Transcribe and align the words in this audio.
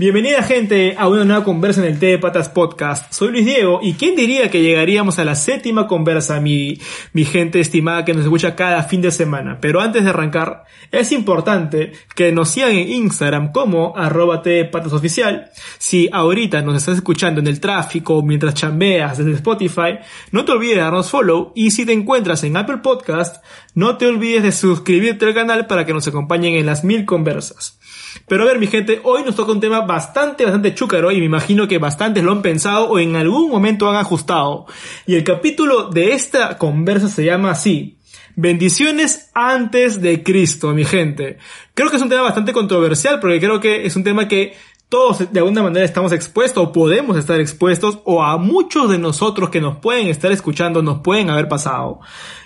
Bienvenida 0.00 0.42
gente 0.42 0.94
a 0.96 1.08
una 1.08 1.26
nueva 1.26 1.44
conversa 1.44 1.82
en 1.82 1.92
el 1.92 1.98
Té 1.98 2.06
de 2.06 2.18
Patas 2.18 2.48
Podcast. 2.48 3.12
Soy 3.12 3.32
Luis 3.32 3.44
Diego 3.44 3.80
y 3.82 3.92
quién 3.92 4.16
diría 4.16 4.50
que 4.50 4.62
llegaríamos 4.62 5.18
a 5.18 5.26
la 5.26 5.34
séptima 5.34 5.86
conversa, 5.86 6.40
mi, 6.40 6.80
mi 7.12 7.26
gente 7.26 7.60
estimada 7.60 8.06
que 8.06 8.14
nos 8.14 8.22
escucha 8.22 8.56
cada 8.56 8.82
fin 8.84 9.02
de 9.02 9.10
semana. 9.10 9.58
Pero 9.60 9.78
antes 9.78 10.02
de 10.02 10.08
arrancar, 10.08 10.64
es 10.90 11.12
importante 11.12 11.92
que 12.14 12.32
nos 12.32 12.48
sigan 12.48 12.70
en 12.70 12.88
Instagram 12.88 13.52
como 13.52 13.94
arroba 13.94 14.38
de 14.38 14.64
Patas 14.64 14.94
Oficial. 14.94 15.50
Si 15.76 16.08
ahorita 16.10 16.62
nos 16.62 16.76
estás 16.76 16.96
escuchando 16.96 17.40
en 17.40 17.48
el 17.48 17.60
tráfico 17.60 18.22
mientras 18.22 18.54
chambeas 18.54 19.18
desde 19.18 19.32
Spotify, 19.32 19.98
no 20.32 20.46
te 20.46 20.52
olvides 20.52 20.76
de 20.76 20.80
darnos 20.80 21.10
follow 21.10 21.52
y 21.54 21.72
si 21.72 21.84
te 21.84 21.92
encuentras 21.92 22.42
en 22.44 22.56
Apple 22.56 22.78
Podcast, 22.78 23.44
no 23.74 23.98
te 23.98 24.06
olvides 24.06 24.44
de 24.44 24.52
suscribirte 24.52 25.26
al 25.26 25.34
canal 25.34 25.66
para 25.66 25.84
que 25.84 25.92
nos 25.92 26.08
acompañen 26.08 26.54
en 26.54 26.64
las 26.64 26.84
mil 26.84 27.04
conversas. 27.04 27.79
Pero 28.26 28.42
a 28.42 28.46
ver, 28.46 28.58
mi 28.58 28.66
gente, 28.66 29.00
hoy 29.04 29.22
nos 29.24 29.36
toca 29.36 29.52
un 29.52 29.60
tema 29.60 29.80
bastante, 29.82 30.44
bastante 30.44 30.74
chúcaro 30.74 31.10
y 31.10 31.18
me 31.18 31.26
imagino 31.26 31.66
que 31.68 31.78
bastantes 31.78 32.22
lo 32.22 32.32
han 32.32 32.42
pensado 32.42 32.88
o 32.88 32.98
en 32.98 33.16
algún 33.16 33.50
momento 33.50 33.88
han 33.88 33.96
ajustado. 33.96 34.66
Y 35.06 35.14
el 35.14 35.24
capítulo 35.24 35.88
de 35.90 36.12
esta 36.12 36.58
conversa 36.58 37.08
se 37.08 37.24
llama 37.24 37.50
así. 37.50 37.98
Bendiciones 38.36 39.30
antes 39.34 40.00
de 40.00 40.22
Cristo, 40.22 40.72
mi 40.72 40.84
gente. 40.84 41.38
Creo 41.74 41.90
que 41.90 41.96
es 41.96 42.02
un 42.02 42.08
tema 42.08 42.22
bastante 42.22 42.52
controversial 42.52 43.20
porque 43.20 43.40
creo 43.40 43.60
que 43.60 43.86
es 43.86 43.96
un 43.96 44.04
tema 44.04 44.28
que 44.28 44.54
todos 44.90 45.32
de 45.32 45.38
alguna 45.38 45.62
manera 45.62 45.86
estamos 45.86 46.12
expuestos 46.12 46.62
o 46.62 46.72
podemos 46.72 47.16
estar 47.16 47.40
expuestos 47.40 48.00
o 48.04 48.24
a 48.24 48.36
muchos 48.38 48.90
de 48.90 48.98
nosotros 48.98 49.48
que 49.48 49.60
nos 49.60 49.76
pueden 49.76 50.08
estar 50.08 50.32
escuchando 50.32 50.82
nos 50.82 50.98
pueden 50.98 51.30
haber 51.30 51.48
pasado. 51.48 52.00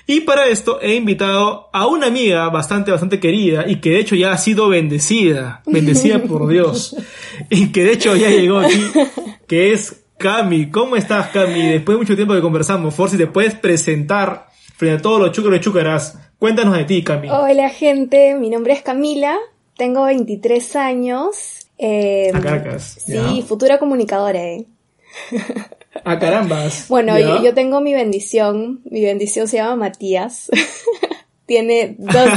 Y 0.06 0.20
para 0.20 0.48
esto 0.48 0.78
he 0.82 0.94
invitado 0.94 1.70
a 1.72 1.86
una 1.86 2.08
amiga 2.08 2.50
bastante, 2.50 2.90
bastante 2.90 3.18
querida 3.18 3.64
y 3.66 3.80
que 3.80 3.90
de 3.90 4.00
hecho 4.00 4.14
ya 4.14 4.32
ha 4.32 4.36
sido 4.36 4.68
bendecida, 4.68 5.62
bendecida 5.64 6.18
por 6.18 6.46
Dios, 6.52 6.94
y 7.48 7.72
que 7.72 7.82
de 7.82 7.92
hecho 7.94 8.14
ya 8.14 8.28
llegó 8.28 8.58
aquí, 8.58 8.82
que 9.48 9.72
es 9.72 10.04
Cami. 10.18 10.70
¿Cómo 10.70 10.96
estás, 10.96 11.28
Cami? 11.28 11.68
Después 11.68 11.96
de 11.96 12.02
mucho 12.02 12.14
tiempo 12.14 12.34
que 12.34 12.42
conversamos, 12.42 12.94
por 12.94 13.08
si 13.08 13.16
te 13.16 13.26
puedes 13.26 13.54
presentar 13.54 14.48
frente 14.76 14.98
a 14.98 15.02
todos 15.02 15.18
los 15.18 15.32
chúcaros 15.32 15.60
y 15.60 15.62
chúcaras. 15.62 16.18
Cuéntanos 16.38 16.76
de 16.76 16.84
ti, 16.84 17.02
Cami. 17.02 17.30
Hola, 17.30 17.70
gente. 17.70 18.34
Mi 18.34 18.50
nombre 18.50 18.74
es 18.74 18.82
Camila. 18.82 19.38
Tengo 19.78 20.04
23 20.04 20.76
años. 20.76 21.63
Eh, 21.78 22.30
a 22.32 22.40
Caracas. 22.40 22.98
Sí, 23.04 23.44
futura 23.46 23.78
comunicadora. 23.78 24.42
Eh. 24.42 24.66
A 26.04 26.18
carambas. 26.18 26.88
Bueno, 26.88 27.18
yo, 27.18 27.54
tengo 27.54 27.80
mi 27.80 27.94
bendición. 27.94 28.80
Mi 28.84 29.04
bendición 29.04 29.46
se 29.46 29.58
llama 29.58 29.76
Matías. 29.76 30.50
Tiene 31.46 31.94
dos, 31.98 32.28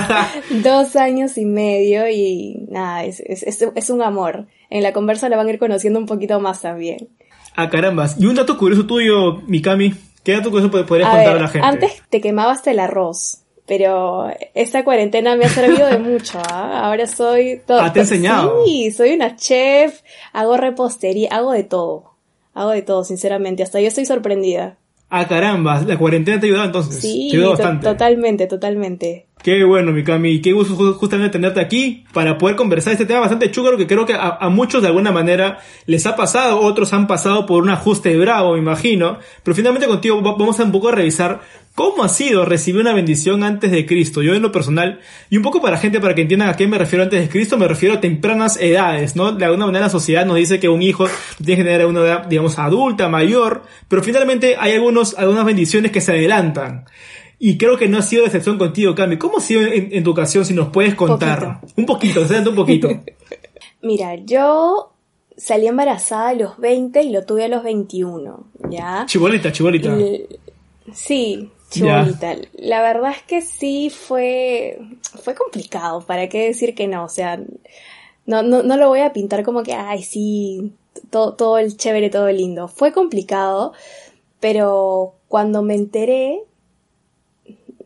dos, 0.64 0.96
años 0.96 1.38
y 1.38 1.46
medio 1.46 2.10
y 2.10 2.68
nada, 2.70 3.06
es, 3.06 3.22
es, 3.22 3.44
es, 3.44 3.90
un 3.90 4.02
amor. 4.02 4.48
En 4.70 4.84
la 4.84 4.92
conversa 4.92 5.30
la 5.30 5.38
van 5.38 5.48
a 5.48 5.52
ir 5.52 5.60
conociendo 5.60 5.98
un 5.98 6.06
poquito 6.06 6.40
más 6.42 6.62
también. 6.62 7.08
A 7.56 7.70
carambas. 7.70 8.20
Y 8.20 8.26
un 8.26 8.36
dato 8.36 8.58
curioso 8.58 8.86
tuyo, 8.86 9.42
Mikami. 9.48 9.94
¿Qué 10.24 10.34
dato 10.34 10.52
curioso 10.52 10.70
podrías 10.86 11.10
contar 11.10 11.38
a 11.38 11.42
la 11.42 11.48
gente? 11.48 11.66
Antes 11.66 12.04
te 12.10 12.20
quemabas 12.20 12.68
el 12.68 12.80
arroz. 12.80 13.44
Pero 13.68 14.32
esta 14.54 14.84
cuarentena 14.84 15.36
me 15.36 15.46
ha 15.46 15.50
servido 15.50 15.88
de 15.88 15.98
mucho. 16.00 16.40
¿ah? 16.50 16.86
Ahora 16.86 17.06
soy 17.06 17.62
todo. 17.66 17.82
¿Ah, 17.82 17.92
te 17.92 18.00
enseñado? 18.00 18.64
Sí, 18.66 18.92
soy 18.92 19.12
una 19.12 19.36
chef, 19.36 20.02
hago 20.34 20.58
repostería, 20.58 21.30
hago 21.32 21.52
de 21.52 21.64
todo. 21.64 22.14
Hago 22.54 22.72
de 22.72 22.82
todo, 22.82 23.04
sinceramente. 23.04 23.62
Hasta 23.64 23.80
yo 23.80 23.88
estoy 23.88 24.06
sorprendida. 24.06 24.78
Ah, 25.10 25.28
caramba, 25.28 25.82
la 25.86 25.98
cuarentena 25.98 26.40
te 26.40 26.48
ha 26.48 26.50
ayudado 26.50 26.66
entonces. 26.66 27.00
Sí, 27.00 27.32
totalmente, 27.82 28.48
totalmente. 28.48 29.27
Qué 29.44 29.64
bueno, 29.64 29.92
Mikami. 29.92 30.42
Qué 30.42 30.52
gusto 30.52 30.76
justamente 30.96 31.30
tenerte 31.30 31.62
aquí 31.62 32.04
para 32.12 32.38
poder 32.38 32.56
conversar 32.56 32.94
este 32.94 33.06
tema 33.06 33.22
bastante 33.22 33.50
chúcaro 33.52 33.78
que 33.78 33.88
creo 33.88 34.06
que 34.06 34.14
a, 34.14 34.50
muchos 34.50 34.82
de 34.82 34.88
alguna 34.88 35.12
manera 35.12 35.60
les 35.86 36.06
ha 36.06 36.16
pasado, 36.16 36.60
otros 36.60 36.92
han 36.94 37.08
pasado 37.08 37.46
por 37.46 37.64
un 37.64 37.70
ajuste 37.70 38.18
bravo, 38.18 38.54
me 38.54 38.60
imagino. 38.60 39.20
Pero 39.44 39.56
finalmente 39.56 39.88
contigo 39.88 40.22
vamos 40.22 40.60
a 40.60 40.64
un 40.64 40.72
poco 40.72 40.90
a 40.90 40.92
revisar 40.92 41.42
cómo 41.76 42.04
ha 42.04 42.10
sido 42.10 42.44
recibir 42.44 42.82
una 42.82 42.94
bendición 42.94 43.44
antes 43.44 43.72
de 43.72 43.86
Cristo. 43.86 44.24
Yo 44.24 44.34
en 44.34 44.42
lo 44.42 44.52
personal, 44.52 45.00
y 45.30 45.38
un 45.38 45.44
poco 45.44 45.62
para 45.62 45.78
gente 45.78 46.00
para 46.00 46.16
que 46.16 46.24
entiendan 46.24 46.50
a 46.50 46.56
qué 46.56 46.68
me 46.68 46.80
refiero 46.80 47.04
antes 47.04 47.22
de 47.22 47.30
Cristo, 47.30 47.56
me 47.56 47.68
refiero 47.68 47.96
a 47.96 48.02
tempranas 48.02 48.60
edades, 48.60 49.16
¿no? 49.16 49.32
De 49.32 49.46
alguna 49.46 49.68
manera 49.68 49.86
la 49.86 49.92
sociedad 49.92 50.26
nos 50.26 50.38
dice 50.38 50.60
que 50.60 50.70
un 50.70 50.82
hijo 50.82 51.08
tiene 51.38 51.64
que 51.64 51.70
tener 51.70 51.86
una 51.86 52.02
edad, 52.02 52.26
digamos, 52.26 52.58
adulta, 52.58 53.08
mayor, 53.10 53.62
pero 53.88 54.02
finalmente 54.02 54.56
hay 54.60 54.74
algunos, 54.74 55.14
algunas 55.20 55.46
bendiciones 55.46 55.92
que 55.92 56.02
se 56.02 56.14
adelantan. 56.14 56.86
Y 57.40 57.58
creo 57.58 57.78
que 57.78 57.88
no 57.88 58.00
ha 58.00 58.02
sido 58.02 58.24
de 58.24 58.28
excepción 58.28 58.58
contigo, 58.58 58.96
Cami. 58.96 59.18
¿Cómo 59.18 59.38
ha 59.38 59.42
sido 59.42 59.62
en, 59.62 60.04
tu 60.04 60.12
ocasión, 60.12 60.44
si 60.44 60.54
nos 60.54 60.70
puedes 60.70 60.96
contar? 60.96 61.62
Un 61.76 61.86
poquito, 61.86 62.22
un 62.22 62.56
poquito. 62.56 62.90
Mira, 63.82 64.16
yo 64.16 64.92
salí 65.36 65.68
embarazada 65.68 66.30
a 66.30 66.34
los 66.34 66.58
20 66.58 67.02
y 67.04 67.12
lo 67.12 67.26
tuve 67.26 67.46
a 67.46 67.48
los 67.48 67.64
21, 67.64 68.48
¿ya? 68.72 69.06
Chibolita, 69.06 69.52
chibolita. 69.52 69.96
sí, 70.92 71.52
chibolita. 71.70 72.36
La 72.54 72.82
verdad 72.82 73.12
es 73.12 73.22
que 73.22 73.42
sí 73.42 73.92
fue, 73.92 74.80
fue 75.22 75.36
complicado, 75.36 76.02
¿para 76.02 76.28
qué 76.30 76.48
decir 76.48 76.74
que 76.74 76.88
no? 76.88 77.04
O 77.04 77.10
sea, 77.10 77.40
no, 78.26 78.42
no, 78.42 78.64
no 78.64 78.78
lo 78.78 78.90
voy 78.90 79.02
a 79.02 79.14
pintar 79.14 79.44
como 79.44 79.62
que, 79.62 79.74
ay, 79.74 80.02
sí, 80.02 80.74
todo, 81.12 81.36
todo 81.36 81.60
el 81.60 81.78
chévere, 81.78 82.10
todo 82.10 82.32
lindo. 82.32 82.68
Fue 82.68 82.92
complicado, 82.92 83.74
pero 84.40 85.14
cuando 85.28 85.62
me 85.62 85.76
enteré, 85.76 86.42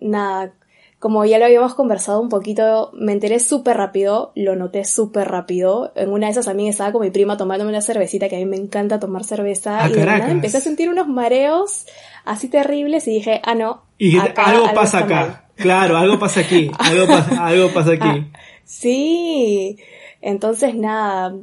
nada, 0.02 0.54
como 1.02 1.26
ya 1.26 1.40
lo 1.40 1.46
habíamos 1.46 1.74
conversado 1.74 2.22
un 2.22 2.30
poquito, 2.30 2.92
me 2.94 3.12
enteré 3.12 3.40
súper 3.40 3.76
rápido, 3.76 4.32
lo 4.36 4.56
noté 4.56 4.86
súper 4.86 5.30
rápido. 5.30 5.92
En 5.96 6.12
una 6.12 6.28
de 6.28 6.34
esas 6.34 6.46
también 6.46 6.70
estaba 6.70 6.92
con 6.92 7.02
mi 7.02 7.10
prima 7.10 7.38
tomándome 7.38 7.72
una 7.72 7.82
cervecita, 7.82 8.30
que 8.30 8.36
a 8.36 8.40
mí 8.40 8.46
me 8.46 8.58
encanta 8.58 9.00
tomar 9.00 9.24
cerveza. 9.24 9.84
Ah, 9.84 9.90
y 9.90 9.94
de 9.94 10.06
nada 10.06 10.30
empecé 10.30 10.58
a 10.58 10.62
sentir 10.62 10.90
unos 10.90 11.08
mareos 11.08 11.88
así 12.24 12.50
terribles 12.50 13.08
y 13.08 13.12
dije, 13.16 13.42
ah, 13.44 13.56
no. 13.56 13.82
Y 13.98 14.16
algo, 14.20 14.72
pasa 14.76 15.00
acá. 15.00 15.46
Claro, 15.56 15.98
algo 15.98 16.20
pasa 16.20 16.42
aquí. 16.42 16.70
Algo 16.80 17.08
pasa, 17.08 17.48
algo 17.48 17.70
pasa 17.74 17.94
aquí. 17.94 18.08
Ah, 18.08 18.40
sí. 18.64 19.78
Entonces, 20.22 20.76
nada, 20.76 21.34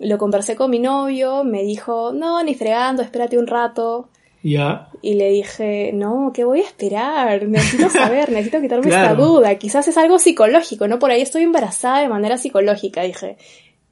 lo 0.00 0.18
conversé 0.18 0.56
con 0.56 0.70
mi 0.70 0.80
novio, 0.80 1.44
me 1.44 1.62
dijo, 1.62 2.12
no, 2.12 2.42
ni 2.42 2.54
fregando, 2.54 3.02
espérate 3.02 3.38
un 3.38 3.46
rato. 3.46 4.08
Ya. 4.44 4.90
Y 5.00 5.14
le 5.14 5.30
dije, 5.30 5.90
no, 5.94 6.30
¿qué 6.34 6.44
voy 6.44 6.60
a 6.60 6.64
esperar? 6.64 7.48
Necesito 7.48 7.88
saber, 7.88 8.30
necesito 8.30 8.60
quitarme 8.60 8.88
esta 8.88 9.14
duda. 9.14 9.54
Quizás 9.54 9.88
es 9.88 9.96
algo 9.96 10.18
psicológico, 10.18 10.86
¿no? 10.86 10.98
Por 10.98 11.10
ahí 11.10 11.22
estoy 11.22 11.44
embarazada 11.44 12.02
de 12.02 12.10
manera 12.10 12.36
psicológica, 12.36 13.02
dije. 13.02 13.38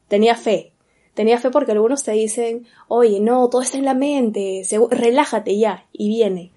Tenía 0.09 0.37
fe. 0.37 0.73
Tenía 1.15 1.39
fe 1.39 1.51
porque 1.51 1.73
algunos 1.73 2.05
te 2.05 2.13
dicen, 2.13 2.67
oye, 2.89 3.19
no, 3.19 3.49
todo 3.49 3.63
está 3.63 3.79
en 3.79 3.87
la 3.87 3.95
mente, 3.95 4.63
relájate 4.91 5.59
ya, 5.59 5.87
y 5.91 6.09
viene. 6.09 6.53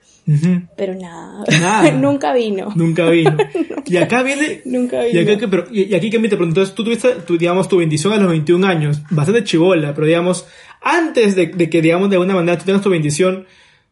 Pero 0.76 0.96
nada, 0.96 1.46
nada. 1.62 1.92
nunca 1.94 2.34
vino. 2.34 2.74
Nunca 2.76 3.10
vino. 3.10 3.38
y 3.86 3.96
acá 3.96 4.24
viene. 4.24 4.62
nunca 4.66 5.04
vino. 5.04 5.22
Y, 5.22 5.24
acá, 5.24 5.48
pero, 5.50 5.66
y 5.72 5.94
aquí 5.96 6.10
que 6.10 6.20
me 6.20 6.28
te 6.28 6.36
preguntó, 6.36 6.66
tú 6.72 6.84
tuviste, 6.84 7.16
tu, 7.26 7.38
digamos, 7.38 7.70
tu 7.70 7.78
bendición 7.78 8.12
a 8.12 8.18
los 8.18 8.30
21 8.30 8.68
años, 8.68 9.02
bastante 9.10 9.46
chivola, 9.46 9.94
pero 9.94 10.06
digamos, 10.06 10.46
antes 10.82 11.36
de, 11.36 11.48
de 11.48 11.70
que, 11.70 11.82
digamos, 11.82 12.10
de 12.10 12.18
alguna 12.18 12.34
manera 12.34 12.58
tú 12.58 12.66
tengas 12.66 12.82
tu 12.82 12.90
bendición, 12.90 13.46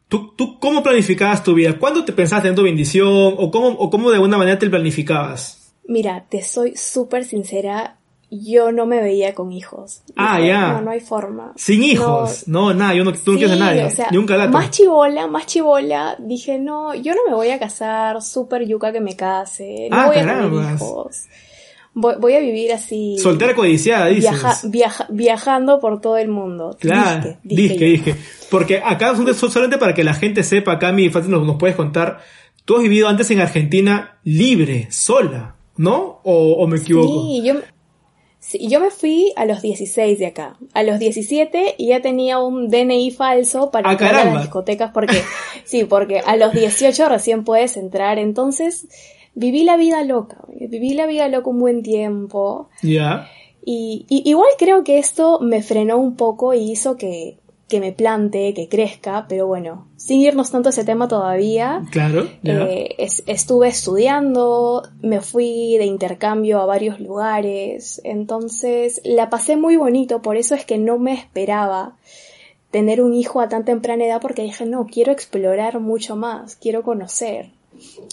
¿Tú, 0.07 0.33
¿Tú 0.35 0.59
cómo 0.59 0.83
planificabas 0.83 1.43
tu 1.43 1.53
vida? 1.53 1.77
¿Cuándo 1.79 2.05
te 2.05 2.13
pensaste 2.13 2.47
en 2.47 2.55
tu 2.55 2.63
bendición? 2.63 3.35
¿O 3.37 3.51
cómo, 3.51 3.69
o 3.69 3.89
cómo 3.89 4.09
de 4.09 4.15
alguna 4.15 4.37
manera 4.37 4.59
te 4.59 4.69
planificabas? 4.69 5.73
Mira, 5.87 6.25
te 6.29 6.41
soy 6.41 6.75
súper 6.75 7.25
sincera. 7.25 7.97
Yo 8.29 8.71
no 8.71 8.87
me 8.87 8.99
veía 8.99 9.35
con 9.35 9.51
hijos. 9.51 10.01
Ah, 10.15 10.39
ya. 10.39 10.73
No, 10.73 10.81
no 10.81 10.91
hay 10.91 10.99
forma. 10.99 11.53
Sin 11.55 11.83
hijos. 11.83 12.47
No, 12.47 12.73
nada, 12.73 12.95
yo 12.95 13.03
no, 13.03 13.13
tú 13.13 13.33
no 13.33 13.37
quieres 13.37 13.55
a 13.55 13.59
nadie. 13.59 13.85
O 13.85 13.91
sea, 13.91 14.07
ni 14.09 14.17
un 14.17 14.25
calato. 14.25 14.51
Más 14.51 14.71
chivola, 14.71 15.27
más 15.27 15.45
chivola. 15.45 16.15
Dije, 16.19 16.57
no, 16.57 16.95
yo 16.95 17.13
no 17.13 17.21
me 17.27 17.35
voy 17.35 17.49
a 17.49 17.59
casar. 17.59 18.23
Súper 18.23 18.65
yuca 18.67 18.91
que 18.91 19.01
me 19.01 19.15
case. 19.15 19.87
No 19.91 19.97
ah, 19.97 20.07
voy 20.07 20.17
a 20.17 20.21
tener 20.21 20.73
hijos 20.73 21.27
voy, 21.93 22.33
a 22.33 22.39
vivir 22.39 22.71
así. 22.71 23.17
Soltera 23.19 23.55
codiciada, 23.55 24.07
dices. 24.07 24.33
viajando 25.09 25.79
por 25.79 26.01
todo 26.01 26.17
el 26.17 26.29
mundo. 26.29 26.77
Claro, 26.79 27.37
dije, 27.43 27.85
dije. 27.85 28.15
Porque 28.49 28.81
acá, 28.83 29.15
solamente 29.15 29.77
para 29.77 29.93
que 29.93 30.03
la 30.03 30.13
gente 30.13 30.43
sepa, 30.43 30.79
Cami, 30.79 31.09
nos, 31.09 31.27
nos 31.27 31.57
puedes 31.57 31.75
contar, 31.75 32.19
tú 32.65 32.77
has 32.77 32.83
vivido 32.83 33.07
antes 33.07 33.29
en 33.31 33.39
Argentina 33.39 34.19
libre, 34.23 34.87
sola, 34.91 35.55
¿no? 35.77 36.21
¿O, 36.23 36.65
me 36.67 36.77
equivoco? 36.77 37.07
Sí, 37.07 37.43
yo, 37.43 37.55
yo 38.59 38.79
me 38.79 38.89
fui 38.89 39.31
a 39.35 39.45
los 39.45 39.61
16 39.61 40.19
de 40.19 40.25
acá. 40.27 40.57
A 40.73 40.83
los 40.83 40.99
17 40.99 41.75
y 41.77 41.87
ya 41.87 42.01
tenía 42.01 42.39
un 42.39 42.69
DNI 42.69 43.11
falso 43.11 43.71
para 43.71 43.89
ah, 43.89 43.91
entrar 43.93 44.15
a 44.15 44.25
las 44.25 44.41
discotecas 44.43 44.91
porque, 44.93 45.21
sí, 45.65 45.85
porque 45.85 46.19
a 46.19 46.35
los 46.37 46.53
18 46.53 47.09
recién 47.09 47.43
puedes 47.43 47.77
entrar. 47.77 48.19
Entonces, 48.19 48.87
viví 49.35 49.63
la 49.63 49.77
vida 49.77 50.03
loca, 50.03 50.37
viví 50.47 50.93
la 50.93 51.05
vida 51.05 51.27
loca 51.27 51.49
un 51.49 51.59
buen 51.59 51.83
tiempo. 51.83 52.69
Ya. 52.81 53.29
Y, 53.65 54.05
igual 54.09 54.49
creo 54.57 54.83
que 54.83 54.99
esto 54.99 55.39
me 55.39 55.61
frenó 55.61 55.97
un 55.97 56.15
poco 56.15 56.53
y 56.53 56.71
hizo 56.71 56.97
que, 56.97 57.37
que 57.69 57.79
me 57.79 57.93
plante, 57.93 58.53
que 58.53 58.67
crezca, 58.67 59.25
pero 59.29 59.47
bueno, 59.47 59.87
sin 59.95 60.19
irnos 60.19 60.51
tanto 60.51 60.69
a 60.69 60.71
ese 60.71 60.83
tema 60.83 61.07
todavía. 61.07 61.83
Claro. 61.91 62.27
Eh, 62.43 62.95
estuve 63.25 63.69
estudiando, 63.69 64.83
me 65.01 65.21
fui 65.21 65.77
de 65.77 65.85
intercambio 65.85 66.59
a 66.59 66.65
varios 66.65 66.99
lugares, 66.99 68.01
entonces 68.03 69.01
la 69.05 69.29
pasé 69.29 69.55
muy 69.55 69.77
bonito, 69.77 70.21
por 70.21 70.35
eso 70.35 70.55
es 70.55 70.65
que 70.65 70.77
no 70.77 70.99
me 70.99 71.13
esperaba 71.13 71.95
tener 72.69 73.01
un 73.01 73.13
hijo 73.13 73.39
a 73.39 73.49
tan 73.49 73.65
temprana 73.65 74.03
edad 74.03 74.19
porque 74.19 74.41
dije, 74.41 74.65
no, 74.65 74.87
quiero 74.87 75.11
explorar 75.11 75.79
mucho 75.79 76.15
más, 76.15 76.57
quiero 76.57 76.83
conocer. 76.83 77.52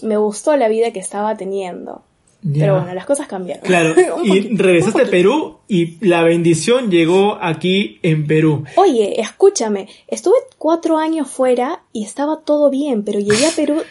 Me 0.02 0.16
gustó 0.16 0.56
la 0.56 0.68
vida 0.68 0.92
que 0.92 1.00
estaba 1.00 1.36
teniendo. 1.36 2.02
Pero 2.42 2.76
bueno, 2.76 2.94
las 2.94 3.04
cosas 3.04 3.26
cambiaron. 3.26 3.62
Claro, 3.64 3.94
y 4.24 4.56
regresaste 4.56 5.02
a 5.02 5.10
Perú 5.10 5.58
y 5.68 5.98
la 6.06 6.22
bendición 6.22 6.90
llegó 6.90 7.36
aquí 7.40 7.98
en 8.02 8.26
Perú. 8.26 8.64
Oye, 8.76 9.20
escúchame, 9.20 9.88
estuve 10.08 10.36
cuatro 10.56 10.96
años 10.96 11.28
fuera 11.28 11.82
y 11.92 12.04
estaba 12.04 12.40
todo 12.40 12.70
bien, 12.70 13.04
pero 13.04 13.20
llegué 13.20 13.46
a 13.46 13.50
Perú, 13.50 13.82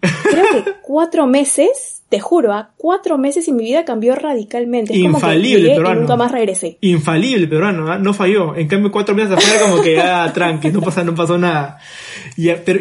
creo 0.00 0.44
que 0.50 0.72
cuatro 0.82 1.28
meses 1.28 2.02
te 2.08 2.20
juro, 2.20 2.52
a 2.52 2.72
cuatro 2.76 3.16
meses 3.16 3.48
y 3.48 3.52
mi 3.52 3.64
vida 3.64 3.84
cambió 3.84 4.14
radicalmente. 4.16 4.94
Infalible, 4.94 5.74
pero 5.76 5.94
nunca 5.94 6.16
más 6.16 6.30
regresé. 6.30 6.76
Infalible, 6.82 7.46
peruano, 7.46 7.90
¿ah? 7.90 7.98
no 7.98 8.12
falló. 8.12 8.54
En 8.54 8.68
cambio, 8.68 8.90
cuatro 8.90 9.14
meses 9.14 9.32
afuera 9.32 9.60
como 9.60 9.82
que, 9.82 9.98
ah, 9.98 10.30
tranqui, 10.34 10.70
no, 10.72 10.82
pasa, 10.82 11.04
no 11.04 11.14
pasó 11.14 11.38
nada. 11.38 11.78
Y, 12.36 12.50
pero, 12.66 12.80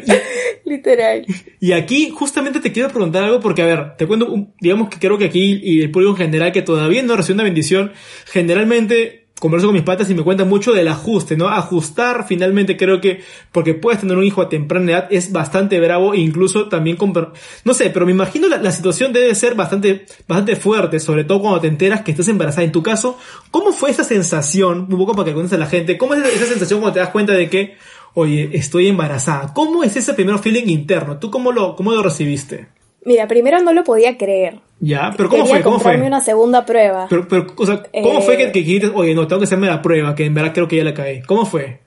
Literal. 0.71 1.25
Y 1.59 1.73
aquí 1.73 2.12
justamente 2.12 2.62
te 2.62 2.71
quiero 2.71 2.88
preguntar 2.88 3.25
algo 3.25 3.41
porque, 3.41 3.62
a 3.62 3.65
ver, 3.65 3.97
te 3.97 4.07
cuento, 4.07 4.47
digamos 4.62 4.88
que 4.88 5.00
creo 5.00 5.18
que 5.18 5.25
aquí 5.25 5.59
y 5.62 5.81
el 5.81 5.91
público 5.91 6.12
en 6.12 6.18
general 6.18 6.53
que 6.53 6.62
todavía 6.62 7.03
no 7.03 7.18
recibe 7.18 7.33
una 7.33 7.44
bendición, 7.44 7.91
generalmente 8.25 9.25
converso 9.38 9.68
con 9.68 9.73
mis 9.73 9.83
patas 9.83 10.09
y 10.09 10.13
me 10.13 10.23
cuentan 10.23 10.47
mucho 10.47 10.71
del 10.71 10.88
ajuste, 10.88 11.35
¿no? 11.35 11.50
Ajustar 11.50 12.25
finalmente 12.25 12.77
creo 12.77 13.01
que, 13.01 13.21
porque 13.51 13.73
puedes 13.73 14.00
tener 14.00 14.15
un 14.15 14.23
hijo 14.23 14.41
a 14.41 14.47
temprana 14.47 14.91
edad, 14.91 15.07
es 15.09 15.33
bastante 15.33 15.77
bravo 15.81 16.13
e 16.13 16.19
incluso 16.19 16.69
también 16.69 16.95
con, 16.95 17.12
no 17.12 17.74
sé, 17.74 17.89
pero 17.89 18.06
me 18.06 18.13
imagino 18.13 18.47
la, 18.47 18.59
la, 18.59 18.71
situación 18.71 19.12
debe 19.12 19.35
ser 19.35 19.56
bastante, 19.56 20.06
bastante 20.27 20.56
fuerte, 20.56 21.01
sobre 21.01 21.25
todo 21.25 21.41
cuando 21.41 21.59
te 21.59 21.67
enteras 21.67 22.01
que 22.01 22.12
estás 22.12 22.29
embarazada. 22.29 22.63
En 22.63 22.71
tu 22.71 22.81
caso, 22.81 23.17
¿cómo 23.50 23.74
fue 23.74 23.89
esa 23.89 24.06
sensación, 24.06 24.88
un 24.89 24.97
poco 24.97 25.13
para 25.15 25.25
que 25.25 25.33
cuentes 25.33 25.53
a 25.53 25.57
la 25.57 25.67
gente, 25.67 25.97
cómo 25.97 26.13
es 26.13 26.24
esa 26.33 26.45
sensación 26.45 26.79
cuando 26.79 26.94
te 26.94 27.00
das 27.00 27.09
cuenta 27.09 27.33
de 27.33 27.50
que, 27.50 27.75
oye, 28.13 28.49
estoy 28.53 28.87
embarazada? 28.87 29.53
¿Cómo 29.53 29.83
es 29.83 29.95
ese 29.95 30.13
primer 30.13 30.39
feeling 30.39 30.67
interno? 30.67 31.17
¿Tú 31.17 31.31
cómo 31.31 31.51
lo, 31.51 31.75
cómo 31.75 31.91
lo 31.91 32.01
recibiste? 32.01 32.67
Mira, 33.03 33.27
primero 33.27 33.61
no 33.61 33.73
lo 33.73 33.83
podía 33.83 34.17
creer. 34.17 34.59
Ya, 34.79 35.11
pero 35.15 35.29
¿cómo 35.29 35.45
fue? 35.45 35.61
¿Cómo 35.61 35.75
comprarme 35.75 36.07
una 36.07 36.21
segunda 36.21 36.65
prueba. 36.65 37.07
Pero, 37.09 37.27
pero 37.27 37.47
o 37.55 37.65
sea, 37.65 37.83
¿cómo 38.03 38.21
fue 38.21 38.37
que, 38.37 38.43
eh, 38.43 38.51
que 38.51 38.59
dijiste, 38.59 38.91
oye, 38.93 39.13
no, 39.13 39.27
tengo 39.27 39.39
que 39.39 39.45
hacerme 39.45 39.67
la 39.67 39.81
prueba, 39.81 40.15
que 40.15 40.25
en 40.25 40.33
verdad 40.33 40.53
creo 40.53 40.67
que 40.67 40.77
ya 40.77 40.83
la 40.83 40.93
caí? 40.93 41.21
¿Cómo 41.21 41.45
fue? 41.45 41.79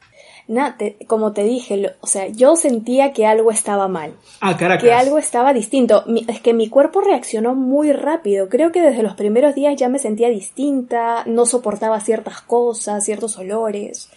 Nada, 0.47 0.77
como 1.07 1.33
te 1.33 1.43
dije, 1.43 1.95
o 2.01 2.07
sea, 2.07 2.29
yo 2.29 2.55
sentía 2.57 3.15
que 3.15 3.25
algo 3.25 3.51
estaba 3.51 3.89
mal. 3.89 4.13
Ah, 4.41 4.57
Caracas. 4.59 4.85
Que 4.85 4.93
algo 4.93 5.19
estaba 5.19 5.55
distinto. 5.55 6.05
es 6.29 6.41
que 6.41 6.53
mi 6.53 6.69
cuerpo 6.69 7.01
reaccionó 7.01 7.55
muy 7.55 7.93
rápido. 7.93 8.51
Creo 8.51 8.71
que 8.71 8.83
desde 8.83 9.03
los 9.03 9.15
primeros 9.15 9.55
días 9.55 9.77
ya 9.77 9.89
me 9.89 9.99
sentía 9.99 10.29
distinta, 10.29 11.25
no 11.27 11.47
soportaba 11.47 11.99
ciertas 12.01 12.43
cosas, 12.43 13.05
ciertos 13.05 13.39
olores. 13.39 14.11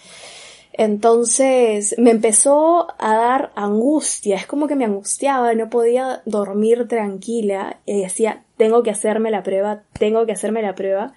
Entonces 0.77 1.95
me 1.97 2.11
empezó 2.11 2.87
a 2.99 3.15
dar 3.15 3.51
angustia, 3.55 4.35
es 4.35 4.45
como 4.45 4.67
que 4.67 4.75
me 4.75 4.85
angustiaba, 4.85 5.55
no 5.55 5.71
podía 5.71 6.21
dormir 6.25 6.87
tranquila 6.87 7.79
y 7.87 8.01
decía, 8.01 8.43
tengo 8.57 8.83
que 8.83 8.91
hacerme 8.91 9.31
la 9.31 9.41
prueba, 9.41 9.81
tengo 9.97 10.27
que 10.27 10.33
hacerme 10.33 10.61
la 10.61 10.75
prueba. 10.75 11.13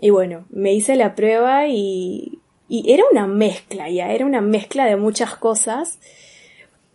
Y 0.00 0.08
bueno, 0.08 0.46
me 0.48 0.72
hice 0.72 0.96
la 0.96 1.14
prueba 1.14 1.68
y, 1.68 2.40
y 2.66 2.92
era 2.94 3.04
una 3.12 3.26
mezcla 3.26 3.90
ya, 3.90 4.10
era 4.10 4.24
una 4.24 4.40
mezcla 4.40 4.86
de 4.86 4.96
muchas 4.96 5.36
cosas. 5.36 5.98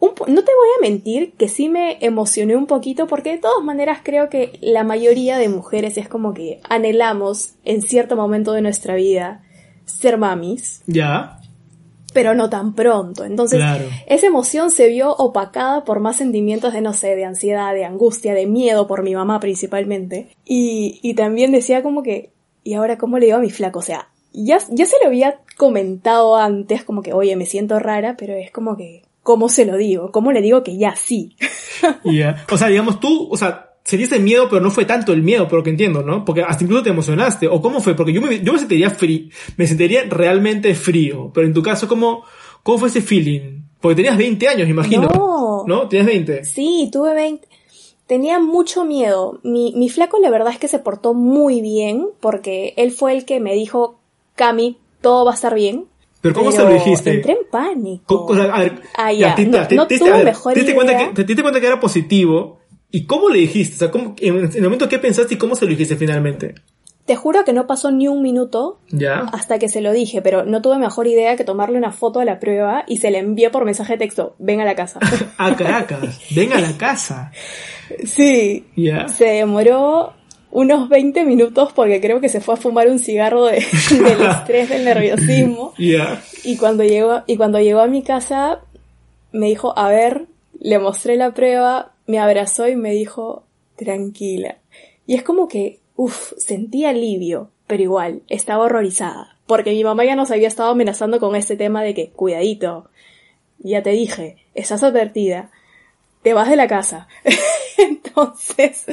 no 0.02 0.16
te 0.16 0.26
voy 0.28 0.70
a 0.80 0.82
mentir 0.82 1.34
que 1.34 1.48
sí 1.48 1.70
me 1.70 2.04
emocioné 2.04 2.56
un 2.56 2.66
poquito 2.66 3.06
porque 3.06 3.34
de 3.34 3.38
todas 3.38 3.64
maneras 3.64 4.00
creo 4.02 4.30
que 4.30 4.58
la 4.62 4.84
mayoría 4.84 5.38
de 5.38 5.48
mujeres 5.48 5.96
es 6.00 6.10
como 6.10 6.34
que 6.34 6.60
anhelamos 6.68 7.54
en 7.66 7.84
cierto 7.84 8.16
momento 8.16 8.52
de 8.54 8.64
nuestra 8.64 8.96
vida 8.96 9.44
ser 9.86 10.18
mamis. 10.18 10.82
Ya 10.88 11.39
pero 12.14 12.34
no 12.34 12.50
tan 12.50 12.74
pronto. 12.74 13.26
Entonces, 13.26 13.62
esa 14.08 14.28
emoción 14.28 14.72
se 14.72 14.88
vio 14.88 15.16
opacada 15.16 15.84
por 15.84 16.00
más 16.00 16.18
sentimientos 16.18 16.74
de, 16.74 16.82
no 16.82 16.94
sé, 16.94 17.16
de 17.16 17.26
ansiedad, 17.26 17.74
de 17.74 17.86
angustia, 17.86 18.34
de 18.34 18.48
miedo 18.48 18.88
por 18.88 19.04
mi 19.04 19.16
mamá 19.16 19.40
principalmente. 19.40 20.36
Y, 20.46 21.00
y 21.02 21.14
también 21.14 21.52
decía 21.52 21.84
como 21.84 22.04
que, 22.04 22.32
¿y 22.64 22.74
ahora 22.74 22.98
cómo 22.98 23.20
le 23.20 23.28
digo 23.28 23.38
a 23.38 23.42
mi 23.42 23.50
flaco? 23.50 23.80
O 23.80 23.84
sea, 23.84 24.10
ya, 24.34 24.60
ya 24.70 24.86
se 24.86 24.98
lo 25.02 25.08
había 25.08 25.40
comentado 25.58 26.36
antes, 26.36 26.84
como 26.84 27.02
que, 27.02 27.14
oye, 27.14 27.36
me 27.36 27.46
siento 27.46 27.80
rara, 27.80 28.16
pero 28.18 28.34
es 28.34 28.52
como 28.52 28.78
que, 28.78 29.04
¿cómo 29.24 29.50
se 29.50 29.66
lo 29.66 29.78
digo? 29.78 30.12
¿Cómo 30.12 30.32
le 30.32 30.42
digo 30.42 30.64
que 30.64 30.78
ya 30.78 30.96
sí? 30.96 31.36
O 32.52 32.58
sea, 32.58 32.68
digamos 32.68 33.00
tú, 33.00 33.28
o 33.32 33.38
sea, 33.38 33.69
ese 33.94 34.20
miedo, 34.20 34.48
pero 34.50 34.62
no 34.62 34.72
fue 34.72 34.86
tanto 34.86 35.14
el 35.14 35.24
miedo, 35.24 35.48
por 35.48 35.60
lo 35.60 35.64
que 35.64 35.70
entiendo, 35.70 36.04
¿no? 36.04 36.26
Porque 36.26 36.44
hasta 36.44 36.64
incluso 36.64 36.84
te 36.84 36.90
emocionaste. 36.90 37.48
¿O 37.48 37.62
cómo 37.62 37.82
fue? 37.82 37.96
Porque 37.96 38.14
yo 38.14 38.22
me, 38.22 38.42
yo 38.42 38.54
me 38.54 38.60
sentiría 38.60 38.90
frío, 38.90 39.30
me 39.58 39.68
sentiría 39.68 40.04
realmente 40.10 40.74
frío. 40.76 41.32
Pero 41.34 41.48
en 41.48 41.54
tu 41.54 41.64
caso, 41.64 41.88
¿cómo, 41.88 42.24
cómo 42.64 42.78
fue 42.78 42.90
ese 42.90 43.02
feeling? 43.02 43.62
Porque 43.82 43.96
tenías 43.96 44.18
20 44.18 44.48
años, 44.48 44.70
imagino. 44.70 45.08
No. 45.08 45.64
¿No? 45.68 45.88
¿Tenías 45.88 46.08
20? 46.08 46.46
Sí, 46.46 46.90
tuve 46.92 47.14
20. 47.14 47.48
Tenía 48.08 48.40
mucho 48.40 48.86
miedo. 48.86 49.40
Mi, 49.44 49.74
mi 49.76 49.90
flaco 49.90 50.20
la 50.20 50.30
verdad 50.30 50.52
es 50.52 50.60
que 50.60 50.68
se 50.68 50.80
portó 50.80 51.14
muy 51.14 51.62
bien, 51.62 52.08
porque 52.20 52.74
él 52.78 52.92
fue 52.92 53.14
el 53.14 53.26
que 53.26 53.40
me 53.40 53.54
dijo, 53.54 54.00
Cami, 54.36 54.78
todo 55.02 55.26
va 55.26 55.32
a 55.32 55.36
estar 55.36 55.54
bien. 55.54 55.86
¿Pero 56.22 56.36
cómo 56.36 56.52
se 56.52 56.64
lo 56.64 56.74
dijiste? 56.74 57.14
Entré 57.14 57.34
en 57.34 57.50
pánico. 57.50 58.28
a 58.34 58.60
ver, 58.60 58.82
ah, 58.98 59.14
ya. 59.14 59.36
no, 59.38 59.88
tuve 59.88 60.24
mejor 60.24 60.54
te, 60.54 60.76
Cuenta 60.76 60.98
que, 60.98 61.14
te 61.14 61.24
diste 61.24 61.42
cuenta 61.42 61.62
que 61.62 61.68
era 61.68 61.80
positivo 61.80 62.59
¿Y 62.92 63.06
cómo 63.06 63.30
le 63.30 63.40
dijiste? 63.40 63.76
O 63.76 63.78
sea, 63.78 63.92
¿cómo, 63.92 64.16
en, 64.20 64.52
el 64.54 64.64
momento 64.64 64.90
que 64.90 65.00
pensaste 65.00 65.36
y 65.36 65.38
cómo 65.38 65.56
se 65.56 65.66
lo 65.66 65.72
dijiste 65.72 65.96
finalmente? 65.96 66.56
Te 67.06 67.16
juro 67.16 67.44
que 67.44 67.54
no 67.54 67.66
pasó 67.66 67.92
ni 67.92 68.08
un 68.08 68.22
minuto 68.22 68.80
¿Ya? 68.90 69.22
hasta 69.34 69.58
que 69.58 69.68
se 69.68 69.82
lo 69.82 69.92
dije, 69.92 70.22
pero 70.22 70.46
no 70.46 70.62
tuve 70.62 70.78
mejor 70.78 71.08
idea 71.08 71.36
que 71.36 71.44
tomarle 71.44 71.78
una 71.78 71.92
foto 71.92 72.20
a 72.20 72.26
la 72.26 72.40
prueba 72.40 72.84
y 72.88 72.98
se 72.98 73.10
le 73.10 73.18
envió 73.18 73.52
por 73.52 73.66
mensaje 73.66 73.94
de 73.94 74.00
texto, 74.00 74.36
ven 74.38 74.62
a 74.62 74.66
la 74.66 74.76
casa. 74.76 75.00
a 75.38 75.56
Caracas, 75.58 76.20
ven 76.36 76.54
a 76.54 76.60
la 76.60 76.78
casa. 76.78 77.32
Sí. 78.06 78.68
¿Ya? 78.76 79.08
Se 79.08 79.26
demoró 79.26 80.14
unos 80.52 80.90
20 80.90 81.26
minutos 81.26 81.72
porque 81.74 82.00
creo 82.00 82.22
que 82.22 82.30
se 82.30 82.40
fue 82.40 82.54
a 82.54 82.58
fumar 82.58 82.88
un 82.88 83.00
cigarro 83.00 83.46
de, 83.46 83.66
del 83.90 84.22
estrés, 84.22 84.70
del 84.70 84.86
nerviosismo. 84.86 85.74
¿Ya? 85.78 86.22
Y 86.44 86.58
cuando 86.58 86.84
llegó, 86.84 87.24
y 87.26 87.38
cuando 87.38 87.60
llegó 87.60 87.80
a 87.82 87.88
mi 87.88 88.04
casa, 88.04 88.60
me 89.32 89.48
dijo, 89.48 89.78
a 89.78 89.90
ver, 89.90 90.28
le 90.60 90.80
mostré 90.80 91.16
la 91.16 91.34
prueba, 91.34 91.94
me 92.10 92.18
abrazó 92.18 92.68
y 92.68 92.76
me 92.76 92.90
dijo, 92.90 93.44
tranquila. 93.76 94.58
Y 95.06 95.14
es 95.14 95.22
como 95.22 95.48
que, 95.48 95.80
uff, 95.96 96.34
sentí 96.38 96.84
alivio, 96.84 97.52
pero 97.68 97.84
igual, 97.84 98.24
estaba 98.30 98.64
horrorizada. 98.64 99.38
Porque 99.46 99.74
mi 99.74 99.84
mamá 99.84 100.06
ya 100.06 100.16
nos 100.16 100.32
había 100.32 100.48
estado 100.48 100.72
amenazando 100.72 101.20
con 101.20 101.36
este 101.36 101.56
tema 101.56 101.84
de 101.84 101.94
que, 101.94 102.10
cuidadito, 102.10 102.90
ya 103.60 103.84
te 103.84 103.92
dije, 103.92 104.38
estás 104.56 104.82
advertida, 104.82 105.52
te 106.24 106.34
vas 106.34 106.50
de 106.50 106.56
la 106.56 106.68
casa. 106.68 107.08
entonces, 107.78 108.86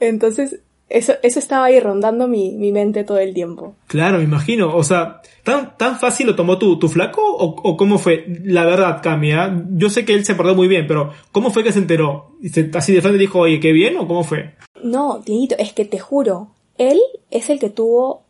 entonces 0.00 0.58
eso, 0.92 1.14
eso 1.22 1.38
estaba 1.38 1.66
ahí 1.66 1.80
rondando 1.80 2.28
mi, 2.28 2.52
mi, 2.52 2.70
mente 2.70 3.04
todo 3.04 3.18
el 3.18 3.34
tiempo. 3.34 3.74
Claro, 3.86 4.18
me 4.18 4.24
imagino. 4.24 4.74
O 4.76 4.84
sea, 4.84 5.22
¿tan, 5.42 5.76
tan 5.76 5.98
fácil 5.98 6.26
lo 6.26 6.36
tomó 6.36 6.58
tu, 6.58 6.78
tu 6.78 6.88
flaco 6.88 7.22
o, 7.22 7.46
o 7.46 7.76
cómo 7.76 7.98
fue? 7.98 8.26
La 8.44 8.64
verdad, 8.64 9.00
Cami, 9.02 9.32
¿ah? 9.32 9.64
yo 9.70 9.90
sé 9.90 10.04
que 10.04 10.14
él 10.14 10.24
se 10.24 10.34
portó 10.34 10.54
muy 10.54 10.68
bien, 10.68 10.86
pero 10.86 11.10
¿cómo 11.32 11.50
fue 11.50 11.64
que 11.64 11.72
se 11.72 11.78
enteró? 11.78 12.32
¿Así 12.74 12.92
de 12.92 13.00
frente 13.00 13.18
dijo, 13.18 13.40
oye, 13.40 13.58
qué 13.60 13.72
bien 13.72 13.96
o 13.96 14.06
cómo 14.06 14.22
fue? 14.22 14.54
No, 14.82 15.20
Tienito, 15.24 15.54
es 15.58 15.72
que 15.72 15.84
te 15.84 15.98
juro, 15.98 16.48
él 16.78 17.00
es 17.30 17.50
el 17.50 17.58
que 17.58 17.70
tuvo 17.70 18.22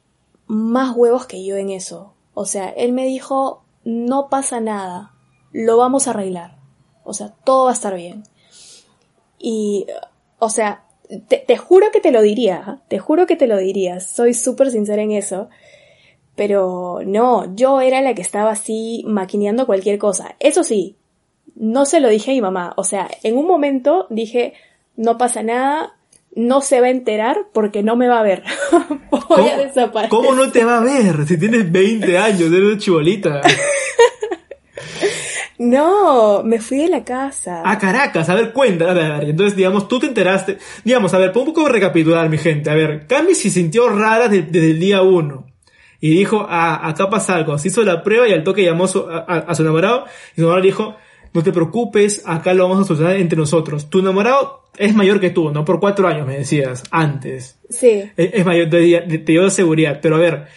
más 0.46 0.94
huevos 0.96 1.26
que 1.26 1.44
yo 1.44 1.56
en 1.56 1.70
eso. 1.70 2.14
O 2.34 2.44
sea, 2.44 2.68
él 2.68 2.92
me 2.92 3.06
dijo, 3.06 3.64
no 3.84 4.28
pasa 4.28 4.60
nada, 4.60 5.14
lo 5.52 5.76
vamos 5.76 6.06
a 6.06 6.10
arreglar. 6.10 6.58
O 7.04 7.14
sea, 7.14 7.34
todo 7.44 7.64
va 7.64 7.70
a 7.70 7.74
estar 7.74 7.94
bien. 7.96 8.24
Y, 9.38 9.86
o 10.38 10.48
sea, 10.48 10.84
te, 11.20 11.56
juro 11.56 11.86
que 11.92 12.00
te 12.00 12.10
lo 12.10 12.22
diría, 12.22 12.62
¿ah? 12.66 12.82
te 12.88 12.98
juro 12.98 13.26
que 13.26 13.36
te 13.36 13.46
lo 13.46 13.58
diría, 13.58 14.00
soy 14.00 14.34
súper 14.34 14.70
sincera 14.70 15.02
en 15.02 15.12
eso. 15.12 15.48
Pero 16.34 17.00
no, 17.04 17.54
yo 17.54 17.80
era 17.80 18.00
la 18.00 18.14
que 18.14 18.22
estaba 18.22 18.52
así 18.52 19.04
maquineando 19.06 19.66
cualquier 19.66 19.98
cosa. 19.98 20.34
Eso 20.40 20.64
sí, 20.64 20.96
no 21.54 21.84
se 21.84 22.00
lo 22.00 22.08
dije 22.08 22.30
a 22.30 22.34
mi 22.34 22.40
mamá. 22.40 22.72
O 22.76 22.84
sea, 22.84 23.10
en 23.22 23.36
un 23.36 23.46
momento 23.46 24.06
dije, 24.08 24.54
no 24.96 25.18
pasa 25.18 25.42
nada, 25.42 25.94
no 26.34 26.62
se 26.62 26.80
va 26.80 26.86
a 26.86 26.90
enterar 26.90 27.48
porque 27.52 27.82
no 27.82 27.96
me 27.96 28.08
va 28.08 28.20
a 28.20 28.22
ver. 28.22 28.42
Voy 29.28 29.48
a 29.48 29.58
desaparecer. 29.58 30.08
¿Cómo 30.10 30.32
no 30.34 30.50
te 30.50 30.64
va 30.64 30.78
a 30.78 30.80
ver? 30.80 31.26
Si 31.26 31.38
tienes 31.38 31.70
20 31.70 32.16
años, 32.16 32.50
eres 32.50 32.78
chibolita. 32.78 33.42
No, 35.62 36.42
me 36.42 36.58
fui 36.58 36.78
de 36.78 36.88
la 36.88 37.04
casa. 37.04 37.62
A 37.64 37.78
Caracas, 37.78 38.28
a 38.28 38.34
ver, 38.34 38.52
cuenta, 38.52 38.90
a 38.90 38.94
ver, 38.94 39.30
entonces, 39.30 39.54
digamos, 39.54 39.86
tú 39.86 40.00
te 40.00 40.06
enteraste, 40.06 40.58
digamos, 40.82 41.14
a 41.14 41.18
ver, 41.18 41.28
un 41.36 41.44
poco 41.44 41.68
recapitular, 41.68 42.28
mi 42.28 42.36
gente, 42.36 42.68
a 42.68 42.74
ver, 42.74 43.06
Cami 43.06 43.36
se 43.36 43.48
sintió 43.48 43.88
rara 43.88 44.26
desde 44.28 44.70
el 44.72 44.80
día 44.80 45.02
uno. 45.02 45.46
Y 46.00 46.10
dijo, 46.10 46.44
ah, 46.48 46.88
acá 46.88 47.08
pasa 47.08 47.36
algo. 47.36 47.56
Se 47.58 47.68
hizo 47.68 47.84
la 47.84 48.02
prueba 48.02 48.26
y 48.26 48.32
al 48.32 48.42
toque 48.42 48.64
llamó 48.64 48.84
a 48.84 48.88
su, 48.88 49.06
a, 49.08 49.54
su 49.54 49.62
enamorado 49.62 50.06
y 50.32 50.34
su 50.34 50.40
enamorado 50.40 50.64
dijo, 50.64 50.96
no 51.32 51.44
te 51.44 51.52
preocupes, 51.52 52.24
acá 52.26 52.54
lo 52.54 52.68
vamos 52.68 52.84
a 52.84 52.88
solucionar 52.88 53.14
entre 53.16 53.38
nosotros. 53.38 53.88
Tu 53.88 54.00
enamorado 54.00 54.64
es 54.76 54.96
mayor 54.96 55.20
que 55.20 55.30
tú, 55.30 55.52
¿no? 55.52 55.64
Por 55.64 55.78
cuatro 55.78 56.08
años, 56.08 56.26
me 56.26 56.38
decías, 56.38 56.82
antes. 56.90 57.60
Sí. 57.70 58.10
Es, 58.16 58.44
mayor, 58.44 58.68
te, 58.68 59.00
te, 59.00 59.32
dio 59.32 59.48
seguridad. 59.48 60.00
Pero 60.02 60.16
a 60.16 60.18
ver, 60.18 60.48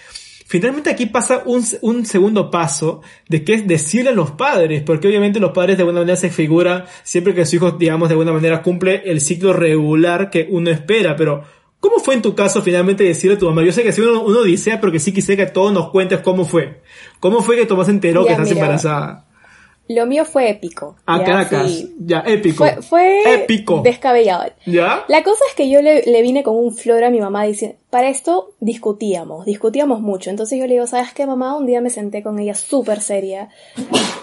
finalmente 0.45 0.89
aquí 0.89 1.07
pasa 1.07 1.43
un, 1.45 1.63
un, 1.81 2.05
segundo 2.05 2.49
paso 2.49 3.01
de 3.27 3.43
que 3.43 3.55
es 3.55 3.67
decirle 3.67 4.11
a 4.11 4.13
los 4.13 4.31
padres, 4.31 4.83
porque 4.83 5.07
obviamente 5.07 5.39
los 5.39 5.51
padres 5.51 5.77
de 5.77 5.83
alguna 5.83 5.99
manera 5.99 6.15
se 6.15 6.29
figuran 6.29 6.85
siempre 7.03 7.33
que 7.33 7.45
su 7.45 7.57
hijo, 7.57 7.71
digamos, 7.71 8.09
de 8.09 8.13
alguna 8.13 8.31
manera 8.31 8.61
cumple 8.61 9.01
el 9.05 9.19
ciclo 9.19 9.53
regular 9.53 10.29
que 10.29 10.47
uno 10.49 10.69
espera, 10.69 11.15
pero 11.15 11.43
¿cómo 11.79 11.99
fue 11.99 12.13
en 12.13 12.21
tu 12.21 12.35
caso 12.35 12.61
finalmente 12.61 13.03
decirle 13.03 13.35
a 13.35 13.39
tu 13.39 13.47
mamá? 13.47 13.63
Yo 13.63 13.71
sé 13.71 13.83
que 13.83 13.89
ha 13.89 13.91
sido 13.91 14.23
una, 14.23 14.39
odisea, 14.39 14.79
pero 14.79 14.91
que 14.91 14.99
sí 14.99 15.11
quise 15.11 15.35
que 15.35 15.47
todos 15.47 15.73
nos 15.73 15.89
cuentes 15.89 16.19
cómo 16.19 16.45
fue. 16.45 16.81
¿Cómo 17.19 17.41
fue 17.41 17.57
que 17.57 17.65
mamá 17.67 17.85
se 17.85 17.91
enteró 17.91 18.25
que 18.25 18.33
estás 18.33 18.51
embarazada? 18.51 19.24
Lo 19.87 20.07
mío 20.07 20.25
fue 20.25 20.49
épico. 20.49 20.95
A 21.05 21.23
Caracas. 21.23 21.85
Ya, 21.99 22.23
épico. 22.25 22.65
Fue, 22.81 23.21
épico. 23.43 23.81
descabellado. 23.83 24.45
¿Ya? 24.65 25.05
La 25.07 25.23
cosa 25.23 25.43
es 25.47 25.55
que 25.55 25.69
yo 25.69 25.81
le, 25.81 26.21
vine 26.23 26.41
con 26.41 26.55
un 26.55 26.75
flor 26.75 27.03
a 27.03 27.11
mi 27.11 27.19
mamá 27.19 27.43
diciendo, 27.43 27.77
para 27.91 28.09
esto 28.09 28.53
discutíamos, 28.59 29.45
discutíamos 29.45 30.01
mucho. 30.01 30.31
Entonces 30.31 30.59
yo 30.59 30.65
le 30.65 30.73
digo, 30.73 30.87
¿sabes 30.87 31.13
qué, 31.13 31.27
mamá? 31.27 31.55
Un 31.55 31.67
día 31.67 31.81
me 31.81 31.91
senté 31.91 32.23
con 32.23 32.39
ella 32.39 32.55
súper 32.55 32.99
seria. 32.99 33.49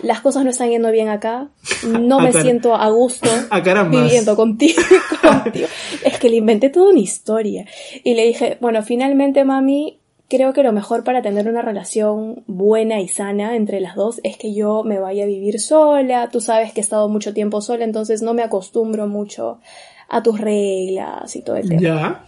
Las 0.02 0.20
cosas 0.20 0.42
no 0.42 0.50
están 0.50 0.70
yendo 0.70 0.90
bien 0.90 1.08
acá. 1.08 1.48
No 1.86 2.18
me 2.20 2.32
siento 2.32 2.74
a 2.74 2.90
gusto 2.90 3.30
a 3.50 3.60
viviendo 3.60 4.34
contigo, 4.34 4.82
contigo. 5.22 5.68
Es 6.04 6.18
que 6.18 6.28
le 6.28 6.36
inventé 6.36 6.70
toda 6.70 6.90
una 6.90 7.00
historia. 7.00 7.66
Y 8.02 8.14
le 8.14 8.24
dije, 8.26 8.58
bueno, 8.60 8.82
finalmente, 8.82 9.44
mami, 9.44 10.00
creo 10.32 10.54
que 10.54 10.62
lo 10.62 10.72
mejor 10.72 11.04
para 11.04 11.20
tener 11.20 11.46
una 11.46 11.60
relación 11.60 12.42
buena 12.46 13.02
y 13.02 13.08
sana 13.08 13.54
entre 13.54 13.80
las 13.80 13.96
dos 13.96 14.18
es 14.24 14.38
que 14.38 14.54
yo 14.54 14.82
me 14.82 14.98
vaya 14.98 15.24
a 15.24 15.26
vivir 15.26 15.60
sola. 15.60 16.30
Tú 16.30 16.40
sabes 16.40 16.72
que 16.72 16.80
he 16.80 16.82
estado 16.82 17.10
mucho 17.10 17.34
tiempo 17.34 17.60
sola, 17.60 17.84
entonces 17.84 18.22
no 18.22 18.32
me 18.32 18.42
acostumbro 18.42 19.06
mucho 19.06 19.60
a 20.08 20.22
tus 20.22 20.40
reglas 20.40 21.36
y 21.36 21.42
todo 21.42 21.56
el 21.56 21.68
tema. 21.68 21.82
Ya. 21.82 22.24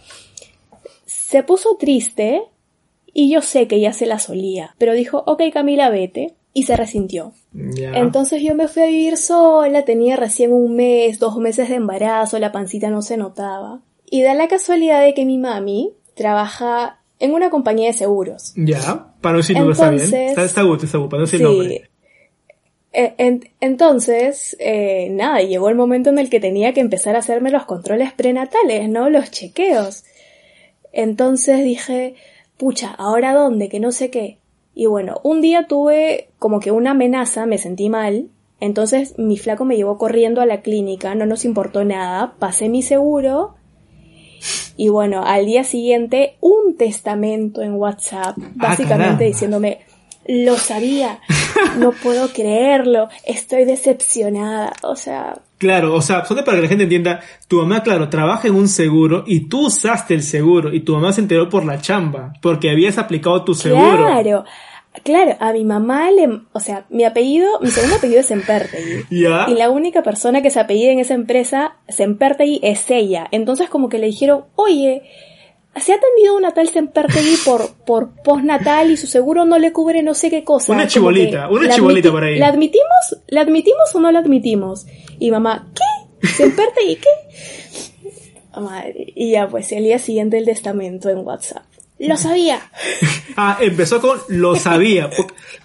Se 1.07 1.41
puso 1.41 1.77
triste 1.77 2.43
y 3.11 3.31
yo 3.33 3.41
sé 3.41 3.67
que 3.67 3.79
ya 3.79 3.91
se 3.91 4.05
la 4.05 4.19
solía, 4.19 4.75
pero 4.77 4.93
dijo, 4.93 5.23
ok 5.25 5.41
Camila, 5.51 5.89
vete. 5.89 6.35
Y 6.53 6.63
se 6.63 6.77
resintió. 6.77 7.33
Entonces 7.53 8.41
yo 8.41 8.55
me 8.55 8.69
fui 8.69 8.83
a 8.83 8.85
vivir 8.85 9.17
sola, 9.17 9.83
tenía 9.83 10.15
recién 10.15 10.53
un 10.53 10.73
mes, 10.75 11.19
dos 11.19 11.35
meses 11.35 11.67
de 11.67 11.75
embarazo, 11.75 12.39
la 12.39 12.53
pancita 12.53 12.89
no 12.89 13.01
se 13.01 13.17
notaba. 13.17 13.81
Y 14.09 14.21
da 14.21 14.33
la 14.35 14.47
casualidad 14.47 15.03
de 15.03 15.13
que 15.13 15.25
mi 15.25 15.37
mami 15.37 15.91
trabaja 16.13 17.01
en 17.19 17.33
una 17.33 17.49
compañía 17.49 17.87
de 17.87 17.93
seguros. 17.93 18.53
Ya, 18.55 19.13
para 19.21 19.33
no 19.33 19.37
decir 19.37 19.57
está 19.57 19.89
bien. 19.89 20.03
Está, 20.03 20.43
está 20.43 20.61
está 20.61 21.09
para 21.09 21.19
no 21.19 21.25
decir 21.25 21.41
nombre. 21.41 21.89
E, 22.91 23.41
entonces, 23.59 24.55
eh, 24.59 25.09
nada, 25.11 25.41
llegó 25.41 25.69
el 25.69 25.75
momento 25.75 26.09
en 26.09 26.19
el 26.19 26.29
que 26.29 26.39
tenía 26.39 26.73
que 26.73 26.79
empezar 26.79 27.15
a 27.15 27.19
hacerme 27.19 27.51
los 27.51 27.65
controles 27.65 28.13
prenatales, 28.13 28.89
¿no? 28.89 29.09
Los 29.09 29.31
chequeos. 29.31 30.03
Entonces 30.93 31.63
dije, 31.63 32.15
pucha, 32.57 32.91
¿ahora 32.97 33.33
dónde? 33.33 33.67
Que 33.67 33.81
no 33.81 33.91
sé 33.91 34.09
qué. 34.09 34.37
Y 34.73 34.85
bueno, 34.85 35.19
un 35.23 35.41
día 35.41 35.67
tuve 35.67 36.29
como 36.39 36.59
que 36.59 36.71
una 36.71 36.91
amenaza, 36.91 37.45
me 37.45 37.57
sentí 37.57 37.89
mal. 37.89 38.29
Entonces 38.61 39.17
mi 39.17 39.37
flaco 39.37 39.65
me 39.65 39.75
llevó 39.75 39.97
corriendo 39.97 40.39
a 40.41 40.45
la 40.45 40.61
clínica, 40.61 41.15
no 41.15 41.25
nos 41.25 41.43
importó 41.43 41.83
nada, 41.83 42.35
pasé 42.39 42.69
mi 42.69 42.81
seguro 42.81 43.55
y 44.77 44.89
bueno, 44.89 45.23
al 45.25 45.45
día 45.45 45.63
siguiente 45.63 46.35
un 46.41 46.75
testamento 46.77 47.61
en 47.61 47.73
WhatsApp, 47.73 48.37
ah, 48.39 48.51
básicamente 48.55 49.23
diciéndome, 49.23 49.79
lo 50.27 50.57
sabía, 50.57 51.19
no 51.77 51.91
puedo 52.03 52.29
creerlo, 52.29 53.09
estoy 53.25 53.65
decepcionada, 53.65 54.73
o 54.83 54.95
sea... 54.95 55.39
Claro, 55.57 55.95
o 55.95 56.01
sea, 56.01 56.25
solo 56.25 56.43
para 56.43 56.57
que 56.57 56.63
la 56.63 56.67
gente 56.67 56.83
entienda, 56.83 57.21
tu 57.47 57.57
mamá, 57.57 57.81
claro, 57.81 58.09
trabaja 58.09 58.47
en 58.47 58.55
un 58.55 58.67
seguro 58.67 59.23
y 59.25 59.47
tú 59.47 59.67
usaste 59.67 60.13
el 60.13 60.21
seguro 60.21 60.73
y 60.73 60.81
tu 60.81 60.93
mamá 60.93 61.13
se 61.13 61.21
enteró 61.21 61.47
por 61.47 61.63
la 61.63 61.79
chamba, 61.79 62.33
porque 62.41 62.69
habías 62.69 62.97
aplicado 62.97 63.43
tu 63.45 63.53
seguro. 63.53 63.97
Claro, 63.97 64.43
Claro, 65.03 65.35
a 65.39 65.53
mi 65.53 65.63
mamá 65.63 66.09
le, 66.11 66.41
o 66.51 66.59
sea, 66.59 66.85
mi 66.89 67.03
apellido, 67.03 67.59
mi 67.61 67.69
segundo 67.69 67.97
apellido 67.97 68.19
es 68.19 68.27
Sempertegui. 68.27 69.05
Y 69.09 69.53
la 69.53 69.69
única 69.69 70.03
persona 70.03 70.41
que 70.41 70.49
se 70.49 70.59
apellida 70.59 70.91
en 70.91 70.99
esa 70.99 71.13
empresa, 71.13 71.77
Sempertegui, 71.87 72.59
es 72.63 72.89
ella. 72.89 73.27
Entonces 73.31 73.69
como 73.69 73.89
que 73.89 73.99
le 73.99 74.07
dijeron, 74.07 74.45
oye, 74.55 75.03
se 75.75 75.91
ha 75.91 75.95
atendido 75.95 76.37
una 76.37 76.51
tal 76.51 76.69
Sempertegui 76.69 77.37
por, 77.43 77.73
por 77.85 78.21
postnatal 78.23 78.91
y 78.91 78.97
su 78.97 79.07
seguro 79.07 79.45
no 79.45 79.59
le 79.59 79.73
cubre 79.73 80.03
no 80.03 80.13
sé 80.13 80.29
qué 80.29 80.43
cosa. 80.43 80.73
Una 80.73 80.87
chibolita, 80.87 81.49
una 81.49 81.69
chibolita 81.69 82.11
por 82.11 82.23
ahí. 82.23 82.39
¿La 82.39 82.47
admitimos? 82.47 83.17
¿La 83.27 83.41
admitimos 83.41 83.93
o 83.93 83.99
no 83.99 84.11
la 84.11 84.19
admitimos? 84.19 84.85
Y 85.19 85.31
mamá, 85.31 85.71
¿qué? 85.75 86.27
¿Sempertegui 86.27 86.95
qué? 86.95 87.09
y 89.15 89.31
ya 89.31 89.49
pues, 89.49 89.71
el 89.71 89.83
día 89.83 89.99
siguiente 89.99 90.37
el 90.37 90.45
testamento 90.45 91.09
en 91.09 91.19
WhatsApp. 91.19 91.63
Lo 91.97 92.17
sabía. 92.17 92.59
ah, 93.37 93.57
empezó 93.61 94.01
con 94.01 94.19
lo 94.27 94.55
sabía. 94.55 95.09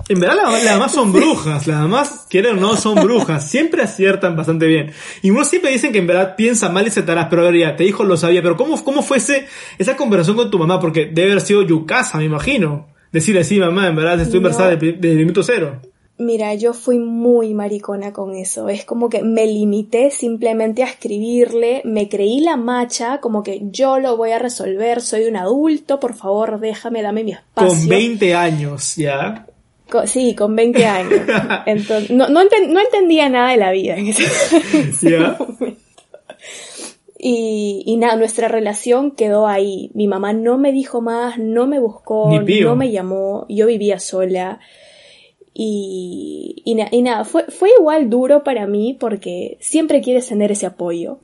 En 0.09 0.21
verdad 0.21 0.37
las, 0.37 0.65
demás 0.65 0.93
son 0.93 1.13
brujas, 1.13 1.67
las 1.67 1.83
demás 1.83 2.27
quieren 2.29 2.59
o 2.59 2.61
no 2.61 2.77
son 2.77 2.97
brujas, 2.97 3.49
siempre 3.49 3.83
aciertan 3.83 4.37
bastante 4.37 4.67
bien. 4.67 4.93
Y 5.23 5.31
uno 5.31 5.45
siempre 5.45 5.73
dicen 5.73 5.93
que 5.93 5.99
en 5.99 6.07
verdad 6.07 6.37
piensa 6.37 6.69
mal 6.69 6.87
y 6.87 6.91
se 6.91 7.03
tarás, 7.03 7.27
pero 7.29 7.43
a 7.43 7.51
ver, 7.51 7.61
ya, 7.61 7.77
te 7.77 7.85
dijo 7.85 8.05
lo 8.05 8.17
sabía, 8.17 8.43
pero 8.43 8.57
¿cómo, 8.57 8.83
cómo 8.85 9.03
fue 9.03 9.19
esa 9.19 9.97
conversación 9.97 10.37
con 10.37 10.51
tu 10.51 10.59
mamá? 10.59 10.79
Porque 10.79 11.07
debe 11.07 11.33
haber 11.33 11.43
sido 11.43 11.63
yucasa, 11.63 12.19
me 12.19 12.25
imagino. 12.25 12.89
Decirle, 13.11 13.43
sí, 13.43 13.59
mamá, 13.59 13.89
en 13.89 13.97
verdad 13.97 14.21
estoy 14.21 14.37
embarazada 14.37 14.71
desde, 14.71 14.93
desde 14.93 15.13
el 15.13 15.19
minuto 15.19 15.43
cero. 15.43 15.81
Mira, 16.21 16.55
yo 16.55 16.75
fui 16.75 16.99
muy 16.99 17.55
maricona 17.55 18.13
con 18.13 18.35
eso. 18.35 18.69
Es 18.69 18.85
como 18.85 19.09
que 19.09 19.23
me 19.23 19.47
limité 19.47 20.11
simplemente 20.11 20.83
a 20.83 20.87
escribirle, 20.87 21.81
me 21.85 22.11
creí 22.11 22.41
la 22.41 22.57
macha, 22.57 23.21
como 23.21 23.43
que 23.43 23.63
yo 23.71 23.99
lo 23.99 24.19
voy 24.19 24.33
a 24.33 24.39
resolver, 24.39 25.01
soy 25.01 25.25
un 25.25 25.37
adulto, 25.37 25.99
por 25.99 26.15
favor, 26.15 26.61
déjame, 26.61 27.01
dame 27.01 27.25
mi 27.25 27.33
espacio. 27.33 27.69
Con 27.71 27.89
20 27.89 28.35
años, 28.35 28.97
¿ya? 28.97 29.47
sí, 30.05 30.35
con 30.35 30.55
20 30.55 30.85
años. 30.85 31.21
Entonces, 31.67 32.11
no, 32.11 32.29
no, 32.29 32.43
entendía 32.43 33.31
nada 33.31 33.53
de 33.53 33.57
la 33.57 33.71
vida 33.73 33.97
en 33.97 34.09
ese, 34.09 35.19
momento. 35.19 35.77
Y, 37.19 37.83
y, 37.87 37.97
nada, 37.97 38.17
nuestra 38.17 38.49
relación 38.49 39.11
quedó 39.11 39.47
ahí. 39.47 39.91
Mi 39.95 40.07
mamá 40.07 40.35
no 40.35 40.59
me 40.59 40.73
dijo 40.73 41.01
más, 41.01 41.39
no 41.39 41.67
me 41.67 41.79
buscó, 41.79 42.31
no 42.31 42.77
me 42.77 42.91
llamó, 42.91 43.47
yo 43.49 43.67
vivía 43.67 43.99
sola. 43.99 44.61
Y, 45.63 46.63
y, 46.65 47.03
nada, 47.03 47.27
fue, 47.27 47.45
fue 47.51 47.69
igual 47.79 48.09
duro 48.09 48.43
para 48.43 48.67
mí 48.67 48.97
porque 48.99 49.59
siempre 49.61 50.01
quieres 50.01 50.27
tener 50.27 50.51
ese 50.51 50.65
apoyo. 50.65 51.19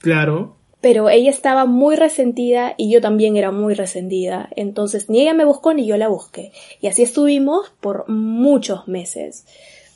Claro. 0.00 0.56
Pero 0.82 1.08
ella 1.08 1.30
estaba 1.30 1.64
muy 1.64 1.96
resentida 1.96 2.74
y 2.76 2.92
yo 2.92 3.00
también 3.00 3.38
era 3.38 3.50
muy 3.50 3.72
resentida. 3.72 4.50
Entonces 4.56 5.08
ni 5.08 5.22
ella 5.22 5.32
me 5.32 5.46
buscó 5.46 5.72
ni 5.72 5.86
yo 5.86 5.96
la 5.96 6.08
busqué. 6.08 6.52
Y 6.82 6.88
así 6.88 7.02
estuvimos 7.02 7.72
por 7.80 8.06
muchos 8.10 8.88
meses. 8.88 9.46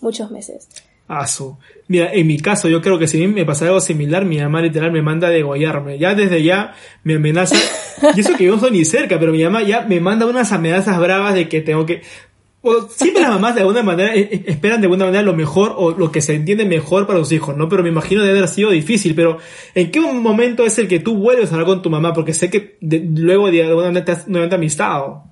Muchos 0.00 0.30
meses. 0.30 0.70
Aso. 1.06 1.58
Mira, 1.86 2.14
en 2.14 2.26
mi 2.26 2.38
caso, 2.38 2.70
yo 2.70 2.80
creo 2.80 2.98
que 2.98 3.06
si 3.06 3.26
me 3.26 3.44
pasa 3.44 3.66
algo 3.66 3.82
similar, 3.82 4.24
mi 4.24 4.38
mamá 4.38 4.62
literal 4.62 4.90
me 4.90 5.02
manda 5.02 5.28
a 5.28 5.30
degollarme. 5.30 5.98
Ya 5.98 6.14
desde 6.14 6.42
ya 6.42 6.72
me 7.04 7.16
amenaza. 7.16 7.56
y 8.16 8.20
eso 8.20 8.34
que 8.38 8.44
yo 8.44 8.54
no 8.54 8.58
soy 8.58 8.70
ni 8.70 8.86
cerca, 8.86 9.20
pero 9.20 9.32
mi 9.32 9.44
mamá 9.44 9.62
ya 9.62 9.82
me 9.82 10.00
manda 10.00 10.24
unas 10.24 10.50
amenazas 10.50 10.98
bravas 10.98 11.34
de 11.34 11.50
que 11.50 11.60
tengo 11.60 11.84
que 11.84 12.00
o 12.62 12.82
siempre 12.88 13.22
las 13.22 13.30
mamás 13.30 13.56
de 13.56 13.62
alguna 13.62 13.82
manera 13.82 14.14
eh, 14.14 14.28
eh, 14.30 14.44
esperan 14.46 14.80
de 14.80 14.86
alguna 14.86 15.06
manera 15.06 15.22
lo 15.22 15.34
mejor 15.34 15.74
o 15.76 15.90
lo 15.90 16.12
que 16.12 16.20
se 16.20 16.34
entiende 16.34 16.64
mejor 16.64 17.06
para 17.06 17.18
sus 17.18 17.32
hijos, 17.32 17.56
¿no? 17.56 17.68
Pero 17.68 17.82
me 17.82 17.88
imagino 17.88 18.22
debe 18.22 18.38
haber 18.38 18.48
sido 18.48 18.70
difícil, 18.70 19.14
pero 19.14 19.38
¿en 19.74 19.90
qué 19.90 20.00
momento 20.00 20.64
es 20.64 20.78
el 20.78 20.86
que 20.86 21.00
tú 21.00 21.16
vuelves 21.16 21.50
a 21.50 21.54
hablar 21.54 21.66
con 21.66 21.82
tu 21.82 21.90
mamá? 21.90 22.12
Porque 22.12 22.32
sé 22.32 22.50
que 22.50 22.78
luego 22.80 23.50
de 23.50 23.64
alguna 23.64 23.88
manera 23.88 24.04
te 24.04 24.12
has 24.12 24.28
nuevamente 24.28 24.54
amistado. 24.54 25.24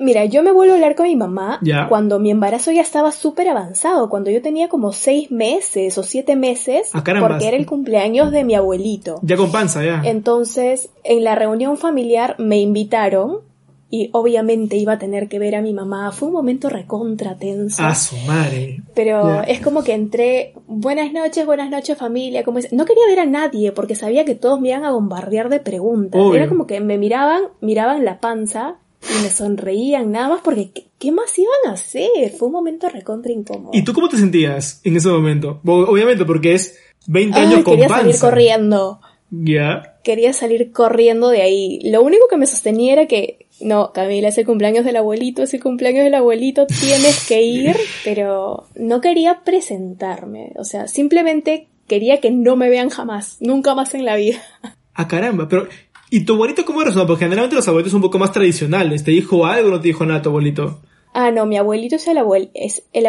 Mira, 0.00 0.24
yo 0.24 0.42
me 0.42 0.50
vuelvo 0.50 0.72
a 0.72 0.76
hablar 0.76 0.94
con 0.96 1.06
mi 1.06 1.14
mamá 1.14 1.60
cuando 1.90 2.18
mi 2.18 2.30
embarazo 2.30 2.72
ya 2.72 2.80
estaba 2.80 3.12
súper 3.12 3.48
avanzado, 3.48 4.08
cuando 4.08 4.30
yo 4.30 4.40
tenía 4.40 4.68
como 4.68 4.92
seis 4.92 5.30
meses 5.30 5.98
o 5.98 6.02
siete 6.02 6.36
meses, 6.36 6.88
ah, 6.94 7.04
porque 7.04 7.46
era 7.46 7.56
el 7.58 7.66
cumpleaños 7.66 8.32
de 8.32 8.42
mi 8.42 8.54
abuelito. 8.54 9.20
Ya 9.22 9.36
con 9.36 9.52
panza, 9.52 9.84
ya. 9.84 10.00
Entonces, 10.02 10.88
en 11.04 11.22
la 11.22 11.34
reunión 11.34 11.76
familiar 11.76 12.34
me 12.38 12.58
invitaron 12.60 13.49
y 13.90 14.08
obviamente 14.12 14.76
iba 14.76 14.92
a 14.92 14.98
tener 14.98 15.28
que 15.28 15.40
ver 15.40 15.56
a 15.56 15.62
mi 15.62 15.74
mamá. 15.74 16.12
Fue 16.12 16.28
un 16.28 16.34
momento 16.34 16.68
recontra 16.68 17.36
tenso. 17.36 17.82
A 17.82 17.94
su 17.96 18.16
madre. 18.18 18.82
Pero 18.94 19.42
es 19.42 19.60
como 19.60 19.82
que 19.82 19.94
entré, 19.94 20.54
buenas 20.68 21.12
noches, 21.12 21.44
buenas 21.44 21.70
noches 21.70 21.98
familia, 21.98 22.44
como 22.44 22.60
No 22.70 22.84
quería 22.84 23.06
ver 23.08 23.18
a 23.18 23.26
nadie 23.26 23.72
porque 23.72 23.96
sabía 23.96 24.24
que 24.24 24.36
todos 24.36 24.60
me 24.60 24.68
iban 24.68 24.84
a 24.84 24.92
bombardear 24.92 25.48
de 25.48 25.58
preguntas. 25.58 26.20
Era 26.32 26.48
como 26.48 26.68
que 26.68 26.80
me 26.80 26.98
miraban, 26.98 27.42
miraban 27.60 28.04
la 28.04 28.20
panza 28.20 28.76
y 29.02 29.22
me 29.22 29.30
sonreían 29.30 30.12
nada 30.12 30.28
más 30.28 30.40
porque 30.42 30.70
¿qué, 30.98 31.10
más 31.10 31.36
iban 31.36 31.50
a 31.66 31.72
hacer? 31.72 32.30
Fue 32.38 32.46
un 32.46 32.54
momento 32.54 32.88
recontra 32.88 33.32
incómodo. 33.32 33.70
¿Y 33.72 33.82
tú 33.82 33.92
cómo 33.92 34.08
te 34.08 34.18
sentías 34.18 34.80
en 34.84 34.96
ese 34.96 35.08
momento? 35.08 35.60
Obviamente 35.64 36.24
porque 36.24 36.54
es 36.54 36.78
20 37.08 37.38
años 37.38 37.64
con 37.64 37.72
quería 37.72 37.88
panza. 37.88 38.02
salir 38.02 38.20
corriendo 38.20 39.00
Ya. 39.30 39.89
Quería 40.02 40.32
salir 40.32 40.72
corriendo 40.72 41.28
de 41.28 41.42
ahí. 41.42 41.80
Lo 41.84 42.02
único 42.02 42.26
que 42.28 42.36
me 42.36 42.46
sostenía 42.46 42.94
era 42.94 43.06
que, 43.06 43.46
no, 43.60 43.92
Camila, 43.92 44.28
es 44.28 44.38
el 44.38 44.46
cumpleaños 44.46 44.84
del 44.84 44.96
abuelito, 44.96 45.42
es 45.42 45.52
el 45.54 45.62
cumpleaños 45.62 46.04
del 46.04 46.14
abuelito, 46.14 46.66
tienes 46.66 47.26
que 47.26 47.42
ir, 47.42 47.76
pero 48.04 48.66
no 48.74 49.00
quería 49.00 49.42
presentarme. 49.44 50.52
O 50.56 50.64
sea, 50.64 50.88
simplemente 50.88 51.68
quería 51.86 52.20
que 52.20 52.30
no 52.30 52.56
me 52.56 52.70
vean 52.70 52.88
jamás, 52.88 53.36
nunca 53.40 53.74
más 53.74 53.94
en 53.94 54.04
la 54.04 54.16
vida. 54.16 54.40
Ah, 54.94 55.08
caramba, 55.08 55.48
pero 55.48 55.66
¿y 56.10 56.24
tu 56.24 56.34
abuelito 56.34 56.64
cómo 56.64 56.82
resonó? 56.82 57.06
Porque 57.06 57.24
generalmente 57.24 57.56
los 57.56 57.66
abuelitos 57.68 57.92
son 57.92 57.98
un 57.98 58.02
poco 58.08 58.18
más 58.18 58.32
tradicionales. 58.32 59.02
¿Te 59.02 59.12
dijo 59.12 59.46
algo 59.46 59.68
o 59.68 59.70
no 59.70 59.80
te 59.80 59.88
dijo 59.88 60.04
nada 60.04 60.20
tu 60.20 60.28
abuelito? 60.28 60.80
Ah, 61.12 61.30
no, 61.30 61.46
mi 61.46 61.56
abuelito 61.56 61.96
es 61.96 62.06
el, 62.06 62.18
abuel 62.18 62.50
es 62.54 62.84
el 62.92 63.06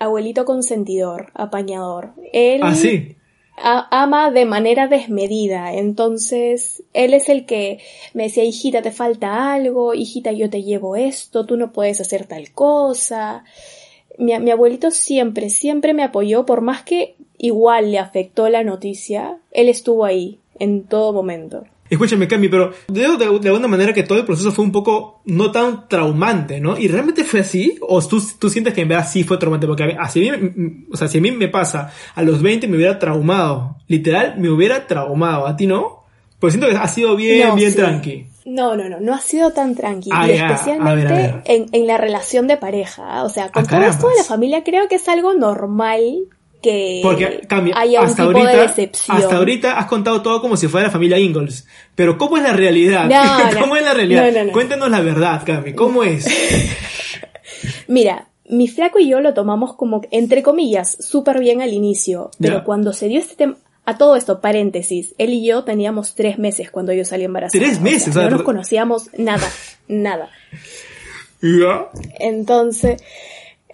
abuelito 0.00 0.44
consentidor, 0.44 1.30
apañador. 1.34 2.12
Él 2.32 2.60
ah, 2.62 2.74
sí. 2.74 3.16
Ama 3.56 4.30
de 4.30 4.44
manera 4.44 4.86
desmedida, 4.86 5.72
entonces 5.74 6.82
él 6.92 7.14
es 7.14 7.28
el 7.28 7.46
que 7.46 7.80
me 8.14 8.24
decía, 8.24 8.44
hijita, 8.44 8.82
te 8.82 8.90
falta 8.90 9.52
algo, 9.52 9.94
hijita, 9.94 10.32
yo 10.32 10.50
te 10.50 10.62
llevo 10.62 10.96
esto, 10.96 11.46
tú 11.46 11.56
no 11.56 11.72
puedes 11.72 12.00
hacer 12.00 12.26
tal 12.26 12.52
cosa. 12.52 13.44
Mi, 14.18 14.38
mi 14.38 14.50
abuelito 14.50 14.90
siempre, 14.90 15.50
siempre 15.50 15.94
me 15.94 16.02
apoyó, 16.02 16.46
por 16.46 16.60
más 16.60 16.82
que 16.82 17.16
igual 17.38 17.90
le 17.90 17.98
afectó 17.98 18.48
la 18.48 18.62
noticia, 18.62 19.38
él 19.52 19.68
estuvo 19.68 20.04
ahí 20.04 20.38
en 20.58 20.84
todo 20.84 21.12
momento. 21.12 21.64
Escúchame, 21.88 22.26
Cami, 22.26 22.48
pero 22.48 22.72
veo 22.88 23.16
de, 23.16 23.38
de, 23.38 23.48
alguna 23.48 23.68
manera 23.68 23.92
que 23.92 24.02
todo 24.02 24.18
el 24.18 24.24
proceso 24.24 24.52
fue 24.52 24.64
un 24.64 24.72
poco 24.72 25.22
no 25.24 25.50
tan 25.52 25.88
traumante, 25.88 26.60
¿no? 26.60 26.76
¿Y 26.76 26.88
realmente 26.88 27.24
fue 27.24 27.40
así? 27.40 27.78
¿O 27.80 28.04
tú, 28.06 28.22
tú 28.38 28.50
sientes 28.50 28.74
que 28.74 28.82
en 28.82 28.88
verdad 28.88 29.08
sí 29.08 29.24
fue 29.24 29.38
traumante? 29.38 29.66
Porque 29.66 29.84
a 29.84 29.86
mí, 29.86 29.92
así 29.98 30.28
a 30.28 30.38
o 30.92 30.96
sea, 30.96 31.08
si 31.08 31.18
a 31.18 31.20
mí 31.20 31.30
me 31.30 31.48
pasa 31.48 31.92
a 32.14 32.22
los 32.22 32.42
20 32.42 32.68
me 32.68 32.76
hubiera 32.76 32.98
traumado. 32.98 33.76
Literal, 33.88 34.34
me 34.38 34.50
hubiera 34.50 34.86
traumado. 34.86 35.46
¿A 35.46 35.56
ti 35.56 35.66
no? 35.66 36.04
Pues 36.38 36.52
siento 36.52 36.68
que 36.68 36.76
ha 36.76 36.88
sido 36.88 37.16
bien, 37.16 37.54
bien 37.54 37.74
tranqui. 37.74 38.26
No, 38.44 38.76
no, 38.76 38.88
no, 38.88 39.00
no 39.00 39.14
ha 39.14 39.20
sido 39.20 39.50
tan 39.50 39.74
tranqui. 39.74 40.10
Ah, 40.12 40.28
especialmente 40.28 41.42
En, 41.46 41.66
en, 41.72 41.86
la 41.86 41.98
relación 41.98 42.46
de 42.46 42.56
pareja. 42.56 43.24
O 43.24 43.28
sea, 43.28 43.50
con 43.50 43.64
ah, 43.64 43.66
todo 43.68 43.82
esto 43.82 44.08
de 44.08 44.16
la 44.16 44.24
familia 44.24 44.62
creo 44.62 44.86
que 44.86 44.96
es 44.96 45.08
algo 45.08 45.34
normal 45.34 46.28
que 46.66 47.00
Porque 47.02 47.42
cambia, 47.46 47.76
hasta 48.00 48.24
ahorita, 48.24 48.74
Hasta 49.08 49.36
ahorita 49.36 49.78
has 49.78 49.86
contado 49.86 50.20
todo 50.20 50.40
como 50.40 50.56
si 50.56 50.66
fuera 50.66 50.88
la 50.88 50.92
familia 50.92 51.18
Ingalls. 51.18 51.66
Pero 51.94 52.18
¿cómo 52.18 52.36
es 52.36 52.42
la 52.42 52.52
realidad? 52.52 53.08
¿Cómo 53.60 53.76
es 53.76 53.84
la 53.84 53.94
realidad? 53.94 54.32
Cuéntanos 54.52 54.90
la 54.90 55.00
verdad, 55.00 55.42
Cami. 55.46 55.74
¿Cómo 55.74 56.02
es? 56.02 56.26
Mira, 57.86 58.28
mi 58.48 58.66
flaco 58.66 58.98
y 58.98 59.08
yo 59.08 59.20
lo 59.20 59.32
tomamos 59.32 59.74
como, 59.74 60.02
entre 60.10 60.42
comillas, 60.42 60.96
súper 60.98 61.38
bien 61.38 61.62
al 61.62 61.72
inicio. 61.72 62.30
Pero 62.40 62.64
cuando 62.64 62.92
se 62.92 63.08
dio 63.08 63.20
este 63.20 63.36
tema, 63.36 63.56
a 63.84 63.96
todo 63.96 64.16
esto, 64.16 64.40
paréntesis, 64.40 65.14
él 65.18 65.30
y 65.30 65.46
yo 65.46 65.62
teníamos 65.62 66.16
tres 66.16 66.38
meses 66.40 66.72
cuando 66.72 66.92
yo 66.92 67.04
salí 67.04 67.22
embarazada. 67.22 67.64
¿Tres 67.64 67.80
meses? 67.80 68.12
no 68.16 68.28
nos 68.28 68.42
conocíamos 68.42 69.10
nada, 69.16 69.48
nada. 69.86 70.30
¿Ya? 71.40 71.86
Entonces, 72.18 73.00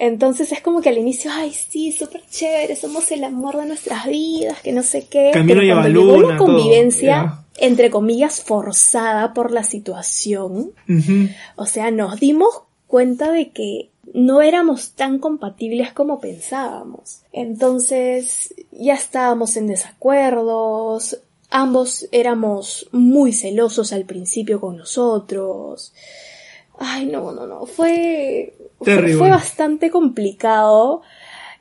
entonces 0.02 0.50
es 0.50 0.60
como 0.60 0.80
que 0.80 0.88
al 0.88 0.98
inicio, 0.98 1.30
ay, 1.32 1.52
sí, 1.52 1.92
súper 1.92 2.22
chévere, 2.28 2.74
somos 2.74 3.12
el 3.12 3.22
amor 3.22 3.56
de 3.56 3.66
nuestras 3.66 4.04
vidas, 4.08 4.60
que 4.60 4.72
no 4.72 4.82
sé 4.82 5.06
qué. 5.06 5.30
Camino 5.32 5.60
pero 5.60 5.80
cuando 5.80 6.00
llegó 6.00 6.28
la 6.28 6.36
convivencia, 6.38 7.44
entre 7.56 7.88
comillas, 7.88 8.42
forzada 8.42 9.32
por 9.32 9.52
la 9.52 9.62
situación, 9.62 10.72
o 11.54 11.66
sea, 11.66 11.92
nos 11.92 12.18
dimos 12.18 12.62
cuenta 12.88 13.30
de 13.30 13.52
que 13.52 13.90
no 14.12 14.42
éramos 14.42 14.90
tan 14.94 15.20
compatibles 15.20 15.92
como 15.92 16.18
pensábamos. 16.18 17.20
Entonces 17.32 18.56
ya 18.72 18.94
estábamos 18.94 19.56
en 19.56 19.68
desacuerdos, 19.68 21.20
ambos 21.48 22.08
éramos 22.10 22.88
muy 22.90 23.32
celosos 23.32 23.92
al 23.92 24.04
principio 24.04 24.60
con 24.60 24.78
nosotros. 24.78 25.92
Ay, 26.84 27.06
no, 27.06 27.32
no, 27.32 27.46
no, 27.46 27.64
fue 27.64 28.54
fue, 28.84 29.30
bastante 29.30 29.90
complicado 29.90 31.02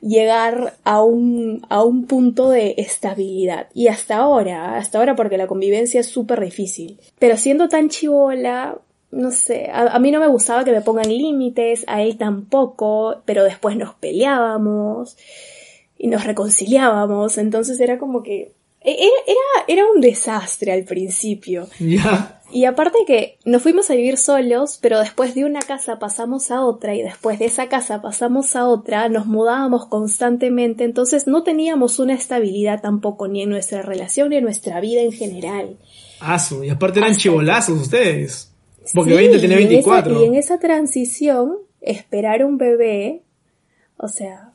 llegar 0.00 0.74
a 0.84 1.02
un, 1.02 1.64
a 1.68 1.84
un 1.84 2.06
punto 2.06 2.50
de 2.50 2.74
estabilidad. 2.78 3.68
Y 3.72 3.88
hasta 3.88 4.16
ahora, 4.16 4.76
hasta 4.76 4.98
ahora 4.98 5.14
porque 5.14 5.36
la 5.36 5.46
convivencia 5.46 6.00
es 6.00 6.08
súper 6.08 6.40
difícil. 6.40 6.98
Pero 7.18 7.36
siendo 7.36 7.68
tan 7.68 7.88
chivola, 7.88 8.78
no 9.12 9.30
sé, 9.30 9.70
a, 9.72 9.98
mí 10.00 10.10
no 10.10 10.18
me 10.18 10.26
gustaba 10.26 10.64
que 10.64 10.72
me 10.72 10.80
pongan 10.80 11.08
límites, 11.08 11.84
a 11.86 12.02
él 12.02 12.16
tampoco, 12.16 13.22
pero 13.24 13.44
después 13.44 13.76
nos 13.76 13.94
peleábamos 13.94 15.16
y 15.98 16.08
nos 16.08 16.24
reconciliábamos, 16.24 17.38
entonces 17.38 17.78
era 17.78 17.98
como 17.98 18.24
que 18.24 18.52
era, 18.84 19.64
era, 19.68 19.84
un 19.94 20.00
desastre 20.00 20.72
al 20.72 20.84
principio. 20.84 21.68
Ya. 21.78 22.40
Y 22.52 22.66
aparte 22.66 22.98
que 23.06 23.38
nos 23.46 23.62
fuimos 23.62 23.90
a 23.90 23.94
vivir 23.94 24.18
solos, 24.18 24.78
pero 24.82 24.98
después 24.98 25.34
de 25.34 25.44
una 25.44 25.60
casa 25.60 25.98
pasamos 25.98 26.50
a 26.50 26.60
otra 26.60 26.94
y 26.94 27.02
después 27.02 27.38
de 27.38 27.46
esa 27.46 27.68
casa 27.68 28.02
pasamos 28.02 28.54
a 28.56 28.66
otra, 28.66 29.08
nos 29.08 29.24
mudábamos 29.24 29.86
constantemente, 29.86 30.84
entonces 30.84 31.26
no 31.26 31.44
teníamos 31.44 31.98
una 31.98 32.12
estabilidad 32.12 32.82
tampoco 32.82 33.26
ni 33.26 33.42
en 33.42 33.48
nuestra 33.48 33.80
relación 33.80 34.28
ni 34.28 34.36
en 34.36 34.44
nuestra 34.44 34.80
vida 34.80 35.00
en 35.00 35.12
general. 35.12 35.78
Ah, 36.20 36.38
y 36.62 36.68
aparte 36.68 37.00
eran 37.00 37.16
chivolazos 37.16 37.80
ustedes. 37.80 38.52
Porque 38.94 39.14
20 39.14 39.38
tenía 39.38 39.56
24. 39.56 40.22
y 40.22 40.26
en 40.26 40.34
esa 40.34 40.58
transición, 40.58 41.56
esperar 41.80 42.44
un 42.44 42.58
bebé, 42.58 43.22
o 43.96 44.08
sea, 44.08 44.51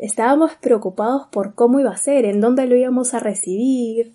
estábamos 0.00 0.52
preocupados 0.60 1.26
por 1.30 1.54
cómo 1.54 1.80
iba 1.80 1.90
a 1.90 1.96
ser, 1.96 2.24
en 2.24 2.40
dónde 2.40 2.66
lo 2.66 2.76
íbamos 2.76 3.14
a 3.14 3.18
recibir, 3.18 4.12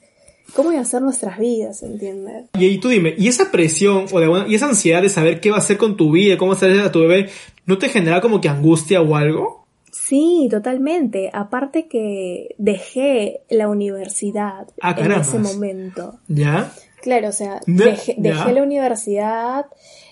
cómo 0.54 0.72
iban 0.72 0.84
a 0.84 0.88
ser 0.88 1.02
nuestras 1.02 1.38
vidas, 1.40 1.84
¿entiendes? 1.84 2.46
Y, 2.54 2.78
tú 2.80 2.90
dime, 2.90 3.14
¿y 3.18 3.28
esa 3.28 3.52
presión 3.52 4.06
o 4.12 4.20
de, 4.20 4.50
y 4.50 4.56
esa 4.56 4.68
ansiedad 4.68 5.02
de 5.02 5.10
saber 5.10 5.40
qué 5.40 5.50
va 5.50 5.58
a 5.58 5.60
hacer 5.60 5.78
con 5.78 5.98
tu 5.98 6.12
vida, 6.12 6.38
cómo 6.38 6.54
va 6.54 6.86
a 6.86 6.92
tu 6.92 7.02
bebé, 7.02 7.30
¿no 7.66 7.78
te 7.78 7.90
genera 7.90 8.22
como 8.22 8.42
que 8.42 8.50
angustia 8.50 9.02
o 9.02 9.16
algo? 9.16 9.68
Sí, 9.92 10.48
totalmente. 10.50 11.30
Aparte 11.34 11.88
que 11.88 12.56
dejé 12.58 13.42
la 13.50 13.68
universidad 13.68 14.68
ah, 14.82 14.96
en 14.98 15.12
ese 15.12 15.40
momento. 15.40 16.20
¿Ya? 16.28 16.72
Claro, 17.02 17.30
o 17.30 17.32
sea, 17.32 17.62
dejé, 17.66 18.16
la 18.18 18.64
universidad, 18.64 19.66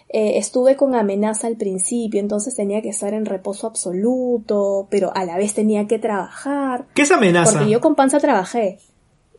eh, 0.10 0.38
estuve 0.38 0.76
con 0.76 0.96
amenaza 0.96 1.48
al 1.48 1.58
principio, 1.58 2.20
entonces 2.20 2.56
tenía 2.56 2.82
que 2.82 2.90
estar 2.90 3.14
en 3.14 3.26
reposo 3.26 3.68
absoluto, 3.68 4.88
pero 4.90 5.12
a 5.16 5.26
la 5.26 5.38
vez 5.38 5.54
tenía 5.54 5.88
que 5.88 6.00
trabajar. 6.00 6.86
¿Qué 6.94 7.02
es 7.04 7.12
amenaza? 7.12 7.54
Porque 7.60 7.72
yo 7.72 7.82
con 7.82 7.96
panza 7.96 8.20
trabajé. 8.20 8.80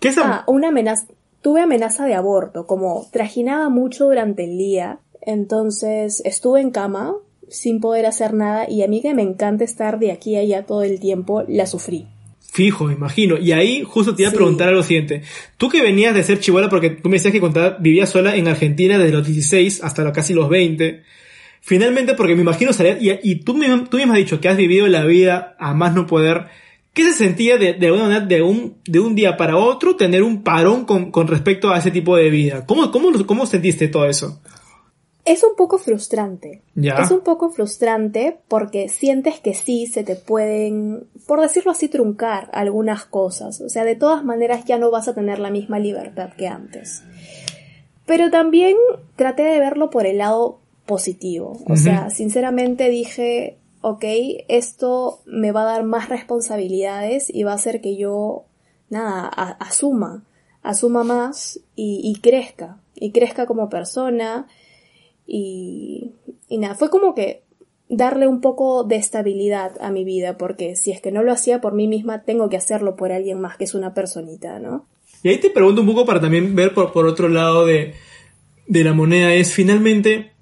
¿Qué 0.01 0.09
es 0.09 0.19
Ah, 0.19 0.45
una 0.47 0.69
amenaza. 0.69 1.07
Tuve 1.41 1.61
amenaza 1.63 2.05
de 2.05 2.15
aborto, 2.15 2.67
como 2.67 3.07
trajinaba 3.13 3.69
mucho 3.69 4.07
durante 4.07 4.45
el 4.45 4.59
día, 4.59 4.99
entonces 5.21 6.21
estuve 6.25 6.61
en 6.61 6.71
cama 6.71 7.15
sin 7.49 7.81
poder 7.81 8.07
hacer 8.07 8.35
nada 8.35 8.69
y 8.69 8.83
a 8.83 8.89
mí 8.89 9.01
que 9.01 9.15
me 9.15 9.23
encanta 9.23 9.63
estar 9.65 9.99
de 9.99 10.11
aquí 10.11 10.37
a 10.37 10.41
allá 10.41 10.67
todo 10.67 10.83
el 10.83 10.99
tiempo, 10.99 11.45
la 11.47 11.67
sufrí. 11.67 12.09
Fijo, 12.57 12.91
imagino. 12.91 13.37
Y 13.37 13.53
ahí 13.53 13.83
justo 13.85 14.15
te 14.15 14.23
iba 14.23 14.31
a 14.31 14.35
preguntar 14.35 14.73
lo 14.73 14.83
siguiente. 14.83 15.21
Tú 15.59 15.69
que 15.69 15.83
venías 15.83 16.15
de 16.15 16.23
ser 16.23 16.41
chivola, 16.41 16.71
porque 16.71 16.89
tú 16.89 17.11
me 17.11 17.17
decías 17.17 17.31
que 17.31 17.39
contaba, 17.39 17.77
vivías 17.79 18.09
sola 18.09 18.35
en 18.35 18.49
Argentina 18.49 18.97
desde 18.97 19.13
los 19.13 19.27
16 19.27 19.85
hasta 19.85 20.11
casi 20.11 20.33
los 20.33 20.49
20. 20.49 21.03
Finalmente, 21.61 22.15
porque 22.15 22.35
me 22.35 22.41
imagino 22.41 22.73
salir, 22.73 22.97
y, 22.99 23.11
y 23.31 23.35
tú, 23.41 23.53
tú 23.91 23.99
mismo 23.99 24.15
has 24.15 24.19
dicho 24.19 24.41
que 24.41 24.49
has 24.49 24.57
vivido 24.57 24.87
la 24.87 25.05
vida 25.05 25.55
a 25.59 25.75
más 25.75 25.95
no 25.95 26.07
poder. 26.07 26.47
¿Qué 26.95 27.05
se 27.05 27.13
sentía 27.13 27.59
de, 27.59 27.75
de, 27.75 27.91
de, 28.27 28.43
un, 28.43 28.79
de 28.87 29.01
un 29.01 29.15
día 29.15 29.37
para 29.37 29.59
otro 29.59 29.95
tener 29.97 30.23
un 30.23 30.43
parón 30.43 30.87
con, 30.87 31.11
con 31.11 31.27
respecto 31.27 31.71
a 31.71 31.77
ese 31.77 31.91
tipo 31.91 32.17
de 32.17 32.31
vida? 32.31 32.65
¿Cómo, 32.65 32.91
cómo, 32.91 33.13
cómo 33.27 33.45
sentiste 33.45 33.89
todo 33.89 34.07
eso? 34.07 34.41
Es 35.27 35.43
un 35.43 35.57
poco 35.57 35.79
frustrante. 35.79 36.63
Es 36.77 37.11
un 37.11 37.21
poco 37.21 37.51
frustrante 37.51 38.39
porque 38.47 38.89
sientes 38.89 39.41
que 39.41 39.55
sí 39.55 39.89
se 39.89 40.05
te 40.05 40.15
pueden, 40.15 41.09
por 41.27 41.41
decirlo 41.41 41.73
así, 41.73 41.89
truncar 41.89 42.49
algunas 42.53 43.05
cosas. 43.07 43.61
O 43.61 43.69
sea, 43.69 43.85
de 43.85 43.97
todas 43.97 44.25
maneras 44.25 44.65
ya 44.67 44.79
no 44.79 44.93
vas 44.93 45.09
a 45.09 45.15
tener 45.15 45.41
la 45.41 45.51
misma 45.51 45.81
libertad 45.81 46.31
que 46.39 46.47
antes. 46.47 47.03
Pero 48.07 48.31
también 48.31 48.77
traté 49.17 49.43
de 49.43 49.59
verlo 49.59 49.91
por 49.91 50.07
el 50.07 50.19
lado 50.19 50.61
positivo. 50.87 51.59
O 51.69 51.75
sea, 51.75 52.09
sinceramente 52.11 52.89
dije, 52.89 53.59
ok, 53.81 54.05
esto 54.47 55.23
me 55.27 55.51
va 55.51 55.63
a 55.63 55.73
dar 55.73 55.83
más 55.83 56.09
responsabilidades 56.09 57.35
y 57.35 57.43
va 57.43 57.51
a 57.51 57.57
hacer 57.57 57.81
que 57.81 57.97
yo, 57.97 58.45
nada, 58.91 59.27
asuma, 59.27 60.23
asuma 60.63 61.03
más 61.03 61.59
y, 61.75 62.01
y 62.05 62.21
crezca. 62.21 62.79
Y 62.95 63.11
crezca 63.11 63.47
como 63.47 63.69
persona 63.69 64.47
y, 65.27 66.13
y 66.49 66.59
nada, 66.59 66.75
fue 66.75 66.91
como 66.91 67.15
que 67.15 67.43
darle 67.89 68.27
un 68.27 68.41
poco 68.41 68.85
de 68.85 68.97
estabilidad 68.97 69.73
a 69.81 69.91
mi 69.91 70.05
vida, 70.05 70.37
porque 70.39 70.77
si 70.77 70.91
es 70.91 71.01
que 71.01 71.13
no 71.13 71.23
lo 71.23 71.33
hacía 71.33 71.61
por 71.61 71.75
mí 71.75 71.87
misma, 71.87 72.23
tengo 72.23 72.49
que 72.49 72.57
hacerlo 72.57 72.97
por 72.97 73.13
alguien 73.13 73.41
más 73.41 73.57
que 73.57 73.65
es 73.65 73.75
una 73.75 73.95
personita, 73.95 74.59
¿no? 74.59 74.87
Y 75.23 75.29
ahí 75.29 75.39
te 75.39 75.51
pregunto 75.51 75.81
un 75.81 75.87
poco 75.87 76.05
para 76.05 76.21
también 76.21 76.55
ver 76.55 76.75
por, 76.75 76.93
por 76.93 77.07
otro 77.07 77.29
lado 77.29 77.65
de, 77.65 77.95
de 78.67 78.85
la 78.85 78.93
moneda, 78.93 79.33
es 79.35 79.53
finalmente, 79.53 80.33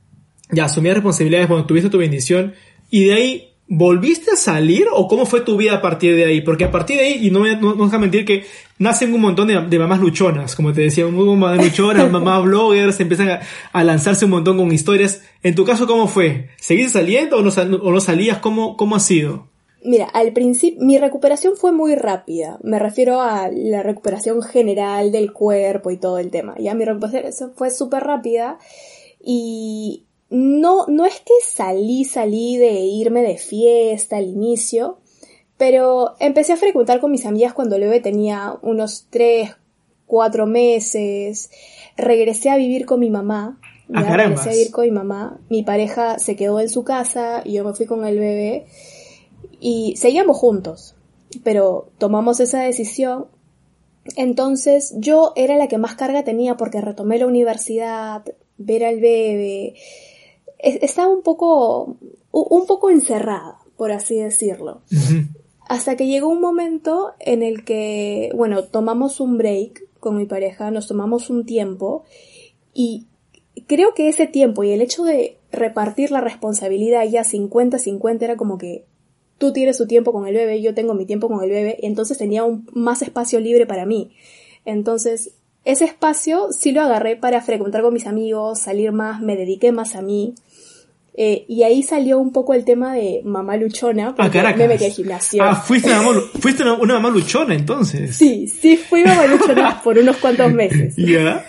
ya 0.50 0.64
asumir 0.64 0.94
responsabilidades 0.94 1.46
cuando 1.46 1.66
tuviste 1.66 1.90
tu 1.90 1.98
bendición, 1.98 2.54
y 2.90 3.04
de 3.04 3.14
ahí, 3.14 3.53
¿volviste 3.66 4.32
a 4.32 4.36
salir 4.36 4.86
o 4.92 5.08
cómo 5.08 5.26
fue 5.26 5.40
tu 5.40 5.56
vida 5.56 5.74
a 5.74 5.82
partir 5.82 6.14
de 6.14 6.24
ahí? 6.24 6.40
Porque 6.40 6.64
a 6.64 6.70
partir 6.70 6.98
de 6.98 7.04
ahí, 7.04 7.26
y 7.26 7.30
no 7.30 7.40
me 7.40 7.56
no, 7.56 7.74
no 7.74 7.98
mentir 7.98 8.24
que 8.24 8.44
nacen 8.78 9.12
un 9.14 9.20
montón 9.20 9.48
de, 9.48 9.78
mamás 9.78 10.00
luchonas, 10.00 10.54
como 10.54 10.72
te 10.72 10.82
decía, 10.82 11.06
un 11.06 11.14
montón 11.14 11.58
de 11.58 11.64
luchonas, 11.64 12.10
mamás 12.12 12.44
bloggers, 12.44 13.00
empiezan 13.00 13.40
a, 13.72 13.84
lanzarse 13.84 14.24
un 14.24 14.32
montón 14.32 14.56
con 14.56 14.72
historias. 14.72 15.22
En 15.42 15.54
tu 15.54 15.64
caso, 15.64 15.86
¿cómo 15.86 16.08
fue? 16.08 16.48
¿Seguiste 16.56 16.92
saliendo 16.98 17.38
o 17.38 17.42
no, 17.42 17.50
o 17.50 17.90
no 17.92 18.00
salías? 18.00 18.38
¿Cómo, 18.38 18.76
¿Cómo 18.76 18.96
ha 18.96 19.00
sido? 19.00 19.48
Mira, 19.86 20.06
al 20.06 20.32
principio 20.32 20.82
mi 20.82 20.96
recuperación 20.96 21.56
fue 21.56 21.70
muy 21.70 21.94
rápida. 21.94 22.58
Me 22.62 22.78
refiero 22.78 23.20
a 23.20 23.50
la 23.52 23.82
recuperación 23.82 24.40
general 24.42 25.12
del 25.12 25.32
cuerpo 25.34 25.90
y 25.90 25.98
todo 25.98 26.18
el 26.18 26.30
tema. 26.30 26.54
Ya 26.58 26.74
mi 26.74 26.86
recuperación 26.86 27.52
fue 27.54 27.68
súper 27.68 28.02
rápida 28.02 28.58
y 29.22 30.03
no, 30.30 30.86
no 30.86 31.04
es 31.04 31.20
que 31.20 31.34
salí, 31.44 32.04
salí 32.04 32.56
de 32.56 32.72
irme 32.80 33.22
de 33.22 33.36
fiesta 33.36 34.16
al 34.16 34.24
inicio, 34.24 34.98
pero 35.56 36.14
empecé 36.18 36.52
a 36.52 36.56
frecuentar 36.56 37.00
con 37.00 37.10
mis 37.10 37.26
amigas 37.26 37.54
cuando 37.54 37.78
luego 37.78 38.00
tenía 38.02 38.58
unos 38.62 39.06
3, 39.10 39.54
4 40.06 40.46
meses. 40.46 41.50
Regresé 41.96 42.50
a 42.50 42.56
vivir 42.56 42.86
con 42.86 43.00
mi 43.00 43.10
mamá. 43.10 43.60
Ah, 43.92 44.16
regresé 44.16 44.48
a 44.48 44.52
vivir 44.52 44.70
con 44.70 44.84
mi 44.84 44.90
mamá. 44.90 45.40
Mi 45.48 45.62
pareja 45.62 46.18
se 46.18 46.36
quedó 46.36 46.58
en 46.58 46.68
su 46.68 46.84
casa 46.84 47.42
y 47.44 47.52
yo 47.52 47.64
me 47.64 47.74
fui 47.74 47.86
con 47.86 48.04
el 48.04 48.18
bebé 48.18 48.66
y 49.60 49.94
seguíamos 49.96 50.36
juntos, 50.36 50.94
pero 51.42 51.88
tomamos 51.98 52.40
esa 52.40 52.60
decisión. 52.60 53.26
Entonces 54.16 54.94
yo 54.98 55.32
era 55.36 55.56
la 55.56 55.68
que 55.68 55.78
más 55.78 55.94
carga 55.94 56.24
tenía 56.24 56.56
porque 56.56 56.80
retomé 56.80 57.18
la 57.18 57.26
universidad, 57.26 58.24
ver 58.58 58.84
al 58.84 59.00
bebé. 59.00 59.74
Estaba 60.58 61.12
un 61.12 61.22
poco, 61.22 61.96
un 62.30 62.66
poco 62.66 62.90
encerrada, 62.90 63.58
por 63.76 63.92
así 63.92 64.16
decirlo. 64.16 64.82
Hasta 65.68 65.96
que 65.96 66.06
llegó 66.06 66.28
un 66.28 66.40
momento 66.40 67.12
en 67.20 67.42
el 67.42 67.64
que, 67.64 68.30
bueno, 68.34 68.64
tomamos 68.64 69.20
un 69.20 69.38
break 69.38 69.86
con 70.00 70.16
mi 70.16 70.26
pareja, 70.26 70.70
nos 70.70 70.86
tomamos 70.86 71.30
un 71.30 71.46
tiempo 71.46 72.04
y 72.74 73.06
creo 73.66 73.94
que 73.94 74.08
ese 74.08 74.26
tiempo 74.26 74.64
y 74.64 74.72
el 74.72 74.82
hecho 74.82 75.04
de 75.04 75.38
repartir 75.52 76.10
la 76.10 76.20
responsabilidad 76.20 77.04
ya 77.04 77.22
50-50 77.22 78.22
era 78.22 78.36
como 78.36 78.58
que 78.58 78.84
tú 79.38 79.52
tienes 79.52 79.78
tu 79.78 79.86
tiempo 79.86 80.12
con 80.12 80.26
el 80.26 80.34
bebé, 80.34 80.60
yo 80.60 80.74
tengo 80.74 80.94
mi 80.94 81.06
tiempo 81.06 81.28
con 81.28 81.42
el 81.42 81.50
bebé, 81.50 81.78
entonces 81.82 82.18
tenía 82.18 82.44
un, 82.44 82.68
más 82.72 83.02
espacio 83.02 83.40
libre 83.40 83.66
para 83.66 83.86
mí. 83.86 84.12
Entonces, 84.64 85.34
ese 85.64 85.86
espacio 85.86 86.48
sí 86.50 86.72
lo 86.72 86.82
agarré 86.82 87.16
para 87.16 87.40
frecuentar 87.40 87.82
con 87.82 87.94
mis 87.94 88.06
amigos, 88.06 88.60
salir 88.60 88.92
más, 88.92 89.20
me 89.20 89.36
dediqué 89.36 89.72
más 89.72 89.94
a 89.94 90.02
mí. 90.02 90.34
Eh, 91.16 91.44
y 91.48 91.62
ahí 91.62 91.84
salió 91.84 92.18
un 92.18 92.32
poco 92.32 92.54
el 92.54 92.64
tema 92.64 92.92
de 92.92 93.22
mamá 93.24 93.56
luchona, 93.56 94.16
porque 94.16 94.40
ah, 94.40 94.54
me 94.56 94.66
metí 94.66 94.84
al 94.84 94.90
gimnasio. 94.90 95.42
Ah, 95.44 95.54
fuiste, 95.54 95.88
una 95.88 96.02
mamá, 96.02 96.20
fuiste 96.40 96.62
una, 96.64 96.76
mamá 96.76 97.08
luchona 97.10 97.54
entonces. 97.54 98.16
Sí, 98.16 98.48
sí 98.48 98.76
fui 98.76 99.04
mamá 99.04 99.26
luchona 99.28 99.80
por 99.82 99.96
unos 99.96 100.16
cuantos 100.16 100.52
meses. 100.52 100.94
¿Ya? 100.96 101.46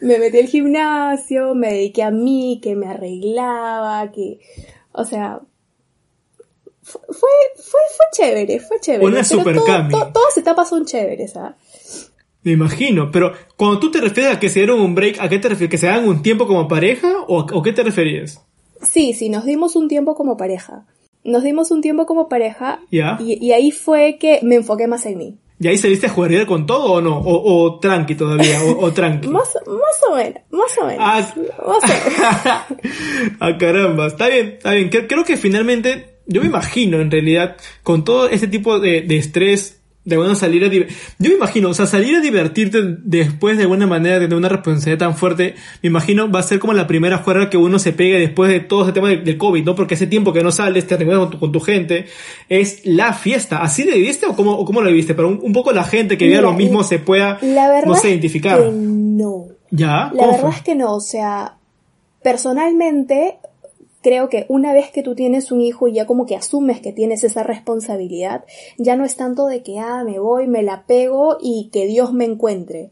Me 0.00 0.18
metí 0.18 0.38
al 0.40 0.46
gimnasio, 0.46 1.54
me 1.54 1.72
dediqué 1.72 2.02
a 2.02 2.10
mí, 2.10 2.60
que 2.62 2.74
me 2.74 2.88
arreglaba, 2.88 4.10
que, 4.10 4.40
o 4.92 5.04
sea, 5.04 5.40
fue, 6.82 6.98
fue, 7.56 7.80
fue 7.96 8.06
chévere, 8.12 8.58
fue 8.58 8.80
chévere. 8.80 9.06
Una 9.06 9.22
super 9.24 9.54
todo, 9.54 10.12
todas 10.12 10.36
etapas 10.36 10.68
son 10.68 10.84
chéveres, 10.84 11.32
¿sabes? 11.32 11.54
Me 12.44 12.52
imagino, 12.52 13.10
pero 13.10 13.32
cuando 13.56 13.80
tú 13.80 13.90
te 13.90 14.02
refieres 14.02 14.36
a 14.36 14.38
que 14.38 14.50
se 14.50 14.60
dieron 14.60 14.78
un 14.80 14.94
break, 14.94 15.18
¿a 15.18 15.30
qué 15.30 15.38
te 15.38 15.48
refieres? 15.48 15.70
¿Que 15.70 15.78
se 15.78 15.86
dan 15.86 16.06
un 16.06 16.22
tiempo 16.22 16.46
como 16.46 16.68
pareja 16.68 17.10
o 17.26 17.40
a 17.40 17.62
qué 17.62 17.72
te 17.72 17.82
referías? 17.82 18.44
Sí, 18.82 19.14
sí, 19.14 19.30
nos 19.30 19.46
dimos 19.46 19.76
un 19.76 19.88
tiempo 19.88 20.14
como 20.14 20.36
pareja. 20.36 20.84
Nos 21.24 21.42
dimos 21.42 21.70
un 21.70 21.80
tiempo 21.80 22.04
como 22.04 22.28
pareja 22.28 22.80
¿Ya? 22.90 23.16
y, 23.18 23.50
ahí 23.52 23.70
fue 23.70 24.18
que 24.20 24.40
me 24.42 24.56
enfoqué 24.56 24.86
más 24.86 25.06
en 25.06 25.16
mí. 25.16 25.38
¿Y 25.58 25.68
ahí 25.68 25.78
saliste 25.78 26.06
a 26.06 26.10
jugar 26.10 26.44
con 26.44 26.66
todo 26.66 26.92
o 26.92 27.00
no? 27.00 27.18
¿O, 27.24 27.78
tranqui 27.80 28.14
todavía? 28.14 28.58
¿O, 28.62 28.92
tranqui? 28.92 29.28
más, 29.30 29.48
más 29.66 30.10
o 30.10 30.14
menos, 30.14 30.42
más 30.50 30.78
o 30.78 30.86
menos. 30.86 31.00
Ah, 31.00 31.20
más 31.66 31.82
o 31.82 31.86
menos. 31.86 33.36
ah, 33.40 33.56
caramba, 33.58 34.08
está 34.08 34.28
bien, 34.28 34.54
está 34.58 34.72
bien. 34.72 34.90
Creo 34.90 35.24
que 35.24 35.38
finalmente 35.38 36.18
yo 36.26 36.42
me 36.42 36.48
imagino 36.48 37.00
en 37.00 37.10
realidad 37.10 37.56
con 37.82 38.04
todo 38.04 38.28
este 38.28 38.48
tipo 38.48 38.78
de, 38.78 39.00
de 39.00 39.16
estrés 39.16 39.80
de 40.04 40.16
bueno 40.18 40.34
salir 40.34 40.64
a 40.64 40.68
yo 40.68 40.86
me 41.18 41.34
imagino 41.34 41.70
o 41.70 41.74
sea 41.74 41.86
salir 41.86 42.16
a 42.16 42.20
divertirte 42.20 42.78
después 43.04 43.56
de 43.56 43.64
buena 43.64 43.86
manera 43.86 44.18
de 44.18 44.34
una 44.34 44.50
responsabilidad 44.50 44.98
tan 44.98 45.16
fuerte 45.16 45.54
me 45.82 45.88
imagino 45.88 46.30
va 46.30 46.40
a 46.40 46.42
ser 46.42 46.58
como 46.58 46.74
la 46.74 46.86
primera 46.86 47.18
juerga 47.18 47.48
que 47.48 47.56
uno 47.56 47.78
se 47.78 47.92
pegue 47.92 48.18
después 48.18 48.50
de 48.50 48.60
todo 48.60 48.82
ese 48.82 48.92
tema 48.92 49.08
del, 49.08 49.38
COVID 49.38 49.64
no 49.64 49.74
porque 49.74 49.94
ese 49.94 50.06
tiempo 50.06 50.32
que 50.32 50.42
no 50.42 50.52
sales 50.52 50.86
te 50.86 50.96
reúnes 50.96 51.18
con 51.18 51.30
tu, 51.30 51.38
con 51.38 51.52
tu 51.52 51.60
gente 51.60 52.06
es 52.48 52.84
la 52.84 53.12
fiesta. 53.14 53.62
Así 53.62 53.84
lo 53.84 53.94
viviste 53.94 54.26
o 54.26 54.36
cómo, 54.36 54.64
cómo 54.64 54.82
lo 54.82 54.88
viviste 54.88 55.14
pero 55.14 55.28
un, 55.28 55.52
poco 55.52 55.72
la 55.72 55.84
gente 55.84 56.18
que 56.18 56.26
vive 56.26 56.40
lo 56.40 56.52
mismo 56.52 56.84
se 56.84 56.98
pueda 56.98 57.38
no 57.86 57.94
sé 57.94 58.10
identificar. 58.10 58.60
no. 58.60 59.46
Ya 59.70 60.12
la 60.14 60.26
verdad 60.26 60.52
es 60.54 60.62
que 60.62 60.74
no 60.74 60.94
o 60.94 61.00
sea 61.00 61.56
personalmente 62.22 63.38
creo 64.04 64.28
que 64.28 64.44
una 64.50 64.74
vez 64.74 64.90
que 64.90 65.02
tú 65.02 65.14
tienes 65.14 65.50
un 65.50 65.62
hijo 65.62 65.88
y 65.88 65.94
ya 65.94 66.06
como 66.06 66.26
que 66.26 66.36
asumes 66.36 66.80
que 66.80 66.92
tienes 66.92 67.24
esa 67.24 67.42
responsabilidad, 67.42 68.44
ya 68.76 68.96
no 68.96 69.04
es 69.06 69.16
tanto 69.16 69.46
de 69.46 69.62
que, 69.62 69.78
ah, 69.78 70.04
me 70.04 70.18
voy, 70.18 70.46
me 70.46 70.62
la 70.62 70.84
pego 70.86 71.38
y 71.40 71.70
que 71.72 71.86
Dios 71.86 72.12
me 72.12 72.26
encuentre, 72.26 72.90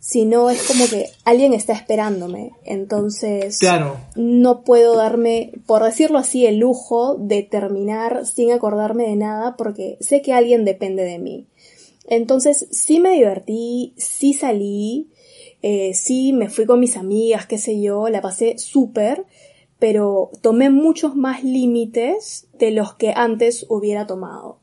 sino 0.00 0.50
es 0.50 0.62
como 0.64 0.86
que 0.86 1.06
alguien 1.24 1.54
está 1.54 1.72
esperándome. 1.72 2.50
Entonces, 2.66 3.58
claro. 3.58 3.96
no 4.16 4.62
puedo 4.62 4.96
darme, 4.96 5.52
por 5.64 5.82
decirlo 5.82 6.18
así, 6.18 6.44
el 6.44 6.58
lujo 6.58 7.14
de 7.14 7.42
terminar 7.42 8.26
sin 8.26 8.52
acordarme 8.52 9.08
de 9.08 9.16
nada 9.16 9.56
porque 9.56 9.96
sé 10.00 10.20
que 10.20 10.34
alguien 10.34 10.66
depende 10.66 11.04
de 11.04 11.18
mí. 11.18 11.46
Entonces, 12.06 12.66
sí 12.70 13.00
me 13.00 13.12
divertí, 13.12 13.94
sí 13.96 14.34
salí, 14.34 15.08
eh, 15.62 15.94
sí 15.94 16.34
me 16.34 16.50
fui 16.50 16.66
con 16.66 16.80
mis 16.80 16.98
amigas, 16.98 17.46
qué 17.46 17.56
sé 17.56 17.80
yo, 17.80 18.10
la 18.10 18.20
pasé 18.20 18.58
súper, 18.58 19.24
pero 19.80 20.30
tomé 20.42 20.70
muchos 20.70 21.16
más 21.16 21.42
límites 21.42 22.46
de 22.58 22.70
los 22.70 22.94
que 22.94 23.12
antes 23.16 23.66
hubiera 23.68 24.06
tomado. 24.06 24.58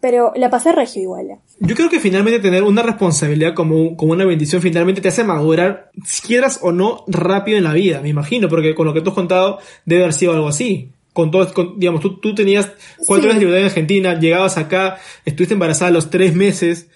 Pero 0.00 0.32
la 0.36 0.50
pasé 0.50 0.72
regio 0.72 1.00
igual. 1.00 1.38
Yo 1.60 1.74
creo 1.74 1.88
que 1.88 2.00
finalmente 2.00 2.40
tener 2.40 2.62
una 2.64 2.82
responsabilidad 2.82 3.54
como, 3.54 3.96
como 3.96 4.12
una 4.12 4.26
bendición 4.26 4.60
finalmente 4.60 5.00
te 5.00 5.08
hace 5.08 5.24
madurar, 5.24 5.90
si 6.04 6.20
quieras 6.26 6.58
o 6.60 6.72
no, 6.72 7.04
rápido 7.06 7.56
en 7.56 7.64
la 7.64 7.72
vida, 7.72 8.02
me 8.02 8.10
imagino, 8.10 8.48
porque 8.50 8.74
con 8.74 8.86
lo 8.86 8.92
que 8.92 9.00
tú 9.00 9.10
has 9.10 9.14
contado 9.14 9.60
debe 9.86 10.02
haber 10.02 10.12
sido 10.12 10.32
algo 10.32 10.48
así. 10.48 10.90
Con 11.14 11.30
todo, 11.30 11.74
digamos, 11.76 12.02
tú, 12.02 12.18
tú 12.18 12.34
tenías 12.34 12.72
cuatro 13.06 13.30
años 13.30 13.36
de 13.36 13.46
libertad 13.46 13.60
en 13.60 13.66
Argentina, 13.66 14.18
llegabas 14.18 14.58
acá, 14.58 14.98
estuviste 15.24 15.54
embarazada 15.54 15.90
a 15.90 15.94
los 15.94 16.10
tres 16.10 16.34
meses, 16.34 16.88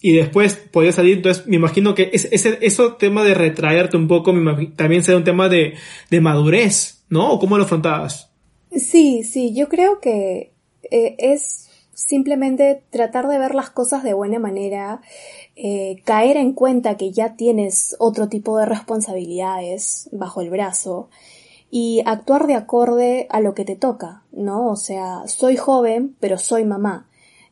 y 0.00 0.12
después 0.12 0.54
podía 0.54 0.92
salir. 0.92 1.18
Entonces, 1.18 1.46
me 1.46 1.56
imagino 1.56 1.94
que 1.94 2.10
ese, 2.12 2.28
ese 2.32 2.58
eso 2.62 2.94
tema 2.94 3.24
de 3.24 3.34
retraerte 3.34 3.96
un 3.96 4.08
poco 4.08 4.32
también 4.76 5.02
será 5.02 5.18
un 5.18 5.24
tema 5.24 5.48
de, 5.48 5.74
de 6.10 6.20
madurez, 6.20 7.04
¿no? 7.08 7.32
¿O 7.32 7.38
cómo 7.38 7.58
lo 7.58 7.64
afrontabas? 7.64 8.30
Sí, 8.74 9.24
sí, 9.24 9.54
yo 9.54 9.68
creo 9.68 10.00
que 10.00 10.52
eh, 10.90 11.16
es 11.18 11.68
simplemente 11.92 12.82
tratar 12.90 13.28
de 13.28 13.38
ver 13.38 13.54
las 13.54 13.70
cosas 13.70 14.02
de 14.02 14.14
buena 14.14 14.38
manera, 14.38 15.02
eh, 15.54 16.00
caer 16.04 16.38
en 16.38 16.52
cuenta 16.52 16.96
que 16.96 17.12
ya 17.12 17.34
tienes 17.36 17.94
otro 17.98 18.28
tipo 18.28 18.56
de 18.58 18.64
responsabilidades 18.64 20.08
bajo 20.12 20.40
el 20.40 20.50
brazo 20.50 21.10
y 21.70 22.02
actuar 22.06 22.46
de 22.46 22.54
acorde 22.54 23.26
a 23.28 23.40
lo 23.40 23.54
que 23.54 23.64
te 23.64 23.76
toca, 23.76 24.22
¿no? 24.32 24.70
O 24.70 24.76
sea, 24.76 25.26
soy 25.26 25.56
joven, 25.56 26.16
pero 26.20 26.38
soy 26.38 26.64
mamá. 26.64 27.09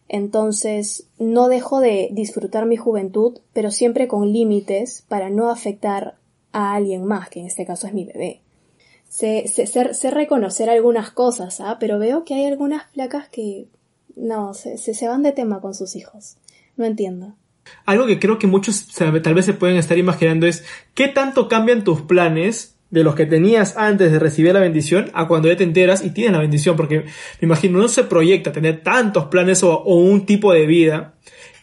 Entonces, 0.08 1.06
no 1.18 1.48
dejo 1.48 1.80
de 1.80 2.08
disfrutar 2.12 2.64
mi 2.66 2.76
juventud, 2.76 3.38
pero 3.52 3.70
siempre 3.70 4.08
con 4.08 4.32
límites 4.32 5.04
para 5.06 5.28
no 5.28 5.50
afectar 5.50 6.16
a 6.52 6.74
alguien 6.74 7.04
más, 7.04 7.28
que 7.28 7.40
en 7.40 7.46
este 7.46 7.66
caso 7.66 7.86
es 7.86 7.92
mi 7.92 8.04
bebé. 8.04 8.40
Sé, 9.08 9.44
reconocer 10.10 10.70
algunas 10.70 11.10
cosas, 11.10 11.60
¿ah? 11.60 11.76
pero 11.78 11.98
veo 11.98 12.24
que 12.24 12.34
hay 12.34 12.46
algunas 12.46 12.84
placas 12.92 13.28
que 13.28 13.66
no, 14.16 14.54
se, 14.54 14.78
se, 14.78 15.08
van 15.08 15.22
de 15.22 15.32
tema 15.32 15.60
con 15.60 15.74
sus 15.74 15.94
hijos. 15.96 16.36
No 16.76 16.84
entiendo. 16.84 17.34
Algo 17.84 18.06
que 18.06 18.18
creo 18.18 18.38
que 18.38 18.46
muchos 18.46 18.86
tal 18.94 19.34
vez 19.34 19.44
se 19.44 19.54
pueden 19.54 19.76
estar 19.76 19.98
imaginando 19.98 20.46
es 20.46 20.64
qué 20.94 21.08
tanto 21.08 21.48
cambian 21.48 21.84
tus 21.84 22.02
planes 22.02 22.77
de 22.90 23.04
los 23.04 23.14
que 23.14 23.26
tenías 23.26 23.76
antes 23.76 24.10
de 24.10 24.18
recibir 24.18 24.54
la 24.54 24.60
bendición 24.60 25.10
a 25.12 25.28
cuando 25.28 25.48
ya 25.48 25.56
te 25.56 25.64
enteras 25.64 26.04
y 26.04 26.10
tienes 26.10 26.32
la 26.32 26.40
bendición, 26.40 26.76
porque 26.76 27.00
me 27.00 27.06
imagino 27.42 27.78
no 27.78 27.88
se 27.88 28.04
proyecta 28.04 28.52
tener 28.52 28.82
tantos 28.82 29.26
planes 29.26 29.62
o, 29.62 29.82
un 29.84 30.24
tipo 30.24 30.52
de 30.52 30.66
vida 30.66 31.14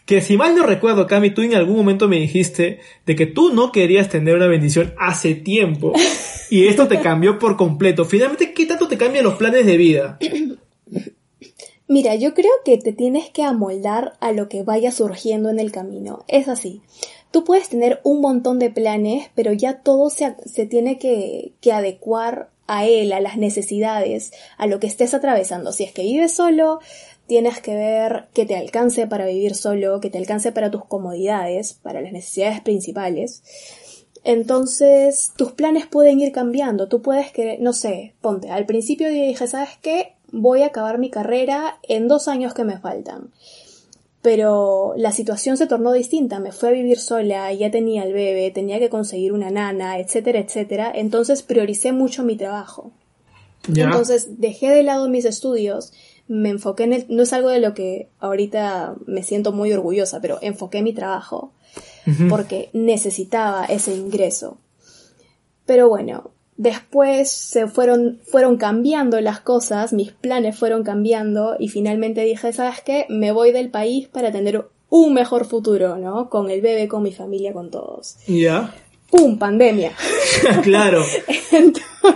que 0.04 0.20
si 0.20 0.36
mal 0.36 0.54
no 0.54 0.64
recuerdo, 0.64 1.08
Cami, 1.08 1.30
tú 1.30 1.42
en 1.42 1.56
algún 1.56 1.76
momento 1.76 2.06
me 2.06 2.20
dijiste 2.20 2.78
de 3.04 3.16
que 3.16 3.26
tú 3.26 3.52
no 3.52 3.72
querías 3.72 4.08
tener 4.08 4.36
una 4.36 4.46
bendición 4.46 4.94
hace 4.98 5.34
tiempo 5.34 5.92
y 6.50 6.68
esto 6.68 6.86
te 6.86 7.00
cambió 7.00 7.40
por 7.40 7.56
completo. 7.56 8.04
Finalmente, 8.04 8.52
¿qué 8.52 8.66
tanto 8.66 8.86
te 8.86 8.96
cambian 8.96 9.24
los 9.24 9.34
planes 9.34 9.66
de 9.66 9.76
vida? 9.76 10.18
Mira, 11.88 12.16
yo 12.16 12.34
creo 12.34 12.52
que 12.64 12.78
te 12.78 12.92
tienes 12.92 13.30
que 13.30 13.44
amoldar 13.44 14.14
a 14.20 14.32
lo 14.32 14.48
que 14.48 14.64
vaya 14.64 14.90
surgiendo 14.90 15.50
en 15.50 15.60
el 15.60 15.70
camino. 15.70 16.24
Es 16.26 16.48
así. 16.48 16.82
Tú 17.30 17.44
puedes 17.44 17.68
tener 17.68 18.00
un 18.02 18.20
montón 18.20 18.58
de 18.58 18.70
planes, 18.70 19.30
pero 19.34 19.52
ya 19.52 19.82
todo 19.82 20.10
se, 20.10 20.36
se 20.46 20.66
tiene 20.66 20.98
que, 20.98 21.52
que 21.60 21.72
adecuar 21.72 22.50
a 22.66 22.86
él, 22.86 23.12
a 23.12 23.20
las 23.20 23.36
necesidades, 23.36 24.32
a 24.58 24.66
lo 24.66 24.80
que 24.80 24.86
estés 24.86 25.14
atravesando. 25.14 25.72
Si 25.72 25.84
es 25.84 25.92
que 25.92 26.02
vives 26.02 26.32
solo, 26.32 26.80
tienes 27.26 27.60
que 27.60 27.74
ver 27.74 28.28
que 28.32 28.46
te 28.46 28.56
alcance 28.56 29.06
para 29.06 29.26
vivir 29.26 29.54
solo, 29.54 30.00
que 30.00 30.10
te 30.10 30.18
alcance 30.18 30.52
para 30.52 30.70
tus 30.70 30.84
comodidades, 30.84 31.74
para 31.74 32.00
las 32.00 32.12
necesidades 32.12 32.60
principales. 32.60 33.42
Entonces, 34.24 35.32
tus 35.36 35.52
planes 35.52 35.86
pueden 35.86 36.20
ir 36.20 36.32
cambiando. 36.32 36.88
Tú 36.88 37.02
puedes 37.02 37.30
que, 37.30 37.58
no 37.58 37.72
sé, 37.72 38.14
ponte, 38.20 38.50
al 38.50 38.66
principio 38.66 39.08
dije, 39.08 39.46
¿sabes 39.46 39.70
qué? 39.80 40.14
Voy 40.32 40.62
a 40.62 40.66
acabar 40.66 40.98
mi 40.98 41.10
carrera 41.10 41.78
en 41.84 42.08
dos 42.08 42.26
años 42.26 42.52
que 42.52 42.64
me 42.64 42.78
faltan. 42.78 43.30
Pero 44.22 44.94
la 44.96 45.12
situación 45.12 45.56
se 45.56 45.66
tornó 45.66 45.92
distinta. 45.92 46.40
Me 46.40 46.52
fui 46.52 46.68
a 46.68 46.72
vivir 46.72 46.98
sola, 46.98 47.52
ya 47.52 47.70
tenía 47.70 48.02
el 48.02 48.12
bebé, 48.12 48.50
tenía 48.50 48.78
que 48.78 48.90
conseguir 48.90 49.32
una 49.32 49.50
nana, 49.50 49.98
etcétera, 49.98 50.40
etcétera. 50.40 50.90
Entonces 50.94 51.42
prioricé 51.42 51.92
mucho 51.92 52.24
mi 52.24 52.36
trabajo. 52.36 52.90
Entonces 53.68 54.40
dejé 54.40 54.70
de 54.70 54.82
lado 54.82 55.08
mis 55.08 55.24
estudios 55.24 55.92
me 56.28 56.50
enfoqué 56.50 56.84
en 56.84 56.92
el, 56.92 57.06
no 57.08 57.22
es 57.22 57.32
algo 57.32 57.50
de 57.50 57.60
lo 57.60 57.74
que 57.74 58.08
ahorita 58.18 58.96
me 59.06 59.22
siento 59.22 59.52
muy 59.52 59.72
orgullosa, 59.72 60.20
pero 60.20 60.38
enfoqué 60.42 60.82
mi 60.82 60.92
trabajo 60.92 61.52
porque 62.28 62.70
necesitaba 62.72 63.64
ese 63.64 63.94
ingreso. 63.94 64.58
Pero 65.66 65.88
bueno, 65.88 66.30
después 66.56 67.30
se 67.30 67.66
fueron, 67.66 68.20
fueron 68.24 68.56
cambiando 68.56 69.20
las 69.20 69.40
cosas, 69.40 69.92
mis 69.92 70.12
planes 70.12 70.58
fueron 70.58 70.82
cambiando 70.82 71.56
y 71.58 71.68
finalmente 71.68 72.22
dije, 72.22 72.52
¿sabes 72.52 72.80
qué? 72.84 73.06
Me 73.08 73.32
voy 73.32 73.52
del 73.52 73.70
país 73.70 74.08
para 74.08 74.32
tener 74.32 74.66
un 74.88 75.14
mejor 75.14 75.46
futuro, 75.46 75.96
¿no? 75.96 76.30
Con 76.30 76.50
el 76.50 76.60
bebé, 76.60 76.88
con 76.88 77.02
mi 77.02 77.12
familia, 77.12 77.52
con 77.52 77.70
todos. 77.70 78.16
Ya. 78.26 78.74
¡Pum! 79.10 79.38
Pandemia. 79.38 79.92
claro. 80.62 81.04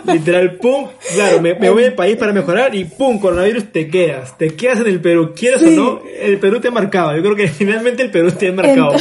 Literal, 0.07 0.57
¡pum! 0.57 0.89
Claro, 1.15 1.41
me, 1.41 1.55
voy 1.55 1.85
del 1.85 1.95
país 1.95 2.17
para 2.17 2.33
mejorar 2.33 2.75
y 2.75 2.85
¡pum! 2.85 3.19
Coronavirus 3.19 3.73
te 3.73 3.89
quedas. 3.89 4.37
Te 4.39 4.55
quedas 4.55 4.81
en 4.81 4.87
el 4.87 5.01
Perú. 5.01 5.33
Quieras 5.35 5.63
o 5.63 5.71
no, 5.71 6.03
el 6.21 6.39
Perú 6.39 6.61
te 6.61 6.69
ha 6.69 6.73
marcado. 6.73 7.15
Yo 7.15 7.23
creo 7.23 7.37
que 7.37 7.49
finalmente 7.49 8.03
el 8.03 8.11
Perú 8.11 8.33
te 8.33 8.49
ha 8.49 8.53
marcado. 8.53 8.93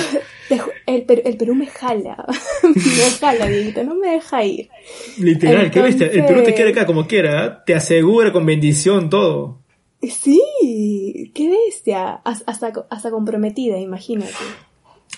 El, 0.85 1.03
Perú, 1.37 1.55
me 1.55 1.67
jala. 1.67 2.25
me 2.63 3.09
jala, 3.19 3.47
Dieguito. 3.47 3.83
No 3.83 3.95
me 3.95 4.11
deja 4.11 4.43
ir. 4.43 4.69
Literal, 5.17 5.71
¿qué 5.71 5.81
viste? 5.81 6.05
El 6.17 6.25
Perú 6.25 6.43
te 6.43 6.53
quiere 6.53 6.71
acá 6.71 6.85
como 6.85 7.07
quiera. 7.07 7.63
Te 7.65 7.75
asegura 7.75 8.31
con 8.31 8.45
bendición 8.45 9.09
todo. 9.09 9.59
Sí, 10.01 11.31
qué 11.35 11.49
bestia. 11.49 12.21
Hasta, 12.23 12.71
hasta 12.89 13.11
comprometida, 13.11 13.77
imagínate. 13.77 14.33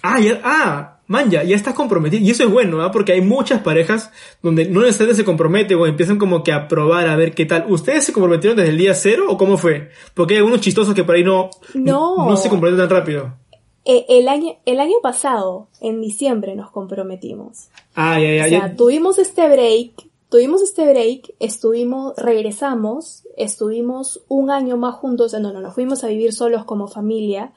Ah, 0.04 0.20
ya, 0.20 0.41
ah, 0.44 1.00
man, 1.08 1.30
ya, 1.30 1.44
ya 1.44 1.56
estás 1.56 1.76
comprometido. 1.76 2.24
Y 2.24 2.32
eso 2.32 2.44
es 2.44 2.50
bueno, 2.50 2.78
¿verdad? 2.78 2.91
Porque 2.91 3.12
hay 3.12 3.22
muchas 3.22 3.62
parejas 3.62 4.12
donde 4.41 4.65
no 4.65 4.82
necesariamente 4.82 5.22
se 5.22 5.26
comprometen 5.26 5.78
o 5.78 5.86
empiezan 5.86 6.17
como 6.17 6.44
que 6.44 6.52
a 6.52 6.67
probar 6.67 7.08
a 7.08 7.15
ver 7.15 7.36
qué 7.36 7.46
tal. 7.46 7.65
¿Ustedes 7.70 8.06
se 8.06 8.13
comprometieron 8.13 8.58
desde 8.58 8.72
el 8.72 8.78
día 8.78 8.96
cero 8.96 9.26
o 9.30 9.38
cómo 9.38 9.58
fue? 9.58 9.91
Porque 10.15 10.34
hay 10.34 10.38
algunos 10.39 10.62
chistosos 10.62 10.96
que 10.96 11.04
por 11.04 11.15
ahí 11.15 11.24
no, 11.24 11.52
no, 11.76 12.30
no 12.30 12.38
se 12.38 12.50
comprometen 12.50 12.88
tan 12.88 12.98
rápido. 12.98 13.38
Eh, 13.84 14.06
el 14.10 14.28
año, 14.28 14.54
el 14.65 14.80
año 14.80 14.96
pasado, 15.02 15.67
en 15.80 16.02
diciembre, 16.02 16.56
nos 16.56 16.70
comprometimos. 16.70 17.70
Ah, 17.96 18.20
ya, 18.20 18.34
ya, 18.36 18.46
o 18.46 18.50
sea, 18.50 18.76
tuvimos 18.76 19.17
este 19.17 19.48
break, 19.48 20.08
tuvimos 20.30 20.62
este 20.62 20.88
break, 20.88 21.34
estuvimos, 21.39 22.15
regresamos, 22.15 23.24
estuvimos 23.38 24.22
un 24.28 24.52
año 24.52 24.78
más 24.78 24.96
juntos, 24.96 25.34
no, 25.34 25.52
no, 25.52 25.62
nos 25.62 25.74
fuimos 25.74 26.04
a 26.04 26.08
vivir 26.08 26.32
solos 26.32 26.63
como 26.65 26.88
familia 26.88 27.54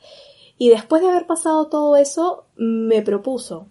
y 0.56 0.70
después 0.70 1.02
de 1.02 1.08
haber 1.08 1.26
pasado 1.26 1.66
todo 1.66 1.96
eso, 1.96 2.46
me 2.56 3.02
propuso. 3.02 3.66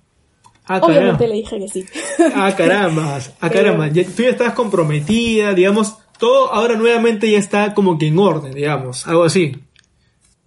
Ah, 0.66 0.80
Obviamente 0.82 1.28
le 1.28 1.36
dije 1.36 1.60
que 1.60 1.68
sí. 1.68 1.86
Ah, 2.36 2.54
caramba, 2.56 3.20
ah, 3.42 3.50
caramba. 3.50 3.90
tú 3.90 4.24
ya 4.24 4.30
estás 4.30 4.54
comprometida, 4.54 5.54
digamos, 5.54 5.96
todo 6.20 6.54
ahora 6.54 6.76
nuevamente 6.76 7.30
ya 7.30 7.40
está 7.40 7.74
como 7.74 7.98
que 7.98 8.08
en 8.08 8.20
orden, 8.20 8.54
digamos, 8.54 9.08
algo 9.08 9.24
así. 9.24 9.56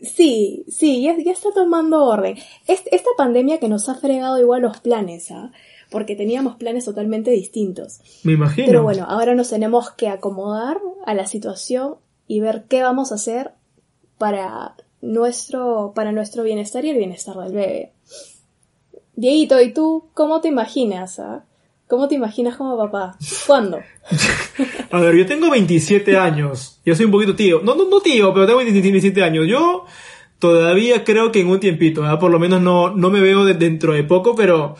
Sí, 0.00 0.64
sí, 0.68 1.02
ya, 1.02 1.12
está 1.12 1.52
tomando 1.54 2.04
orden. 2.04 2.36
esta 2.66 3.10
pandemia 3.16 3.58
que 3.58 3.68
nos 3.68 3.88
ha 3.88 3.94
fregado 3.94 4.38
igual 4.38 4.62
los 4.62 4.78
planes, 4.80 5.30
¿ah? 5.30 5.52
Porque 5.90 6.16
teníamos 6.16 6.56
planes 6.56 6.84
totalmente 6.84 7.30
distintos. 7.30 8.00
Me 8.24 8.32
imagino. 8.32 8.66
Pero 8.66 8.82
bueno, 8.82 9.06
ahora 9.08 9.34
nos 9.34 9.50
tenemos 9.50 9.90
que 9.92 10.08
acomodar 10.08 10.78
a 11.06 11.14
la 11.14 11.26
situación 11.26 11.96
y 12.26 12.40
ver 12.40 12.64
qué 12.68 12.82
vamos 12.82 13.12
a 13.12 13.14
hacer 13.14 13.52
para 14.18 14.74
nuestro, 15.00 15.92
para 15.94 16.12
nuestro 16.12 16.42
bienestar 16.42 16.84
y 16.84 16.90
el 16.90 16.98
bienestar 16.98 17.36
del 17.36 17.52
bebé. 17.52 17.92
Dieguito, 19.14 19.60
¿y 19.60 19.72
tú 19.72 20.08
cómo 20.12 20.40
te 20.40 20.48
imaginas? 20.48 21.18
Ah? 21.18 21.44
¿Cómo 21.88 22.08
te 22.08 22.16
imaginas 22.16 22.56
como 22.56 22.76
papá? 22.76 23.16
¿Cuándo? 23.46 23.78
A 24.90 25.00
ver, 25.00 25.14
yo 25.16 25.26
tengo 25.26 25.50
27 25.50 26.16
años. 26.16 26.80
Yo 26.84 26.96
soy 26.96 27.06
un 27.06 27.12
poquito 27.12 27.36
tío. 27.36 27.60
No, 27.62 27.76
no, 27.76 27.88
no 27.88 28.00
tío, 28.00 28.34
pero 28.34 28.46
tengo 28.46 28.58
27 28.58 29.22
años. 29.22 29.46
Yo 29.46 29.84
todavía 30.40 31.04
creo 31.04 31.30
que 31.30 31.40
en 31.40 31.48
un 31.48 31.60
tiempito, 31.60 32.02
por 32.18 32.30
lo 32.30 32.38
menos 32.40 32.60
no, 32.60 32.90
no 32.90 33.10
me 33.10 33.20
veo 33.20 33.44
dentro 33.44 33.92
de 33.92 34.04
poco, 34.04 34.34
pero... 34.34 34.76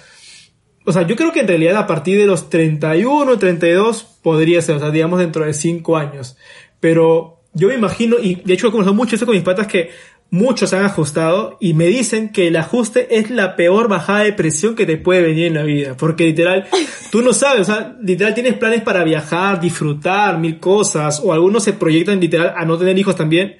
O 0.84 0.92
sea, 0.92 1.02
yo 1.04 1.16
creo 1.16 1.32
que 1.32 1.40
en 1.40 1.48
realidad 1.48 1.76
a 1.76 1.86
partir 1.86 2.16
de 2.16 2.26
los 2.26 2.48
31, 2.48 3.38
32 3.38 4.02
podría 4.22 4.62
ser, 4.62 4.76
o 4.76 4.78
sea, 4.78 4.90
digamos 4.90 5.18
dentro 5.18 5.44
de 5.44 5.52
5 5.52 5.96
años. 5.96 6.36
Pero 6.78 7.40
yo 7.54 7.68
me 7.68 7.74
imagino, 7.74 8.16
y 8.20 8.36
de 8.36 8.54
hecho 8.54 8.68
he 8.68 8.70
conversado 8.70 8.94
mucho 8.94 9.16
eso 9.16 9.26
con 9.26 9.34
mis 9.34 9.42
patas, 9.42 9.66
que 9.66 9.90
muchos 10.30 10.72
han 10.72 10.84
ajustado 10.84 11.56
y 11.60 11.74
me 11.74 11.86
dicen 11.86 12.30
que 12.30 12.48
el 12.48 12.56
ajuste 12.56 13.18
es 13.18 13.30
la 13.30 13.56
peor 13.56 13.88
bajada 13.88 14.24
de 14.24 14.32
presión 14.32 14.74
que 14.74 14.86
te 14.86 14.96
puede 14.96 15.22
venir 15.22 15.46
en 15.46 15.54
la 15.54 15.62
vida. 15.62 15.96
Porque 15.96 16.24
literal, 16.24 16.66
tú 17.10 17.22
no 17.22 17.32
sabes, 17.32 17.62
o 17.62 17.64
sea, 17.64 17.96
literal 18.02 18.34
tienes 18.34 18.54
planes 18.54 18.82
para 18.82 19.04
viajar, 19.04 19.60
disfrutar, 19.60 20.38
mil 20.38 20.58
cosas, 20.58 21.20
o 21.24 21.32
algunos 21.32 21.62
se 21.62 21.72
proyectan 21.72 22.20
literal 22.20 22.54
a 22.56 22.64
no 22.64 22.76
tener 22.78 22.98
hijos 22.98 23.16
también. 23.16 23.56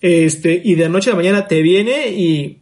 Este, 0.00 0.60
y 0.62 0.74
de 0.74 0.88
noche 0.88 1.10
a 1.10 1.12
la 1.14 1.16
mañana 1.16 1.46
te 1.46 1.62
viene 1.62 2.08
y 2.08 2.60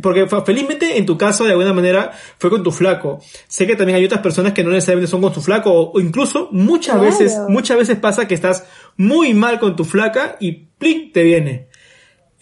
porque 0.00 0.26
felizmente 0.46 0.96
en 0.96 1.04
tu 1.04 1.18
caso 1.18 1.44
de 1.44 1.50
alguna 1.50 1.74
manera 1.74 2.12
fue 2.38 2.48
con 2.48 2.62
tu 2.62 2.72
flaco. 2.72 3.20
Sé 3.46 3.66
que 3.66 3.76
también 3.76 3.98
hay 3.98 4.04
otras 4.04 4.22
personas 4.22 4.54
que 4.54 4.64
no 4.64 4.70
necesariamente 4.70 5.10
son 5.10 5.20
con 5.20 5.32
tu 5.32 5.42
flaco 5.42 5.70
o, 5.70 6.00
incluso 6.00 6.48
muchas 6.50 7.00
veces, 7.00 7.38
muchas 7.48 7.76
veces 7.76 7.98
pasa 7.98 8.26
que 8.26 8.34
estás 8.34 8.64
muy 8.96 9.34
mal 9.34 9.58
con 9.58 9.76
tu 9.76 9.84
flaca 9.84 10.36
y 10.40 10.52
¡plic! 10.78 11.12
te 11.12 11.22
viene. 11.22 11.68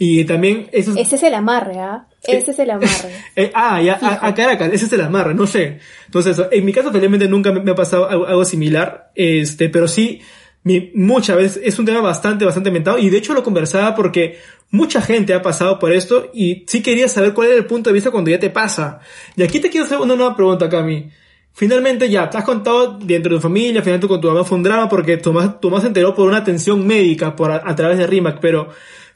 Y 0.04 0.24
también 0.24 0.68
eso 0.72 0.94
Ese 0.96 1.14
es 1.14 1.22
el 1.22 1.32
amarre, 1.32 1.78
¿ah? 1.78 2.08
Ese 2.24 2.50
es 2.50 2.58
el 2.58 2.70
amarre. 2.70 3.12
Eh, 3.36 3.52
ah, 3.54 3.80
ya, 3.80 4.00
a, 4.20 4.34
Caracas, 4.34 4.72
ese 4.72 4.86
es 4.86 4.92
el 4.94 5.00
amarre, 5.00 5.32
no 5.32 5.46
sé. 5.46 5.78
Entonces, 6.06 6.42
en 6.50 6.64
mi 6.64 6.72
caso, 6.72 6.90
felizmente 6.90 7.28
nunca 7.28 7.52
me, 7.52 7.70
ha 7.70 7.74
pasado 7.76 8.08
algo, 8.08 8.44
similar, 8.44 9.12
este, 9.14 9.68
pero 9.68 9.86
sí, 9.86 10.20
mi, 10.64 10.90
muchas 10.96 11.36
veces 11.36 11.62
es 11.64 11.78
un 11.78 11.86
tema 11.86 12.00
bastante, 12.00 12.44
bastante 12.44 12.72
mentado, 12.72 12.98
y 12.98 13.10
de 13.10 13.18
hecho 13.18 13.32
lo 13.32 13.44
conversaba 13.44 13.94
porque 13.94 14.40
mucha 14.72 15.00
gente 15.00 15.34
ha 15.34 15.40
pasado 15.40 15.78
por 15.78 15.92
esto, 15.92 16.32
y 16.34 16.64
sí 16.66 16.82
quería 16.82 17.06
saber 17.06 17.32
cuál 17.32 17.50
era 17.50 17.58
el 17.58 17.66
punto 17.66 17.88
de 17.88 17.94
vista 17.94 18.10
cuando 18.10 18.28
ya 18.28 18.40
te 18.40 18.50
pasa. 18.50 18.98
Y 19.36 19.44
aquí 19.44 19.60
te 19.60 19.70
quiero 19.70 19.86
hacer 19.86 19.98
una 19.98 20.16
nueva 20.16 20.34
pregunta, 20.34 20.68
Cami. 20.68 21.10
Finalmente 21.54 22.08
ya, 22.10 22.28
te 22.28 22.38
has 22.38 22.44
contado 22.44 22.98
dentro 22.98 23.30
de 23.30 23.36
tu 23.36 23.42
familia, 23.42 23.82
finalmente 23.82 24.08
con 24.08 24.20
tu 24.20 24.26
mamá 24.26 24.42
fue 24.42 24.56
un 24.56 24.64
drama 24.64 24.88
porque 24.88 25.18
tu 25.18 25.32
mamá, 25.32 25.60
tu 25.60 25.70
mamá 25.70 25.80
se 25.80 25.86
enteró 25.86 26.12
por 26.12 26.26
una 26.26 26.38
atención 26.38 26.84
médica 26.86 27.36
por 27.36 27.52
a, 27.52 27.76
través 27.76 27.98
de 27.98 28.06
RIMAC, 28.06 28.40
pero 28.40 28.70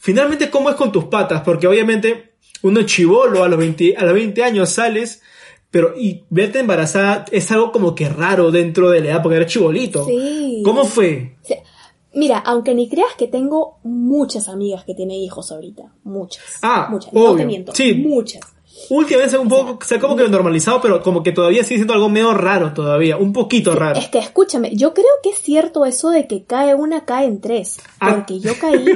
finalmente 0.06 0.50
cómo 0.50 0.70
es 0.70 0.76
con 0.76 0.92
tus 0.92 1.06
patas, 1.06 1.42
porque 1.42 1.66
obviamente 1.66 2.34
uno 2.62 2.84
chivolo 2.84 3.42
a 3.42 3.48
los 3.48 3.58
20, 3.58 3.96
a 3.96 4.04
los 4.04 4.14
20 4.14 4.44
años 4.44 4.70
sales, 4.70 5.20
pero 5.68 5.94
y 5.98 6.22
verte 6.30 6.60
embarazada 6.60 7.24
es 7.32 7.50
algo 7.50 7.72
como 7.72 7.92
que 7.96 8.08
raro 8.08 8.52
dentro 8.52 8.90
de 8.90 9.00
la 9.00 9.10
edad 9.10 9.22
porque 9.24 9.34
eres 9.34 9.52
chibolito. 9.52 10.06
Sí. 10.06 10.62
¿Cómo 10.64 10.84
fue? 10.84 11.34
Mira, 12.14 12.38
aunque 12.38 12.72
ni 12.72 12.88
creas 12.88 13.16
que 13.18 13.26
tengo 13.26 13.80
muchas 13.82 14.48
amigas 14.48 14.84
que 14.84 14.94
tienen 14.94 15.16
hijos 15.16 15.50
ahorita, 15.50 15.92
muchas. 16.04 16.44
Ah, 16.62 16.86
muchas, 16.88 17.12
no 17.12 17.34
te 17.34 17.44
miento, 17.44 17.74
sí. 17.74 17.94
muchas 17.94 18.55
últimamente 18.90 19.38
un 19.38 19.48
poco, 19.48 19.78
se 19.84 19.96
ha 19.96 20.00
como 20.00 20.16
que 20.16 20.28
normalizado, 20.28 20.80
pero 20.80 21.02
como 21.02 21.22
que 21.22 21.32
todavía 21.32 21.62
sigue 21.64 21.76
siendo 21.76 21.94
algo 21.94 22.08
medio 22.08 22.34
raro 22.34 22.72
todavía, 22.72 23.16
un 23.16 23.32
poquito 23.32 23.74
raro. 23.74 23.98
Es 23.98 24.08
que 24.08 24.18
escúchame, 24.18 24.74
yo 24.74 24.94
creo 24.94 25.06
que 25.22 25.30
es 25.30 25.40
cierto 25.40 25.84
eso 25.84 26.10
de 26.10 26.26
que 26.26 26.44
cae 26.44 26.74
una, 26.74 27.04
cae 27.04 27.26
en 27.26 27.40
tres. 27.40 27.78
Ah. 28.00 28.14
Porque 28.14 28.40
yo 28.40 28.52
caí 28.58 28.86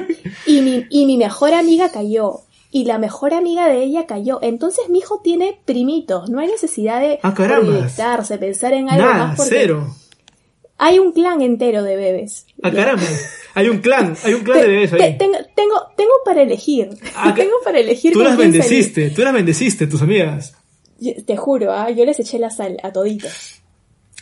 y 0.47 0.61
mi, 0.63 0.87
y 0.91 1.07
mi 1.07 1.17
mejor 1.17 1.55
amiga 1.55 1.91
cayó. 1.91 2.41
Y 2.73 2.85
la 2.85 2.99
mejor 2.99 3.35
amiga 3.35 3.67
de 3.67 3.83
ella 3.83 4.07
cayó. 4.07 4.39
Entonces 4.43 4.89
mi 4.89 4.99
hijo 4.99 5.21
tiene 5.25 5.59
primitos. 5.65 6.31
No 6.31 6.39
hay 6.39 6.47
necesidad 6.47 7.01
de 7.01 7.19
ah, 7.23 7.35
proyectarse, 7.35 8.39
pensar 8.39 8.75
en 8.75 8.89
algo 8.89 9.09
más. 9.09 9.37
Porque 9.37 9.51
cero. 9.51 9.93
Hay 10.83 10.99
un 10.99 11.13
clan 11.13 11.43
entero 11.43 11.83
de 11.83 11.95
bebés. 11.95 12.47
Ah, 12.63 12.73
caramba. 12.73 13.05
Hay 13.53 13.69
un 13.69 13.81
clan, 13.81 14.17
hay 14.25 14.33
un 14.33 14.41
clan 14.41 14.63
de 14.63 14.67
bebés 14.67 14.93
ahí. 14.95 15.19
tengo, 15.19 15.37
tengo, 15.95 16.13
para 16.25 16.41
elegir. 16.41 16.89
Ah, 17.15 17.35
tengo 17.37 17.53
para 17.63 17.81
elegir. 17.81 18.15
Tú 18.15 18.23
las 18.23 18.39
bendeciste, 18.39 19.11
tú 19.11 19.21
las 19.21 19.35
bendeciste, 19.35 19.87
tus 19.87 20.01
amigas. 20.01 20.55
te 21.27 21.37
juro, 21.37 21.71
¿ah? 21.71 21.91
yo 21.91 22.07
les 22.07 22.19
eché 22.19 22.39
la 22.39 22.49
sal 22.49 22.79
a 22.83 22.93
toditos. 22.93 23.60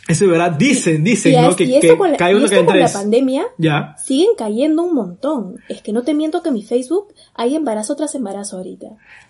Eso 0.09 0.25
es 0.25 0.31
verdad, 0.31 0.51
dicen, 0.51 1.03
dicen, 1.03 1.41
¿no? 1.41 1.55
Que, 1.55 1.63
y 1.65 1.79
que 1.79 1.95
con 1.95 2.11
la, 2.11 2.17
cae 2.17 2.33
uno 2.35 2.41
y 2.41 2.45
esto 2.45 2.65
con 2.65 2.77
la 2.79 2.85
tres. 2.87 2.93
pandemia 2.93 3.45
Ya. 3.59 3.95
siguen 4.03 4.29
cayendo 4.37 4.81
un 4.83 4.95
montón. 4.95 5.55
Es 5.69 5.81
que 5.81 5.93
no 5.93 6.01
te 6.01 6.13
miento 6.15 6.41
que 6.43 6.49
en 6.49 6.55
mi 6.55 6.63
Facebook 6.63 7.13
hay 7.35 7.55
embarazo 7.55 7.95
tras 7.95 8.15
embarazo 8.15 8.57
ahorita. 8.57 8.87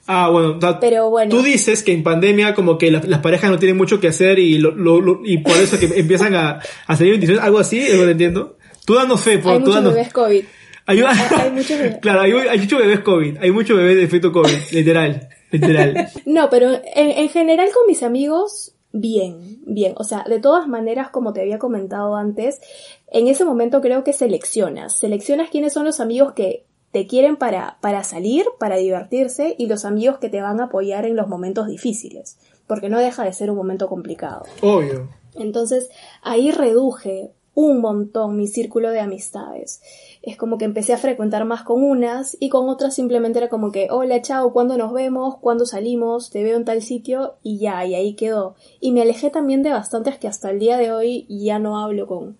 Ah, 0.07 0.29
bueno, 0.29 0.55
o 0.57 0.61
sea, 0.61 0.79
Pero 0.79 1.09
bueno. 1.09 1.29
tú 1.35 1.43
dices 1.43 1.83
que 1.83 1.91
en 1.91 2.01
pandemia 2.01 2.55
como 2.55 2.77
que 2.77 2.89
la- 2.91 3.03
las 3.05 3.19
parejas 3.19 3.51
no 3.51 3.59
tienen 3.59 3.75
mucho 3.77 3.99
que 3.99 4.07
hacer 4.07 4.39
y 4.39 4.57
lo, 4.57 4.71
lo- 4.71 5.01
lo- 5.01 5.19
y 5.25 5.39
por 5.39 5.57
eso 5.57 5.77
que 5.77 5.85
empiezan 5.99 6.33
a, 6.33 6.59
a 6.87 6.95
salir 6.95 7.11
bendiciones, 7.11 7.43
algo 7.43 7.59
así, 7.59 7.77
es 7.79 7.95
lo 7.99 8.05
que 8.05 8.11
entiendo. 8.11 8.57
Tú 8.85 8.95
dando 8.95 9.17
fe, 9.17 9.37
por, 9.39 9.51
hay 9.51 9.57
tú 9.57 9.65
muchos 9.65 9.75
dando 9.75 9.91
bebés 9.91 10.13
COVID. 10.13 10.43
Hay, 10.85 10.99
hay 11.41 11.51
muchos 11.51 11.77
bebés. 11.77 11.97
Claro, 12.01 12.21
hay, 12.21 12.31
hay 12.31 12.57
muchos 12.57 12.79
bebés 12.79 12.99
COVID, 13.01 13.37
hay 13.41 13.51
muchos 13.51 13.77
bebés 13.77 13.97
de 13.97 14.03
efecto 14.05 14.31
COVID, 14.31 14.55
literal, 14.71 15.27
literal. 15.51 16.07
No, 16.25 16.49
pero 16.49 16.71
en, 16.73 17.09
en 17.11 17.29
general 17.29 17.67
con 17.73 17.85
mis 17.85 18.01
amigos, 18.01 18.71
bien, 18.91 19.59
bien. 19.65 19.93
O 19.97 20.03
sea, 20.03 20.23
de 20.27 20.39
todas 20.39 20.67
maneras, 20.67 21.09
como 21.09 21.33
te 21.33 21.41
había 21.41 21.59
comentado 21.59 22.15
antes, 22.15 22.59
en 23.07 23.27
ese 23.27 23.45
momento 23.45 23.81
creo 23.81 24.03
que 24.03 24.13
seleccionas. 24.13 24.97
Seleccionas 24.97 25.49
quiénes 25.49 25.73
son 25.73 25.85
los 25.85 25.99
amigos 25.99 26.33
que 26.33 26.65
te 26.91 27.05
quieren 27.05 27.37
para, 27.37 27.77
para 27.81 28.03
salir, 28.03 28.45
para 28.59 28.77
divertirse, 28.77 29.55
y 29.57 29.67
los 29.67 29.85
amigos 29.85 30.17
que 30.17 30.29
te 30.29 30.41
van 30.41 30.59
a 30.59 30.65
apoyar 30.65 31.05
en 31.05 31.15
los 31.15 31.27
momentos 31.27 31.67
difíciles. 31.67 32.39
Porque 32.67 32.89
no 32.89 32.99
deja 32.99 33.23
de 33.23 33.33
ser 33.33 33.51
un 33.51 33.57
momento 33.57 33.87
complicado. 33.87 34.43
Obvio. 34.61 35.09
Entonces, 35.35 35.89
ahí 36.21 36.51
reduje 36.51 37.31
un 37.59 37.81
montón 37.81 38.37
mi 38.37 38.47
círculo 38.47 38.89
de 38.89 39.01
amistades. 39.01 39.81
Es 40.21 40.37
como 40.37 40.57
que 40.57 40.63
empecé 40.63 40.93
a 40.93 40.97
frecuentar 40.97 41.43
más 41.43 41.63
con 41.63 41.83
unas 41.83 42.37
y 42.39 42.47
con 42.47 42.69
otras 42.69 42.95
simplemente 42.95 43.39
era 43.39 43.49
como 43.49 43.73
que, 43.73 43.89
hola, 43.91 44.21
chao, 44.21 44.53
¿cuándo 44.53 44.77
nos 44.77 44.93
vemos? 44.93 45.35
¿Cuándo 45.41 45.65
salimos? 45.65 46.29
Te 46.29 46.41
veo 46.41 46.55
en 46.55 46.63
tal 46.63 46.81
sitio 46.81 47.35
y 47.43 47.57
ya, 47.57 47.85
y 47.85 47.95
ahí 47.95 48.13
quedó. 48.13 48.55
Y 48.79 48.93
me 48.93 49.01
alejé 49.01 49.29
también 49.29 49.61
de 49.61 49.71
bastantes 49.71 50.17
que 50.17 50.29
hasta 50.29 50.51
el 50.51 50.59
día 50.59 50.77
de 50.77 50.93
hoy 50.93 51.25
ya 51.27 51.59
no 51.59 51.77
hablo 51.77 52.07
con, 52.07 52.37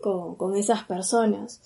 con, 0.00 0.34
con 0.34 0.56
esas 0.56 0.82
personas. 0.82 1.60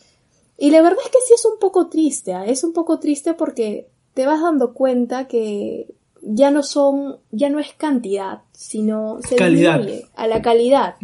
Y 0.59 0.71
la 0.71 0.83
verdad 0.83 1.01
es 1.03 1.11
que 1.11 1.19
sí 1.27 1.33
es 1.33 1.47
un 1.47 1.59
poco 1.59 1.89
triste, 1.89 2.35
¿ah? 2.35 2.45
es 2.45 2.63
un 2.63 2.75
poco 2.75 2.99
triste 2.99 3.33
porque 3.33 3.89
te 4.13 4.27
vas 4.27 4.43
dando 4.43 4.75
cuenta 4.75 5.29
que 5.29 5.95
ya 6.21 6.51
no 6.51 6.63
son, 6.63 7.17
ya 7.31 7.49
no 7.49 7.59
es 7.59 7.73
cantidad, 7.73 8.43
sino 8.53 9.19
se 9.27 9.37
Calidad. 9.37 9.83
a 10.15 10.27
la 10.27 10.43
calidad. 10.43 10.97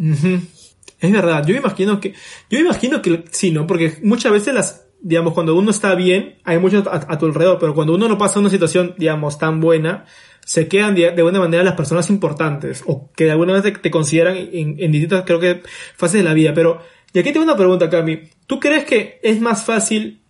Es 0.99 1.11
verdad, 1.11 1.45
yo 1.45 1.55
imagino 1.55 1.99
que, 1.99 2.13
yo 2.49 2.59
imagino 2.59 3.01
que 3.01 3.23
sí, 3.31 3.51
¿no? 3.51 3.65
Porque 3.65 3.97
muchas 4.03 4.31
veces 4.31 4.53
las, 4.53 4.87
digamos, 4.99 5.33
cuando 5.33 5.55
uno 5.55 5.71
está 5.71 5.95
bien, 5.95 6.39
hay 6.43 6.59
muchos 6.59 6.85
a, 6.87 7.05
a 7.07 7.17
tu 7.17 7.25
alrededor, 7.25 7.57
pero 7.59 7.73
cuando 7.73 7.95
uno 7.95 8.07
no 8.07 8.17
pasa 8.17 8.39
una 8.39 8.49
situación, 8.49 8.95
digamos, 8.97 9.37
tan 9.37 9.61
buena, 9.61 10.05
se 10.49 10.67
quedan 10.67 10.95
de, 10.95 11.09
alguna 11.09 11.39
manera 11.39 11.63
las 11.63 11.75
personas 11.75 12.09
importantes, 12.09 12.83
o 12.87 13.11
que 13.15 13.25
de 13.25 13.31
alguna 13.31 13.53
manera 13.53 13.71
te, 13.71 13.79
te 13.79 13.91
consideran 13.91 14.35
en, 14.35 14.75
en 14.79 14.91
distintas, 14.91 15.23
creo 15.23 15.39
que, 15.39 15.61
fases 15.95 16.21
de 16.21 16.23
la 16.23 16.33
vida. 16.33 16.53
Pero, 16.55 16.81
y 17.13 17.19
aquí 17.19 17.31
tengo 17.31 17.43
una 17.43 17.55
pregunta, 17.55 17.89
Cami. 17.89 18.21
¿Tú 18.47 18.59
crees 18.59 18.83
que 18.85 19.19
es 19.21 19.39
más 19.39 19.63
fácil, 19.63 20.23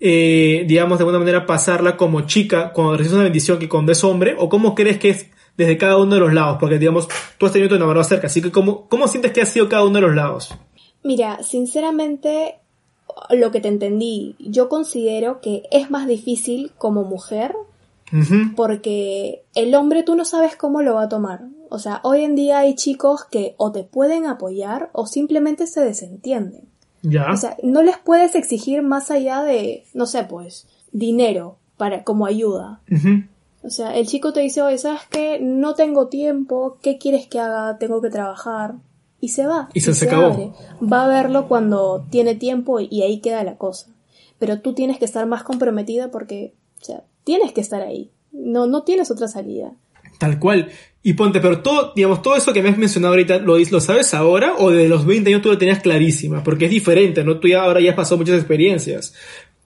eh, 0.00 0.64
digamos, 0.66 0.98
de 0.98 1.02
alguna 1.02 1.18
manera 1.18 1.44
pasarla 1.44 1.98
como 1.98 2.22
chica 2.22 2.72
cuando 2.72 2.96
recibes 2.96 3.14
una 3.14 3.24
bendición 3.24 3.58
que 3.58 3.68
cuando 3.68 3.92
es 3.92 4.02
hombre? 4.04 4.34
¿O 4.38 4.48
cómo 4.48 4.74
crees 4.74 4.98
que 4.98 5.10
es 5.10 5.26
desde 5.56 5.78
cada 5.78 5.98
uno 5.98 6.14
de 6.14 6.20
los 6.20 6.32
lados? 6.32 6.58
Porque, 6.60 6.78
digamos, 6.78 7.08
tú 7.38 7.46
has 7.46 7.52
tenido 7.52 7.68
tu 7.68 7.76
enamorado 7.76 8.04
cerca, 8.04 8.26
así 8.26 8.40
que 8.42 8.52
¿cómo, 8.52 8.88
cómo 8.88 9.08
sientes 9.08 9.32
que 9.32 9.42
ha 9.42 9.46
sido 9.46 9.68
cada 9.68 9.84
uno 9.84 9.94
de 9.94 10.00
los 10.02 10.14
lados? 10.14 10.54
Mira, 11.02 11.42
sinceramente, 11.42 12.56
lo 13.30 13.50
que 13.50 13.60
te 13.60 13.68
entendí, 13.68 14.36
yo 14.38 14.68
considero 14.68 15.40
que 15.40 15.64
es 15.70 15.90
más 15.90 16.06
difícil 16.06 16.72
como 16.78 17.04
mujer 17.04 17.54
porque 18.56 19.44
el 19.54 19.74
hombre 19.74 20.02
tú 20.02 20.14
no 20.16 20.24
sabes 20.24 20.56
cómo 20.56 20.82
lo 20.82 20.94
va 20.94 21.04
a 21.04 21.08
tomar. 21.08 21.46
O 21.70 21.78
sea, 21.78 22.00
hoy 22.04 22.24
en 22.24 22.34
día 22.34 22.58
hay 22.58 22.74
chicos 22.74 23.24
que 23.24 23.54
o 23.56 23.72
te 23.72 23.84
pueden 23.84 24.26
apoyar 24.26 24.90
o 24.92 25.06
simplemente 25.06 25.66
se 25.66 25.80
desentienden. 25.80 26.68
Ya. 27.00 27.32
O 27.32 27.36
sea, 27.36 27.56
no 27.62 27.82
les 27.82 27.96
puedes 27.98 28.34
exigir 28.34 28.82
más 28.82 29.10
allá 29.10 29.42
de, 29.42 29.84
no 29.94 30.06
sé, 30.06 30.24
pues, 30.24 30.68
dinero 30.92 31.56
para 31.78 32.04
como 32.04 32.26
ayuda. 32.26 32.80
Ujú. 32.90 33.24
O 33.64 33.70
sea, 33.70 33.96
el 33.96 34.06
chico 34.06 34.32
te 34.32 34.40
dice, 34.40 34.60
oye, 34.62 34.78
¿sabes 34.78 35.02
qué? 35.10 35.38
No 35.40 35.74
tengo 35.74 36.08
tiempo, 36.08 36.78
¿qué 36.82 36.98
quieres 36.98 37.26
que 37.28 37.38
haga? 37.38 37.78
Tengo 37.78 38.00
que 38.02 38.10
trabajar. 38.10 38.74
Y 39.20 39.28
se 39.28 39.46
va. 39.46 39.68
Y 39.72 39.80
se- 39.80 39.94
se 39.94 40.06
acabó. 40.06 40.26
abre. 40.32 40.50
Va 40.82 41.04
a 41.04 41.08
verlo 41.08 41.46
cuando 41.46 42.04
tiene 42.10 42.34
tiempo 42.34 42.80
y 42.80 43.02
ahí 43.02 43.20
queda 43.20 43.44
la 43.44 43.56
cosa. 43.56 43.86
Pero 44.40 44.60
tú 44.60 44.72
tienes 44.74 44.98
que 44.98 45.04
estar 45.04 45.24
más 45.26 45.44
comprometida 45.44 46.10
porque, 46.10 46.54
o 46.80 46.84
sea, 46.84 47.04
tienes 47.22 47.52
que 47.52 47.60
estar 47.60 47.82
ahí. 47.82 48.10
No, 48.32 48.66
no 48.66 48.82
tienes 48.82 49.10
otra 49.12 49.28
salida. 49.28 49.70
Tal 50.18 50.40
cual. 50.40 50.68
Y 51.04 51.12
ponte, 51.14 51.40
pero 51.40 51.62
todo, 51.62 51.92
digamos, 51.94 52.22
todo 52.22 52.34
eso 52.36 52.52
que 52.52 52.62
me 52.62 52.68
has 52.70 52.78
mencionado 52.78 53.12
ahorita, 53.14 53.38
¿lo, 53.38 53.56
¿lo 53.58 53.80
sabes 53.80 54.12
ahora 54.14 54.54
o 54.58 54.70
de 54.70 54.88
los 54.88 55.06
20 55.06 55.30
años 55.30 55.42
tú 55.42 55.48
lo 55.50 55.58
tenías 55.58 55.80
clarísima? 55.80 56.42
Porque 56.42 56.64
es 56.64 56.70
diferente, 56.72 57.22
¿no? 57.22 57.38
Tú 57.38 57.46
ya 57.48 57.62
ahora 57.62 57.80
ya 57.80 57.90
has 57.90 57.96
pasado 57.96 58.18
muchas 58.18 58.36
experiencias. 58.36 59.14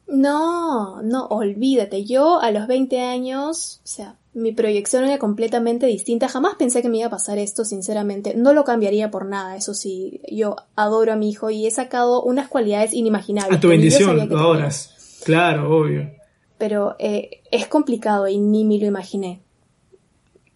No, 0.09 1.03
no, 1.03 1.27
olvídate. 1.27 2.05
Yo 2.05 2.40
a 2.40 2.51
los 2.51 2.66
20 2.69 3.01
años, 3.01 3.81
o 3.85 3.87
sea, 3.87 4.16
mi 4.35 4.53
proyección 4.53 5.05
era 5.05 5.19
completamente 5.19 5.87
distinta. 5.87 6.29
Jamás 6.29 6.55
pensé 6.55 6.83
que 6.83 6.88
me 6.88 6.99
iba 6.99 7.07
a 7.09 7.11
pasar 7.11 7.38
esto, 7.38 7.64
sinceramente. 7.64 8.35
No 8.37 8.53
lo 8.53 8.64
cambiaría 8.64 9.11
por 9.11 9.27
nada, 9.27 9.57
eso 9.57 9.75
sí. 9.75 10.21
Yo 10.31 10.57
adoro 10.77 11.12
a 11.12 11.16
mi 11.16 11.31
hijo 11.31 11.51
y 11.51 11.66
he 11.66 11.71
sacado 11.71 12.23
unas 12.23 12.49
cualidades 12.49 12.92
inimaginables. 12.92 13.57
A 13.57 13.61
tu 13.61 13.69
bendición, 13.69 14.16
lo 14.16 14.23
adoras. 14.38 15.21
Claro, 15.25 15.77
obvio. 15.77 16.11
Pero 16.59 16.95
eh, 16.99 17.42
es 17.51 17.66
complicado 17.66 18.29
y 18.29 18.38
ni 18.38 18.64
me 18.64 18.79
lo 18.79 18.87
imaginé. 18.87 19.40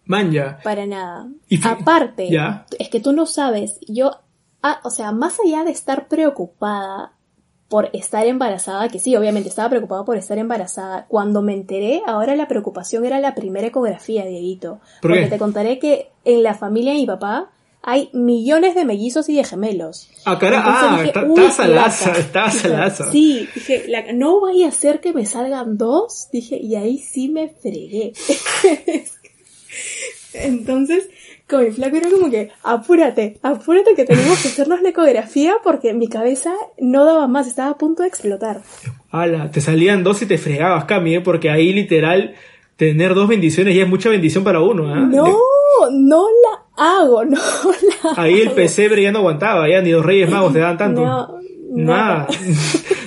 Manja. 0.05 0.59
Para 0.63 0.85
nada. 0.85 1.29
Y 1.47 1.59
Aparte, 1.65 2.29
Ya. 2.29 2.65
es 2.79 2.89
que 2.89 2.99
tú 2.99 3.11
no 3.11 3.25
sabes. 3.25 3.79
Yo, 3.87 4.11
ah, 4.63 4.79
o 4.83 4.89
sea, 4.89 5.11
más 5.11 5.37
allá 5.43 5.63
de 5.63 5.71
estar 5.71 6.07
preocupada 6.07 7.13
por 7.71 7.89
estar 7.93 8.27
embarazada, 8.27 8.89
que 8.89 8.99
sí, 8.99 9.15
obviamente 9.15 9.49
estaba 9.49 9.69
preocupada 9.69 10.03
por 10.05 10.17
estar 10.17 10.37
embarazada, 10.37 11.05
cuando 11.07 11.41
me 11.41 11.53
enteré, 11.53 12.01
ahora 12.05 12.35
la 12.35 12.47
preocupación 12.47 13.05
era 13.05 13.19
la 13.19 13.33
primera 13.33 13.65
ecografía, 13.67 14.25
Dieguito. 14.25 14.79
¿Por 15.01 15.11
Porque 15.11 15.25
te 15.27 15.37
contaré 15.39 15.79
que 15.79 16.09
en 16.25 16.43
la 16.43 16.53
familia 16.53 16.91
de 16.91 16.99
mi 16.99 17.07
papá 17.07 17.49
hay 17.81 18.09
millones 18.13 18.75
de 18.75 18.85
mellizos 18.85 19.27
y 19.29 19.37
de 19.37 19.43
gemelos. 19.43 20.09
Ah, 20.25 20.37
cara, 20.37 20.57
Entonces 20.57 20.83
ah, 20.83 20.91
dije, 20.97 21.07
está- 21.07 21.23
"Uy, 21.25 21.41
está 21.41 21.51
salaza, 21.63 22.05
placa". 22.05 22.19
está 22.19 22.45
Dije, 22.45 22.57
salaza. 22.59 23.11
Sí, 23.11 23.47
dije, 23.55 23.85
la- 23.87 24.13
no 24.13 24.39
vaya 24.41 24.67
a 24.67 24.71
ser 24.71 24.99
que 24.99 25.13
me 25.13 25.25
salgan 25.25 25.77
dos, 25.79 26.27
dije, 26.31 26.57
y 26.61 26.75
ahí 26.75 26.99
sí 26.99 27.29
me 27.29 27.49
fregué. 27.49 28.13
Entonces, 30.33 31.09
con 31.51 31.63
mi 31.65 31.71
flaco 31.71 31.97
era 31.97 32.09
como 32.09 32.31
que, 32.31 32.49
apúrate, 32.63 33.37
apúrate 33.43 33.93
que 33.95 34.05
tenemos 34.05 34.41
que 34.41 34.47
hacernos 34.47 34.81
la 34.81 34.89
ecografía 34.89 35.55
porque 35.63 35.93
mi 35.93 36.07
cabeza 36.07 36.51
no 36.79 37.05
daba 37.05 37.27
más, 37.27 37.45
estaba 37.47 37.69
a 37.71 37.77
punto 37.77 38.01
de 38.01 38.09
explotar. 38.09 38.61
Ala, 39.11 39.51
te 39.51 39.61
salían 39.61 40.03
dos 40.03 40.21
y 40.23 40.25
te 40.25 40.37
fregabas, 40.39 40.85
Cami, 40.85 41.15
¿eh? 41.15 41.21
Porque 41.21 41.49
ahí 41.51 41.73
literal, 41.73 42.33
tener 42.77 43.13
dos 43.13 43.27
bendiciones 43.27 43.75
ya 43.75 43.83
es 43.83 43.89
mucha 43.89 44.09
bendición 44.09 44.43
para 44.43 44.61
uno, 44.61 44.91
¿ah? 44.91 44.99
No, 45.01 45.37
no 45.91 46.25
la 46.27 46.83
hago, 46.83 47.23
no 47.25 47.37
la 47.37 48.13
Ahí 48.23 48.39
el 48.41 48.47
hago. 48.47 48.55
pesebre 48.55 49.03
ya 49.03 49.11
no 49.11 49.19
aguantaba, 49.19 49.69
ya 49.69 49.81
ni 49.81 49.91
los 49.91 50.03
Reyes 50.05 50.29
Magos 50.31 50.53
te 50.53 50.59
daban 50.59 50.77
tanto. 50.77 51.01
No, 51.05 51.37
Nada, 51.73 52.27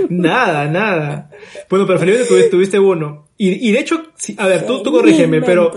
nada, 0.09 0.67
nada. 0.71 1.31
Bueno, 1.69 1.87
pero 1.87 1.99
felizmente 1.99 2.29
tuviste, 2.29 2.51
tuviste 2.51 2.79
uno. 2.79 3.27
Y, 3.37 3.69
y 3.69 3.73
de 3.73 3.81
hecho, 3.81 4.03
a 4.39 4.47
ver, 4.47 4.65
tú, 4.67 4.83
tú 4.83 4.91
corrígeme, 4.93 5.43
pero 5.43 5.73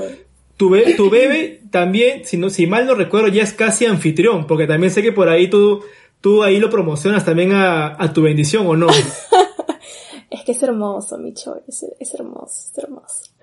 tu, 0.55 0.69
be- 0.69 0.93
tu 0.93 1.09
bebé 1.09 1.56
también, 1.71 2.25
si, 2.25 2.37
no, 2.37 2.49
si 2.49 2.67
mal 2.67 2.85
no 2.85 2.95
recuerdo, 2.95 3.27
ya 3.27 3.43
es 3.43 3.53
casi 3.53 3.85
anfitrión, 3.85 4.47
porque 4.47 4.67
también 4.67 4.91
sé 4.91 5.01
que 5.01 5.11
por 5.11 5.29
ahí 5.29 5.49
tú, 5.49 5.83
tú 6.21 6.43
ahí 6.43 6.59
lo 6.59 6.69
promocionas 6.69 7.25
también 7.25 7.51
a, 7.53 8.13
tu 8.13 8.21
bendición, 8.21 8.65
¿o 8.67 8.75
no? 8.75 8.87
Es 10.29 10.43
que 10.43 10.51
es 10.51 10.61
hermoso, 10.61 11.17
mi 11.17 11.33
Choy, 11.33 11.61
es, 11.69 11.85
es 11.99 12.13
hermoso, 12.13 12.69
es 12.69 12.77
hermoso. 12.77 13.36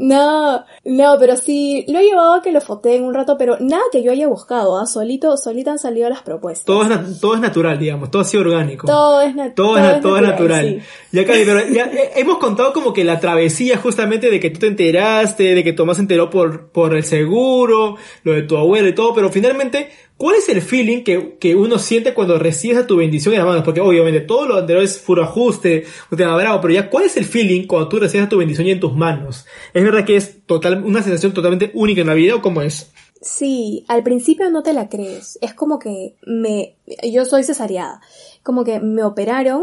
No, 0.00 0.64
no, 0.84 1.16
pero 1.18 1.36
sí, 1.36 1.84
lo 1.88 1.98
he 1.98 2.04
llevado 2.04 2.34
a 2.34 2.42
que 2.42 2.52
lo 2.52 2.60
foteen 2.60 3.02
un 3.02 3.12
rato, 3.12 3.36
pero 3.36 3.56
nada 3.58 3.82
que 3.90 4.02
yo 4.02 4.12
haya 4.12 4.28
buscado, 4.28 4.78
¿ah? 4.78 4.86
Solito, 4.86 5.36
solita 5.36 5.72
han 5.72 5.78
salido 5.80 6.08
las 6.08 6.22
propuestas. 6.22 6.64
Todo 6.66 6.82
es, 6.84 7.20
todo 7.20 7.34
es 7.34 7.40
natural, 7.40 7.78
digamos, 7.80 8.08
todo 8.10 8.22
ha 8.22 8.24
sido 8.24 8.44
orgánico. 8.44 8.86
Todo 8.86 9.20
es, 9.22 9.34
nat- 9.34 9.54
Todo, 9.54 9.76
es, 9.76 9.82
na- 9.82 10.00
todo 10.00 10.16
es 10.16 10.22
natural. 10.22 10.66
sí. 10.68 10.78
Ya, 11.10 11.24
pero 11.26 11.68
ya 11.68 11.84
eh, 11.92 12.12
hemos 12.16 12.38
contado 12.38 12.72
como 12.72 12.92
que 12.92 13.02
la 13.02 13.18
travesía 13.18 13.76
justamente 13.78 14.30
de 14.30 14.38
que 14.38 14.50
tú 14.50 14.60
te 14.60 14.68
enteraste, 14.68 15.54
de 15.56 15.64
que 15.64 15.72
Tomás 15.72 15.96
se 15.96 16.02
enteró 16.02 16.30
por, 16.30 16.68
por 16.70 16.94
el 16.94 17.02
seguro, 17.02 17.96
lo 18.22 18.32
de 18.32 18.42
tu 18.42 18.56
abuelo 18.56 18.86
y 18.88 18.94
todo, 18.94 19.12
pero 19.14 19.30
finalmente, 19.30 19.90
¿cuál 20.18 20.34
es 20.36 20.48
el 20.50 20.60
feeling 20.60 21.02
que, 21.04 21.38
que 21.40 21.56
uno 21.56 21.78
siente 21.78 22.12
cuando 22.12 22.38
recibes 22.38 22.76
a 22.76 22.86
tu 22.86 22.96
bendición 22.98 23.32
en 23.32 23.38
las 23.40 23.48
manos? 23.48 23.64
Porque 23.64 23.80
obviamente 23.80 24.20
todo 24.20 24.46
lo 24.46 24.56
anterior 24.58 24.84
es 24.84 24.98
puro 24.98 25.22
ajuste, 25.24 25.84
un 26.10 26.18
tema 26.18 26.36
bravo, 26.36 26.60
pero 26.60 26.74
ya, 26.74 26.90
¿cuál 26.90 27.04
es 27.04 27.16
el 27.16 27.24
feeling 27.24 27.66
cuando 27.66 27.88
tú 27.88 27.98
recibes 27.98 28.26
a 28.26 28.28
tu 28.28 28.36
bendición 28.36 28.66
ya 28.66 28.74
en 28.74 28.80
tus 28.80 28.94
manos? 28.94 29.46
¿Es 29.72 29.82
verdad 29.82 30.04
que 30.04 30.16
es 30.16 30.44
total, 30.44 30.84
una 30.84 31.02
sensación 31.02 31.32
totalmente 31.32 31.70
única 31.72 32.02
en 32.02 32.08
la 32.08 32.14
vida 32.14 32.34
o 32.34 32.42
cómo 32.42 32.60
es? 32.60 32.92
Sí, 33.20 33.84
al 33.88 34.02
principio 34.02 34.50
no 34.50 34.62
te 34.62 34.72
la 34.74 34.88
crees. 34.88 35.38
Es 35.40 35.54
como 35.54 35.78
que 35.78 36.14
me, 36.26 36.76
yo 37.10 37.24
soy 37.24 37.42
cesareada. 37.42 38.00
Como 38.42 38.62
que 38.64 38.78
me 38.80 39.02
operaron 39.02 39.62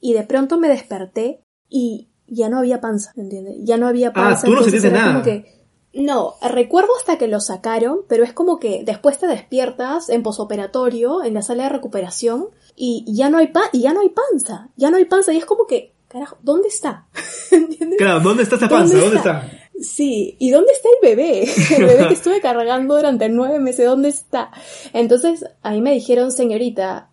y 0.00 0.12
de 0.12 0.22
pronto 0.24 0.58
me 0.58 0.68
desperté 0.68 1.40
y 1.68 2.08
ya 2.28 2.48
no 2.48 2.58
había 2.58 2.80
panza, 2.80 3.12
¿me 3.16 3.24
entiendes? 3.24 3.56
Ya 3.60 3.76
no 3.76 3.86
había 3.88 4.08
Ah, 4.08 4.12
panza. 4.12 4.46
tú 4.46 4.54
no 4.54 4.62
sentiste 4.62 4.90
nada. 4.90 5.12
como 5.14 5.24
que 5.24 5.61
No, 5.94 6.36
recuerdo 6.40 6.88
hasta 6.98 7.18
que 7.18 7.28
lo 7.28 7.40
sacaron, 7.40 8.00
pero 8.08 8.24
es 8.24 8.32
como 8.32 8.58
que 8.58 8.82
después 8.84 9.18
te 9.18 9.26
despiertas 9.26 10.08
en 10.08 10.22
posoperatorio, 10.22 11.22
en 11.22 11.34
la 11.34 11.42
sala 11.42 11.64
de 11.64 11.68
recuperación, 11.68 12.48
y 12.74 13.04
ya 13.06 13.28
no 13.28 13.38
hay 13.38 13.48
pa 13.48 13.64
y 13.72 13.82
ya 13.82 13.92
no 13.92 14.00
hay 14.00 14.08
panza, 14.08 14.70
ya 14.76 14.90
no 14.90 14.96
hay 14.96 15.04
panza, 15.04 15.32
y 15.32 15.36
es 15.36 15.44
como 15.44 15.66
que, 15.66 15.92
carajo, 16.08 16.36
¿dónde 16.42 16.68
está? 16.68 17.06
Claro, 17.98 18.20
¿dónde 18.20 18.42
está 18.42 18.54
esta 18.54 18.70
panza? 18.70 18.96
¿Dónde 18.96 19.16
está? 19.18 19.48
Sí, 19.82 20.36
¿y 20.38 20.50
dónde 20.50 20.72
está 20.72 20.88
el 20.88 21.08
bebé? 21.08 21.44
El 21.76 21.84
bebé 21.84 22.08
que 22.08 22.14
estuve 22.14 22.40
cargando 22.40 22.96
durante 22.96 23.28
nueve 23.28 23.58
meses, 23.58 23.86
¿dónde 23.86 24.08
está? 24.08 24.50
Entonces, 24.94 25.44
ahí 25.62 25.82
me 25.82 25.92
dijeron, 25.92 26.32
señorita, 26.32 27.10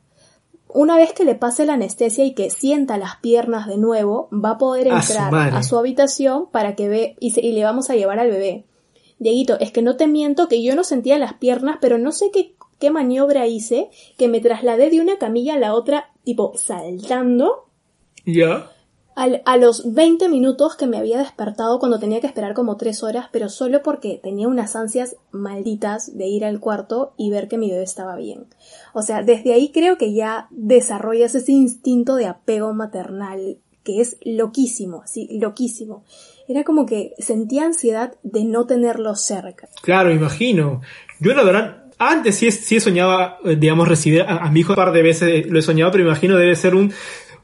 una 0.69 0.95
vez 0.97 1.13
que 1.13 1.25
le 1.25 1.35
pase 1.35 1.65
la 1.65 1.73
anestesia 1.73 2.23
y 2.25 2.33
que 2.33 2.49
sienta 2.49 2.97
las 2.97 3.17
piernas 3.17 3.67
de 3.67 3.77
nuevo, 3.77 4.29
va 4.31 4.51
a 4.51 4.57
poder 4.57 4.87
entrar 4.87 5.33
a 5.33 5.63
su, 5.63 5.77
habitación 5.77 6.47
para 6.51 6.75
que 6.75 6.87
ve 6.87 7.15
y, 7.19 7.37
y, 7.39 7.51
le 7.51 7.63
vamos 7.63 7.89
a 7.89 7.95
llevar 7.95 8.19
al 8.19 8.29
bebé. 8.29 8.65
Dieguito, 9.19 9.59
es 9.59 9.71
que 9.71 9.81
no 9.81 9.97
te 9.97 10.07
miento 10.07 10.47
que 10.47 10.63
yo 10.63 10.75
no 10.75 10.83
sentía 10.83 11.17
las 11.19 11.33
piernas, 11.33 11.77
pero 11.79 11.97
no 11.97 12.11
sé 12.11 12.31
qué, 12.31 12.55
qué 12.79 12.89
maniobra 12.89 13.47
hice, 13.47 13.89
que 14.17 14.27
me 14.27 14.39
trasladé 14.39 14.89
de 14.89 15.01
una 15.01 15.17
camilla 15.17 15.55
a 15.55 15.59
la 15.59 15.75
otra, 15.75 16.11
tipo 16.23 16.53
saltando. 16.55 17.65
¿Ya? 18.25 18.71
a 19.45 19.57
los 19.57 19.93
20 19.93 20.29
minutos 20.29 20.77
que 20.77 20.87
me 20.87 20.97
había 20.97 21.17
despertado 21.17 21.79
cuando 21.79 21.99
tenía 21.99 22.21
que 22.21 22.27
esperar 22.27 22.53
como 22.53 22.77
3 22.77 23.03
horas, 23.03 23.27
pero 23.33 23.49
solo 23.49 23.83
porque 23.83 24.17
tenía 24.21 24.47
unas 24.47 24.77
ansias 24.77 25.17
malditas 25.31 26.15
de 26.17 26.27
ir 26.27 26.45
al 26.45 26.61
cuarto 26.61 27.13
y 27.17 27.29
ver 27.29 27.49
que 27.49 27.57
mi 27.57 27.69
bebé 27.69 27.83
estaba 27.83 28.15
bien. 28.15 28.47
O 28.93 29.01
sea, 29.01 29.21
desde 29.21 29.51
ahí 29.51 29.71
creo 29.73 29.97
que 29.97 30.13
ya 30.13 30.47
desarrollas 30.51 31.35
ese 31.35 31.51
instinto 31.51 32.15
de 32.15 32.27
apego 32.27 32.73
maternal 32.73 33.57
que 33.83 33.99
es 33.99 34.17
loquísimo, 34.23 35.01
así, 35.03 35.27
loquísimo. 35.37 36.03
Era 36.49 36.63
como 36.63 36.85
que 36.85 37.13
sentía 37.19 37.63
ansiedad 37.63 38.15
de 38.23 38.43
no 38.43 38.65
tenerlo 38.65 39.15
cerca. 39.15 39.69
Claro, 39.81 40.11
imagino. 40.11 40.81
Yo 41.19 41.33
la 41.33 41.43
verdad, 41.43 41.83
antes 41.97 42.35
sí, 42.35 42.51
sí 42.51 42.79
soñaba, 42.79 43.37
eh, 43.45 43.55
digamos, 43.55 43.87
recibir 43.87 44.23
a, 44.23 44.37
a 44.37 44.51
mi 44.51 44.61
hijo 44.61 44.73
un 44.73 44.77
par 44.77 44.91
de 44.91 45.03
veces, 45.03 45.45
lo 45.45 45.59
he 45.59 45.61
soñado, 45.61 45.91
pero 45.91 46.03
imagino 46.03 46.35
debe 46.35 46.55
ser 46.55 46.75
un 46.75 46.91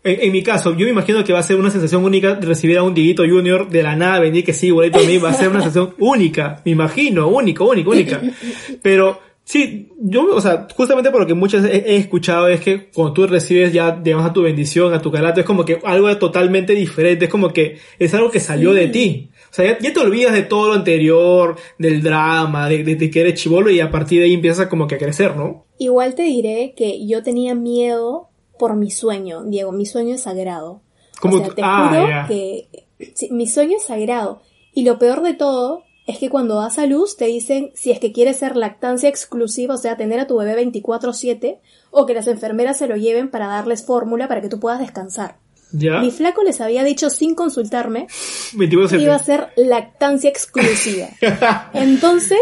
en, 0.08 0.32
mi 0.32 0.44
caso, 0.44 0.78
yo 0.78 0.86
me 0.86 0.92
imagino 0.92 1.24
que 1.24 1.34
va 1.34 1.40
a 1.40 1.44
ser 1.44 1.56
una 1.56 1.72
sensación 1.72 2.06
única 2.06 2.36
recibir 2.36 2.78
a 2.78 2.84
un 2.84 2.94
Diguito 2.94 3.24
Junior 3.24 3.68
de 3.68 3.82
la 3.82 3.96
nada, 3.96 4.20
venir 4.20 4.46
que 4.46 4.54
sí, 4.54 4.68
igualito 4.68 5.00
a 5.00 5.02
mí, 5.02 5.18
va 5.18 5.32
a 5.32 5.34
ser 5.34 5.50
una 5.50 5.62
sensación 5.62 5.96
única, 6.00 6.62
me 6.64 6.74
imagino, 6.74 7.28
única, 7.28 7.64
única, 7.64 7.90
única. 7.92 8.22
Pero 8.84 9.20
sí, 9.46 9.90
yo, 10.00 10.36
o 10.36 10.42
sea, 10.42 10.68
justamente 10.76 11.12
por 11.12 11.22
lo 11.22 11.28
que 11.28 11.34
muchas 11.34 11.64
he, 11.66 11.96
escuchado 11.96 12.48
es 12.50 12.60
que 12.60 12.90
cuando 12.90 13.14
tú 13.14 13.28
recibes 13.28 13.72
ya, 13.72 13.92
digamos, 13.92 14.26
a 14.26 14.34
tu 14.34 14.42
bendición, 14.42 14.94
a 14.94 15.02
tu 15.02 15.12
carácter, 15.12 15.44
es 15.44 15.46
como 15.48 15.64
que 15.64 15.80
algo 15.84 16.16
totalmente 16.18 16.74
diferente, 16.74 17.26
es 17.26 17.32
como 17.32 17.54
que 17.54 17.78
es 17.98 18.14
algo 18.14 18.30
que 18.30 18.40
salió 18.40 18.74
de 18.74 18.88
ti. 18.90 19.30
O 19.50 19.54
sea, 19.56 19.80
ya, 19.80 19.94
te 19.94 20.00
olvidas 20.00 20.34
de 20.34 20.44
todo 20.44 20.70
lo 20.70 20.74
anterior, 20.74 21.56
del 21.78 22.02
drama, 22.02 22.68
de, 22.68 22.84
de, 22.84 23.10
que 23.10 23.22
eres 23.22 23.36
chivolo 23.36 23.70
y 23.70 23.80
a 23.80 23.90
partir 23.90 24.20
de 24.20 24.26
ahí 24.26 24.34
empiezas 24.34 24.68
como 24.68 24.88
que 24.88 24.96
a 24.96 24.98
crecer, 24.98 25.38
¿no? 25.38 25.66
Igual 25.78 26.16
te 26.16 26.24
diré 26.24 26.74
que 26.76 27.06
yo 27.08 27.24
tenía 27.24 27.56
miedo 27.56 28.30
por 28.60 28.76
mi 28.76 28.92
sueño, 28.92 29.44
Diego, 29.46 29.72
mi 29.72 29.86
sueño 29.86 30.16
es 30.16 30.24
sagrado. 30.24 30.82
¿Cómo? 31.22 31.38
O 31.38 31.40
sea, 31.40 31.50
te 31.50 31.62
ah, 31.64 31.88
juro 31.90 32.28
que 32.28 32.68
mi 33.32 33.48
sueño 33.48 33.78
es 33.78 33.84
sagrado. 33.84 34.42
Y 34.74 34.84
lo 34.84 35.00
peor 35.00 35.22
de 35.22 35.34
todo 35.34 35.85
es 36.06 36.20
que 36.20 36.30
cuando 36.30 36.56
das 36.56 36.78
a 36.78 36.86
luz 36.86 37.18
te 37.18 37.26
dicen 37.26 37.72
si 37.74 37.92
es 37.92 38.00
que 38.00 38.12
quieres 38.12 38.38
ser 38.38 38.56
lactancia 38.56 39.10
exclusiva, 39.10 39.76
o 39.76 39.78
sea, 39.78 39.98
tener 39.98 40.20
a 40.20 40.28
tu 40.28 40.38
bebé 40.38 40.56
24/7, 40.56 41.60
o 41.92 42.06
que 42.06 42.14
las 42.14 42.28
enfermeras 42.28 42.78
se 42.78 42.88
lo 42.88 42.96
lleven 42.96 43.30
para 43.30 43.48
darles 43.48 43.86
fórmula 43.86 44.28
para 44.28 44.42
que 44.42 44.50
tú 44.50 44.60
puedas 44.60 44.80
descansar. 44.80 45.38
¿Ya? 45.72 46.00
Mi 46.00 46.12
flaco 46.12 46.44
les 46.44 46.62
había 46.62 46.84
dicho 46.84 47.10
sin 47.10 47.36
consultarme 47.36 48.08
que 48.58 48.98
iba 48.98 49.16
a 49.16 49.20
ser 49.20 49.50
lactancia 49.56 50.30
exclusiva. 50.30 51.08
Entonces 51.74 52.40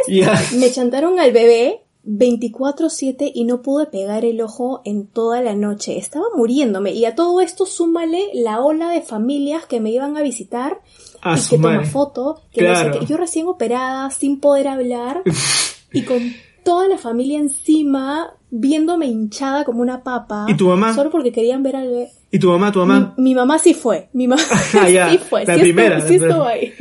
me 0.56 0.72
chantaron 0.72 1.20
al 1.20 1.32
bebé 1.32 1.83
24/7 2.06 3.32
y 3.34 3.46
no 3.46 3.62
pude 3.62 3.86
pegar 3.86 4.26
el 4.26 4.42
ojo 4.42 4.82
en 4.86 5.08
toda 5.08 5.42
la 5.42 5.56
noche. 5.56 5.98
Estaba 5.98 6.26
muriéndome. 6.36 6.92
Y 6.92 7.06
a 7.06 7.16
todo 7.16 7.40
esto 7.42 7.66
súmale 7.66 8.30
la 8.34 8.62
ola 8.62 8.90
de 8.90 9.02
familias 9.02 9.66
que 9.66 9.80
me 9.80 9.92
iban 9.92 10.18
a 10.18 10.22
visitar 10.22 10.82
y 11.24 11.50
que 11.50 11.56
toman 11.58 11.86
foto. 11.86 12.42
Que 12.52 12.72
Yo 13.08 13.18
recién 13.18 13.48
operada, 13.48 14.10
sin 14.12 14.40
poder 14.40 14.68
hablar 14.68 15.24
y 15.94 16.04
con 16.04 16.20
toda 16.64 16.88
la 16.88 16.98
familia 16.98 17.40
encima 17.40 18.34
viéndome 18.50 19.08
hinchada 19.08 19.64
como 19.66 19.82
una 19.82 20.04
papa. 20.04 20.46
¿Y 20.48 20.56
tu 20.56 20.68
mamá? 20.68 20.94
Solo 20.94 21.10
porque 21.10 21.32
querían 21.32 21.64
ver 21.64 21.76
al 21.76 21.88
bebé. 21.88 22.10
¿Y 22.32 22.40
tu 22.40 22.50
mamá, 22.50 22.72
tu 22.72 22.80
mamá? 22.80 23.14
Mi, 23.18 23.34
mamá 23.36 23.60
sí 23.60 23.74
fue. 23.74 24.10
Mi 24.14 24.28
mamá 24.28 24.42
ah, 24.52 25.10
sí 25.12 25.18
fue. 25.18 25.46
La 25.46 25.56
primera. 25.56 26.02
sí 26.02 26.16
estuvo 26.16 26.44
ahí. 26.44 26.74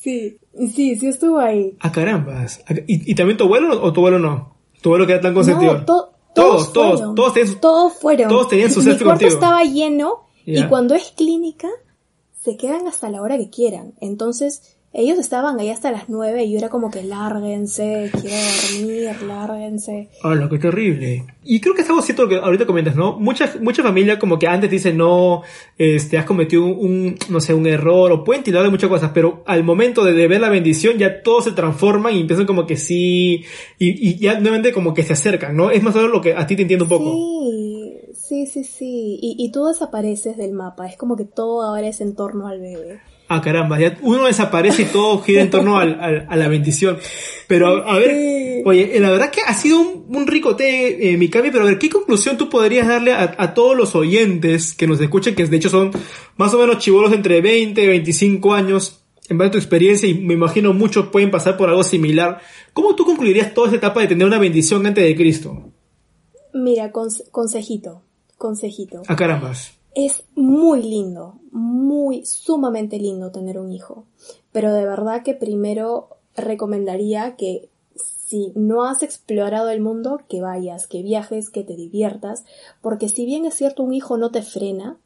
Sí. 0.00 0.38
Sí, 0.74 0.96
sí 0.96 1.08
estuvo 1.08 1.38
ahí. 1.38 1.76
Ah, 1.80 1.92
carambas. 1.92 2.62
¿Y, 2.86 3.14
también 3.14 3.36
tu 3.36 3.44
abuelo 3.44 3.82
o 3.82 3.92
tu 3.92 4.00
abuelo 4.00 4.18
no? 4.18 4.56
¿Tu 4.82 4.88
abuelo 4.88 5.06
queda 5.06 5.20
tan 5.20 5.34
consentido? 5.34 5.74
No, 5.74 5.84
todos, 5.84 6.08
todos, 6.34 6.72
todos, 6.72 7.14
todos, 7.14 7.34
tenían, 7.34 7.60
todos 7.60 7.94
fueron. 7.94 8.28
Todos 8.28 8.48
tenían 8.48 8.70
su 8.70 8.82
Mi 8.82 8.98
cuarto 8.98 9.26
estaba 9.26 9.62
lleno 9.64 10.26
y 10.44 10.64
cuando 10.64 10.94
es 10.94 11.12
clínica 11.16 11.68
se 12.40 12.56
quedan 12.56 12.86
hasta 12.88 13.10
la 13.10 13.22
hora 13.22 13.36
que 13.36 13.50
quieran. 13.50 13.94
Entonces, 14.00 14.76
ellos 14.92 15.18
estaban 15.18 15.60
ahí 15.60 15.70
hasta 15.70 15.92
las 15.92 16.08
nueve 16.08 16.42
y 16.42 16.52
yo 16.52 16.58
era 16.58 16.68
como 16.68 16.90
que 16.90 17.04
lárguense, 17.04 18.10
quiero 18.20 18.36
dormir, 18.72 19.22
lárguense. 19.22 20.08
Hola, 20.24 20.48
qué 20.48 20.58
terrible. 20.58 21.26
Y 21.44 21.60
creo 21.60 21.74
que 21.74 21.82
estamos 21.82 22.04
cierto 22.04 22.24
lo 22.24 22.28
que 22.28 22.36
ahorita 22.36 22.66
comentas, 22.66 22.96
¿no? 22.96 23.16
Muchas 23.18 23.60
mucha 23.60 23.84
familias 23.84 24.18
como 24.18 24.36
que 24.38 24.48
antes 24.48 24.68
dicen, 24.68 24.96
no, 24.96 25.42
este, 25.78 26.18
has 26.18 26.24
cometido 26.24 26.64
un, 26.64 27.16
no 27.28 27.40
sé, 27.40 27.54
un 27.54 27.68
error, 27.68 28.10
o 28.10 28.24
pueden 28.24 28.42
tirar 28.42 28.64
de 28.64 28.70
muchas 28.70 28.90
cosas, 28.90 29.12
pero 29.14 29.44
al 29.46 29.62
momento 29.62 30.04
de, 30.04 30.26
ver 30.26 30.40
la 30.40 30.48
bendición 30.48 30.98
ya 30.98 31.22
todo 31.22 31.40
se 31.40 31.52
transforma 31.52 32.10
y 32.10 32.20
empiezan 32.20 32.46
como 32.46 32.66
que 32.66 32.76
sí, 32.76 33.44
y, 33.78 34.08
y 34.08 34.16
ya 34.18 34.40
nuevamente 34.40 34.72
como 34.72 34.92
que 34.92 35.04
se 35.04 35.12
acercan, 35.12 35.56
¿no? 35.56 35.70
Es 35.70 35.84
más 35.84 35.94
o 35.94 35.98
menos 35.98 36.12
lo 36.12 36.20
que 36.20 36.34
a 36.34 36.46
ti 36.48 36.56
te 36.56 36.62
entiendo 36.62 36.86
un 36.86 36.88
poco. 36.88 37.12
Sí, 38.12 38.46
sí, 38.46 38.46
sí, 38.46 38.64
sí. 38.64 39.18
Y, 39.22 39.36
y 39.38 39.52
tú 39.52 39.66
desapareces 39.66 40.36
del 40.36 40.52
mapa, 40.52 40.88
es 40.88 40.96
como 40.96 41.16
que 41.16 41.24
todo 41.24 41.62
ahora 41.62 41.86
es 41.86 42.00
en 42.00 42.16
torno 42.16 42.48
al 42.48 42.60
bebé 42.60 43.00
ah, 43.30 43.40
caramba, 43.40 43.78
ya 43.78 43.96
uno 44.02 44.26
desaparece 44.26 44.82
y 44.82 44.84
todo 44.86 45.22
gira 45.22 45.42
en 45.42 45.50
torno 45.50 45.78
al, 45.78 46.26
a 46.28 46.36
la 46.36 46.48
bendición. 46.48 46.98
Pero 47.46 47.88
a, 47.88 47.96
ver, 47.96 48.62
oye, 48.64 48.98
la 48.98 49.10
verdad 49.10 49.30
que 49.30 49.40
ha 49.46 49.54
sido 49.54 49.80
un, 49.80 50.26
rico 50.26 50.56
té, 50.56 51.12
eh, 51.12 51.16
Mikami, 51.16 51.50
pero 51.50 51.62
a 51.62 51.68
ver, 51.68 51.78
¿qué 51.78 51.88
conclusión 51.88 52.36
tú 52.36 52.48
podrías 52.48 52.88
darle 52.88 53.12
a, 53.12 53.54
todos 53.54 53.76
los 53.76 53.94
oyentes 53.94 54.74
que 54.74 54.88
nos 54.88 55.00
escuchen, 55.00 55.36
que 55.36 55.46
de 55.46 55.56
hecho 55.56 55.68
son 55.68 55.92
más 56.36 56.52
o 56.54 56.58
menos 56.58 56.78
chivolos 56.78 57.12
entre 57.12 57.40
20 57.40 57.82
y 57.82 57.86
25 57.86 58.52
años, 58.52 59.00
en 59.28 59.38
base 59.38 59.48
a 59.48 59.52
tu 59.52 59.58
experiencia, 59.58 60.08
y 60.08 60.14
me 60.14 60.34
imagino 60.34 60.72
muchos 60.72 61.06
pueden 61.06 61.30
pasar 61.30 61.56
por 61.56 61.68
algo 61.68 61.84
similar. 61.84 62.40
¿Cómo 62.72 62.96
tú 62.96 63.04
concluirías 63.04 63.54
toda 63.54 63.68
esta 63.68 63.76
etapa 63.76 64.00
de 64.00 64.08
tener 64.08 64.26
una 64.26 64.38
bendición 64.38 64.84
antes 64.86 65.04
de 65.04 65.14
Cristo? 65.14 65.70
Mira, 66.52 66.90
consejito, 66.90 68.02
consejito. 68.36 69.02
A 69.06 69.14
carambas 69.14 69.80
es 69.94 70.22
muy 70.34 70.82
lindo, 70.82 71.39
muy 71.50 72.24
sumamente 72.24 72.98
lindo 72.98 73.30
tener 73.30 73.58
un 73.58 73.72
hijo, 73.72 74.04
pero 74.52 74.72
de 74.72 74.84
verdad 74.84 75.22
que 75.22 75.34
primero 75.34 76.08
recomendaría 76.36 77.36
que 77.36 77.68
si 77.94 78.52
no 78.54 78.84
has 78.84 79.02
explorado 79.02 79.70
el 79.70 79.80
mundo, 79.80 80.20
que 80.28 80.40
vayas, 80.40 80.86
que 80.86 81.02
viajes, 81.02 81.50
que 81.50 81.64
te 81.64 81.74
diviertas, 81.74 82.44
porque 82.80 83.08
si 83.08 83.26
bien 83.26 83.44
es 83.44 83.54
cierto 83.54 83.82
un 83.82 83.92
hijo 83.92 84.16
no 84.16 84.30
te 84.30 84.42
frena 84.42 84.98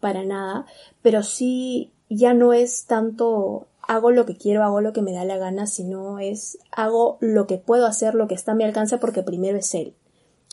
para 0.00 0.24
nada, 0.24 0.66
pero 1.00 1.22
sí 1.22 1.92
ya 2.08 2.34
no 2.34 2.52
es 2.52 2.86
tanto 2.86 3.68
hago 3.82 4.10
lo 4.10 4.26
que 4.26 4.36
quiero, 4.36 4.62
hago 4.62 4.80
lo 4.80 4.92
que 4.92 5.02
me 5.02 5.12
da 5.12 5.24
la 5.24 5.38
gana, 5.38 5.66
sino 5.66 6.18
es 6.18 6.58
hago 6.70 7.18
lo 7.20 7.46
que 7.46 7.58
puedo 7.58 7.86
hacer, 7.86 8.14
lo 8.14 8.26
que 8.26 8.34
está 8.34 8.52
a 8.52 8.54
mi 8.54 8.64
alcance, 8.64 8.98
porque 8.98 9.22
primero 9.22 9.58
es 9.58 9.74
él 9.74 9.94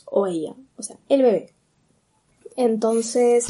o 0.05 0.27
ella, 0.27 0.55
o 0.77 0.83
sea, 0.83 0.97
el 1.09 1.21
bebé. 1.21 1.53
Entonces, 2.55 3.47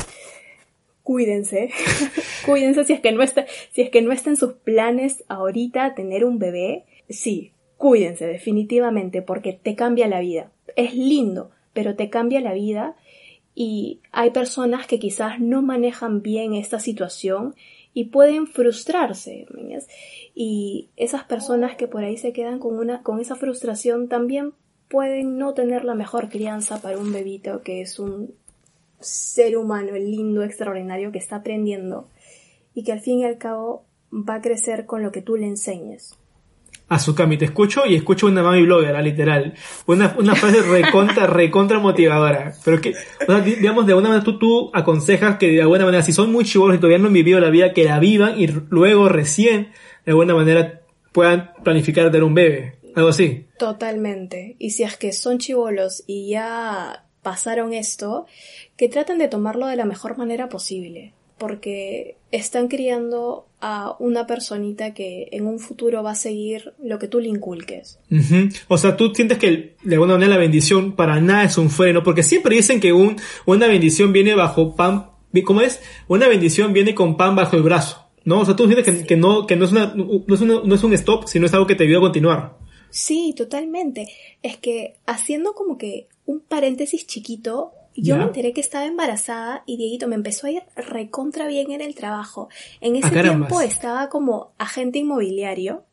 cuídense, 1.09 1.71
cuídense 2.45 2.85
si 2.85 2.93
es 2.93 2.99
que 2.99 3.11
no 3.11 3.23
está, 3.23 3.47
si 3.71 3.81
es 3.81 3.89
que 3.89 4.03
no 4.03 4.11
está 4.11 4.29
en 4.29 4.37
sus 4.37 4.53
planes 4.53 5.23
ahorita 5.27 5.95
tener 5.95 6.23
un 6.23 6.37
bebé, 6.37 6.85
sí, 7.09 7.51
cuídense 7.77 8.27
definitivamente 8.27 9.23
porque 9.23 9.53
te 9.53 9.73
cambia 9.73 10.07
la 10.07 10.19
vida. 10.19 10.51
Es 10.75 10.93
lindo, 10.93 11.49
pero 11.73 11.95
te 11.95 12.11
cambia 12.11 12.41
la 12.41 12.53
vida 12.53 12.95
y 13.55 14.01
hay 14.11 14.29
personas 14.29 14.85
que 14.85 14.99
quizás 14.99 15.39
no 15.39 15.63
manejan 15.63 16.21
bien 16.21 16.53
esta 16.53 16.79
situación 16.79 17.55
y 17.91 18.05
pueden 18.09 18.45
frustrarse. 18.45 19.47
Y 20.35 20.89
esas 20.95 21.23
personas 21.23 21.75
que 21.75 21.87
por 21.87 22.03
ahí 22.03 22.17
se 22.17 22.33
quedan 22.33 22.59
con 22.59 22.77
una 22.77 23.01
con 23.01 23.19
esa 23.19 23.35
frustración 23.35 24.09
también 24.09 24.53
pueden 24.89 25.39
no 25.39 25.55
tener 25.55 25.85
la 25.85 25.95
mejor 25.95 26.29
crianza 26.29 26.79
para 26.79 26.99
un 26.99 27.11
bebito 27.11 27.63
que 27.63 27.81
es 27.81 27.97
un 27.97 28.35
ser 28.99 29.57
humano 29.57 29.93
lindo, 29.93 30.43
extraordinario 30.43 31.11
que 31.11 31.19
está 31.19 31.37
aprendiendo 31.37 32.09
y 32.73 32.83
que 32.83 32.91
al 32.91 32.99
fin 32.99 33.19
y 33.19 33.25
al 33.25 33.37
cabo 33.37 33.85
va 34.11 34.35
a 34.35 34.41
crecer 34.41 34.85
con 34.85 35.03
lo 35.03 35.11
que 35.11 35.21
tú 35.21 35.35
le 35.35 35.47
enseñes. 35.47 36.17
Azukami, 36.89 37.37
te 37.37 37.45
escucho 37.45 37.85
y 37.85 37.95
escucho 37.95 38.25
una 38.25 38.41
mami 38.41 38.63
blogger, 38.63 38.95
ah, 38.95 39.01
literal. 39.01 39.53
Una, 39.85 40.15
una 40.17 40.35
frase 40.35 40.63
recontra, 40.63 41.27
recontra 41.27 41.77
motivadora. 41.77 42.53
Pero 42.65 42.81
que, 42.81 42.95
digamos, 43.45 43.85
de 43.85 43.91
alguna 43.91 44.09
manera 44.09 44.23
tú, 44.23 44.39
tú 44.39 44.71
aconsejas 44.73 45.37
que 45.37 45.49
de 45.49 45.61
alguna 45.61 45.85
manera, 45.85 46.01
si 46.01 46.13
son 46.13 46.31
muy 46.31 46.45
chivolos 46.45 46.77
y 46.77 46.79
todavía 46.79 46.97
no 46.97 47.07
han 47.07 47.13
vivido 47.13 47.39
la 47.39 47.51
vida, 47.51 47.73
que 47.73 47.83
la 47.83 47.99
vivan 47.99 48.41
y 48.41 48.47
luego 48.47 49.07
recién, 49.07 49.69
de 50.03 50.11
alguna 50.11 50.33
manera, 50.33 50.81
puedan 51.11 51.51
planificar 51.63 52.05
tener 52.07 52.23
un 52.23 52.33
bebé. 52.33 52.79
Algo 52.95 53.09
así. 53.09 53.45
Totalmente. 53.59 54.55
Y 54.57 54.71
si 54.71 54.81
es 54.81 54.97
que 54.97 55.13
son 55.13 55.37
chivolos 55.37 56.03
y 56.07 56.31
ya 56.31 57.05
pasaron 57.21 57.73
esto, 57.73 58.25
que 58.77 58.89
traten 58.89 59.17
de 59.17 59.27
tomarlo 59.27 59.67
de 59.67 59.75
la 59.75 59.85
mejor 59.85 60.17
manera 60.17 60.49
posible. 60.49 61.13
Porque 61.37 62.17
están 62.31 62.67
criando 62.67 63.45
a 63.61 63.95
una 63.99 64.27
personita 64.27 64.93
que 64.93 65.29
en 65.31 65.47
un 65.47 65.59
futuro 65.59 66.03
va 66.03 66.11
a 66.11 66.15
seguir 66.15 66.73
lo 66.83 66.99
que 66.99 67.07
tú 67.07 67.21
le 67.21 67.29
inculques. 67.29 67.97
O 68.67 68.77
sea, 68.77 68.97
tú 68.97 69.13
sientes 69.15 69.37
que 69.37 69.75
de 69.81 69.95
alguna 69.95 70.13
manera 70.13 70.33
la 70.33 70.37
bendición 70.37 70.97
para 70.97 71.21
nada 71.21 71.45
es 71.45 71.57
un 71.57 71.69
freno, 71.69 72.03
porque 72.03 72.23
siempre 72.23 72.57
dicen 72.57 72.81
que 72.81 72.91
un, 72.91 73.15
una 73.45 73.67
bendición 73.67 74.11
viene 74.11 74.35
bajo 74.35 74.75
pan, 74.75 75.11
¿cómo 75.45 75.61
es? 75.61 75.81
Una 76.09 76.27
bendición 76.27 76.73
viene 76.73 76.93
con 76.93 77.15
pan 77.15 77.37
bajo 77.37 77.55
el 77.55 77.63
brazo. 77.63 78.05
¿No? 78.25 78.41
O 78.41 78.45
sea, 78.45 78.55
tú 78.55 78.65
sientes 78.67 79.05
que, 79.05 79.15
no, 79.15 79.47
que 79.47 79.55
no 79.55 79.63
es, 79.63 79.71
una, 79.71 79.93
no, 79.95 80.21
es 80.27 80.41
no 80.41 80.75
es 80.75 80.83
un 80.83 80.93
stop, 80.93 81.25
sino 81.25 81.45
es 81.45 81.53
algo 81.53 81.65
que 81.65 81.75
te 81.75 81.85
ayuda 81.85 81.99
a 81.99 82.01
continuar. 82.01 82.57
Sí, 82.89 83.33
totalmente. 83.35 84.07
Es 84.41 84.57
que 84.57 84.95
haciendo 85.05 85.53
como 85.53 85.77
que 85.77 86.07
un 86.25 86.39
paréntesis 86.39 87.07
chiquito, 87.07 87.73
yo 87.95 88.17
me 88.17 88.23
enteré 88.23 88.53
que 88.53 88.61
estaba 88.61 88.85
embarazada 88.85 89.63
y 89.65 89.77
Dieguito 89.77 90.07
me 90.07 90.15
empezó 90.15 90.47
a 90.47 90.51
ir 90.51 90.63
recontra 90.75 91.47
bien 91.47 91.71
en 91.71 91.81
el 91.81 91.95
trabajo. 91.95 92.49
En 92.81 92.95
ese 92.95 93.07
ah, 93.07 93.21
tiempo 93.21 93.61
estaba 93.61 94.09
como 94.09 94.53
agente 94.57 94.99
inmobiliario 94.99 95.83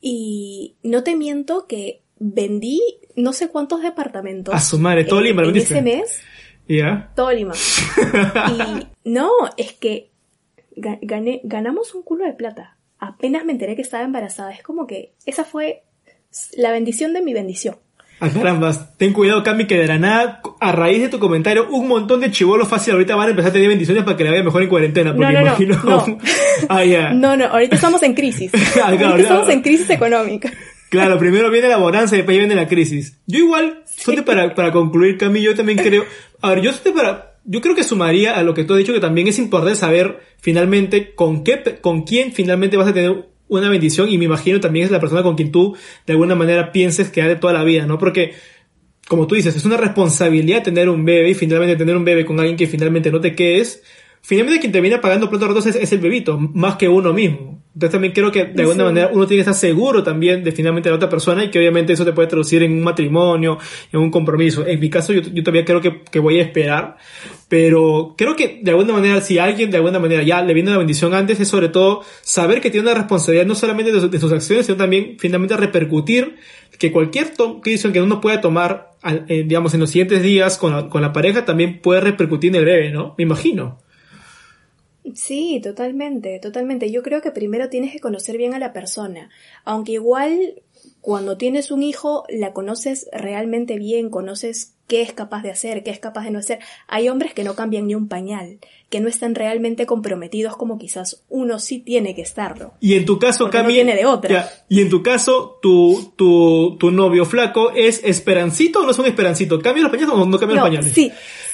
y 0.00 0.76
no 0.82 1.02
te 1.02 1.16
miento 1.16 1.66
que 1.66 2.02
vendí 2.18 2.80
no 3.16 3.32
sé 3.32 3.48
cuántos 3.48 3.82
departamentos. 3.82 4.54
A 4.54 4.60
su 4.60 4.78
madre, 4.78 5.04
todo 5.04 5.20
Lima, 5.20 5.42
En 5.44 5.56
ese 5.56 5.82
mes. 5.82 6.20
Ya. 6.68 7.12
Todo 7.16 7.32
Lima. 7.32 7.54
y 8.50 8.86
no, 9.08 9.30
es 9.56 9.72
que 9.72 10.10
gané, 10.76 11.40
ganamos 11.44 11.94
un 11.94 12.02
culo 12.02 12.24
de 12.24 12.32
plata 12.32 12.76
apenas 13.00 13.44
me 13.44 13.52
enteré 13.52 13.74
que 13.74 13.82
estaba 13.82 14.04
embarazada. 14.04 14.52
Es 14.52 14.62
como 14.62 14.86
que 14.86 15.14
esa 15.26 15.44
fue 15.44 15.82
la 16.56 16.70
bendición 16.70 17.12
de 17.12 17.22
mi 17.22 17.32
bendición. 17.32 17.76
Ah, 18.22 18.28
caramba, 18.28 18.70
ten 18.98 19.14
cuidado, 19.14 19.42
Cami, 19.42 19.66
que 19.66 19.78
de 19.78 19.86
la 19.86 19.98
nada, 19.98 20.42
a 20.60 20.72
raíz 20.72 21.00
de 21.00 21.08
tu 21.08 21.18
comentario, 21.18 21.68
un 21.70 21.88
montón 21.88 22.20
de 22.20 22.30
chivolos 22.30 22.68
fácil 22.68 22.92
ahorita 22.92 23.16
van 23.16 23.28
a 23.28 23.30
empezar 23.30 23.48
a 23.48 23.52
tener 23.54 23.68
bendiciones 23.68 24.04
para 24.04 24.14
que 24.14 24.24
le 24.24 24.30
vaya 24.30 24.42
mejor 24.42 24.62
en 24.62 24.68
cuarentena, 24.68 25.14
porque 25.14 25.32
no, 25.32 25.40
no, 25.40 25.46
imagino... 25.46 25.80
No. 25.82 26.18
ah, 26.68 26.84
no, 27.14 27.34
no, 27.38 27.46
ahorita 27.46 27.76
estamos 27.76 28.02
en 28.02 28.12
crisis. 28.12 28.52
Ah, 28.76 28.88
ahorita 28.88 29.16
estamos 29.16 29.48
en 29.48 29.62
crisis 29.62 29.88
económica. 29.88 30.52
Claro, 30.90 31.18
primero 31.18 31.50
viene 31.50 31.68
la 31.68 31.78
bonanza 31.78 32.14
y 32.14 32.18
después 32.18 32.36
viene 32.36 32.54
la 32.54 32.68
crisis. 32.68 33.18
Yo 33.26 33.38
igual, 33.38 33.84
para, 34.26 34.54
para 34.54 34.70
concluir, 34.70 35.16
Cami, 35.16 35.40
yo 35.40 35.54
también 35.54 35.78
creo... 35.78 36.04
A 36.42 36.50
ver, 36.50 36.60
yo 36.60 36.72
para 36.94 37.29
yo 37.44 37.60
creo 37.60 37.74
que 37.74 37.84
sumaría 37.84 38.36
a 38.36 38.42
lo 38.42 38.54
que 38.54 38.64
tú 38.64 38.74
has 38.74 38.78
dicho 38.78 38.92
que 38.92 39.00
también 39.00 39.28
es 39.28 39.38
importante 39.38 39.76
saber 39.76 40.20
finalmente 40.38 41.14
con 41.14 41.44
qué, 41.44 41.78
con 41.80 42.02
quién 42.02 42.32
finalmente 42.32 42.76
vas 42.76 42.88
a 42.88 42.94
tener 42.94 43.30
una 43.48 43.68
bendición 43.68 44.08
y 44.08 44.16
me 44.16 44.26
imagino 44.26 44.60
también 44.60 44.86
es 44.86 44.90
la 44.90 45.00
persona 45.00 45.22
con 45.22 45.36
quien 45.36 45.50
tú 45.50 45.76
de 46.06 46.12
alguna 46.12 46.34
manera 46.34 46.72
pienses 46.72 47.10
que 47.10 47.22
de 47.22 47.36
toda 47.36 47.52
la 47.52 47.64
vida, 47.64 47.84
¿no? 47.84 47.98
Porque, 47.98 48.32
como 49.08 49.26
tú 49.26 49.34
dices, 49.34 49.56
es 49.56 49.64
una 49.64 49.76
responsabilidad 49.76 50.62
tener 50.62 50.88
un 50.88 51.04
bebé 51.04 51.30
y 51.30 51.34
finalmente 51.34 51.76
tener 51.76 51.96
un 51.96 52.04
bebé 52.04 52.24
con 52.24 52.38
alguien 52.38 52.56
que 52.56 52.68
finalmente 52.68 53.10
no 53.10 53.20
te 53.20 53.34
quedes. 53.34 53.82
Finalmente 54.22 54.60
quien 54.60 54.72
te 54.72 54.80
viene 54.80 54.98
pagando 54.98 55.28
platos 55.30 55.48
rotos 55.48 55.66
es, 55.66 55.76
es 55.76 55.92
el 55.92 56.00
bebito, 56.00 56.38
más 56.38 56.76
que 56.76 56.88
uno 56.88 57.12
mismo. 57.12 57.60
Entonces 57.72 57.92
también 57.92 58.12
creo 58.12 58.32
que 58.32 58.46
de 58.46 58.62
alguna 58.62 58.84
manera 58.84 59.10
uno 59.12 59.28
tiene 59.28 59.44
que 59.44 59.50
estar 59.50 59.54
seguro 59.54 60.02
también 60.02 60.42
de 60.42 60.50
finalmente 60.50 60.88
la 60.88 60.96
otra 60.96 61.08
persona 61.08 61.44
y 61.44 61.50
que 61.50 61.58
obviamente 61.60 61.92
eso 61.92 62.04
te 62.04 62.12
puede 62.12 62.26
traducir 62.26 62.64
en 62.64 62.72
un 62.72 62.82
matrimonio, 62.82 63.58
en 63.92 64.00
un 64.00 64.10
compromiso. 64.10 64.66
En 64.66 64.80
mi 64.80 64.90
caso 64.90 65.12
yo, 65.12 65.20
yo 65.20 65.42
todavía 65.44 65.64
creo 65.64 65.80
que, 65.80 66.02
que, 66.10 66.18
voy 66.18 66.40
a 66.40 66.42
esperar, 66.42 66.96
pero 67.48 68.16
creo 68.18 68.34
que 68.34 68.58
de 68.60 68.72
alguna 68.72 68.92
manera 68.92 69.20
si 69.20 69.38
alguien 69.38 69.70
de 69.70 69.76
alguna 69.76 70.00
manera 70.00 70.24
ya 70.24 70.42
le 70.42 70.52
viene 70.52 70.72
la 70.72 70.78
bendición 70.78 71.14
antes 71.14 71.38
es 71.38 71.46
sobre 71.46 71.68
todo 71.68 72.02
saber 72.22 72.60
que 72.60 72.70
tiene 72.70 72.90
una 72.90 72.98
responsabilidad 72.98 73.46
no 73.46 73.54
solamente 73.54 73.92
de, 73.92 74.18
sus 74.18 74.32
acciones, 74.32 74.66
sino 74.66 74.76
también 74.76 75.16
finalmente 75.20 75.56
repercutir 75.56 76.36
que 76.76 76.90
cualquier 76.90 77.32
decisión 77.62 77.92
que 77.92 78.02
uno 78.02 78.20
pueda 78.20 78.40
tomar, 78.40 78.90
eh, 79.28 79.44
digamos, 79.46 79.74
en 79.74 79.80
los 79.80 79.90
siguientes 79.90 80.22
días 80.22 80.58
con 80.58 80.72
la, 80.72 80.88
con 80.88 81.02
la 81.02 81.12
pareja 81.12 81.44
también 81.44 81.80
puede 81.80 82.00
repercutir 82.00 82.50
en 82.50 82.56
el 82.56 82.64
breve, 82.64 82.90
¿no? 82.90 83.14
Me 83.16 83.22
imagino. 83.22 83.78
Sí, 85.14 85.60
totalmente, 85.62 86.38
totalmente. 86.40 86.90
Yo 86.90 87.02
creo 87.02 87.22
que 87.22 87.30
primero 87.30 87.68
tienes 87.68 87.92
que 87.92 88.00
conocer 88.00 88.36
bien 88.36 88.54
a 88.54 88.58
la 88.58 88.72
persona, 88.72 89.30
aunque 89.64 89.92
igual 89.92 90.62
cuando 91.00 91.36
tienes 91.36 91.70
un 91.70 91.82
hijo 91.82 92.24
la 92.28 92.52
conoces 92.52 93.08
realmente 93.12 93.78
bien, 93.78 94.10
conoces 94.10 94.74
qué 94.86 95.02
es 95.02 95.12
capaz 95.12 95.42
de 95.42 95.50
hacer, 95.52 95.84
qué 95.84 95.90
es 95.90 96.00
capaz 96.00 96.24
de 96.24 96.32
no 96.32 96.40
hacer. 96.40 96.58
Hay 96.88 97.08
hombres 97.08 97.32
que 97.32 97.44
no 97.44 97.54
cambian 97.54 97.86
ni 97.86 97.94
un 97.94 98.08
pañal, 98.08 98.58
que 98.88 98.98
no 99.00 99.08
están 99.08 99.36
realmente 99.36 99.86
comprometidos 99.86 100.56
como 100.56 100.78
quizás 100.78 101.22
uno 101.28 101.60
sí 101.60 101.78
tiene 101.78 102.14
que 102.16 102.22
estarlo. 102.22 102.74
Y 102.80 102.94
en 102.94 103.06
tu 103.06 103.18
caso, 103.18 103.48
Cami, 103.50 103.72
viene 103.72 103.94
de 103.94 104.04
otra. 104.04 104.50
y 104.68 104.80
en 104.80 104.90
tu 104.90 105.00
caso, 105.02 105.60
tu, 105.62 106.12
tu, 106.16 106.76
tu 106.76 106.90
novio 106.90 107.24
flaco 107.24 107.70
es 107.70 108.02
esperancito 108.02 108.80
o 108.80 108.82
no 108.84 108.90
es 108.90 108.98
un 108.98 109.06
esperancito? 109.06 109.60
¿Cambia 109.60 109.84
los 109.84 109.92
pañales 109.92 110.12
o 110.12 110.26
no 110.26 110.38
cambia 110.38 110.56
los 110.56 110.64
pañales? 110.64 110.92
Sí, 110.92 111.12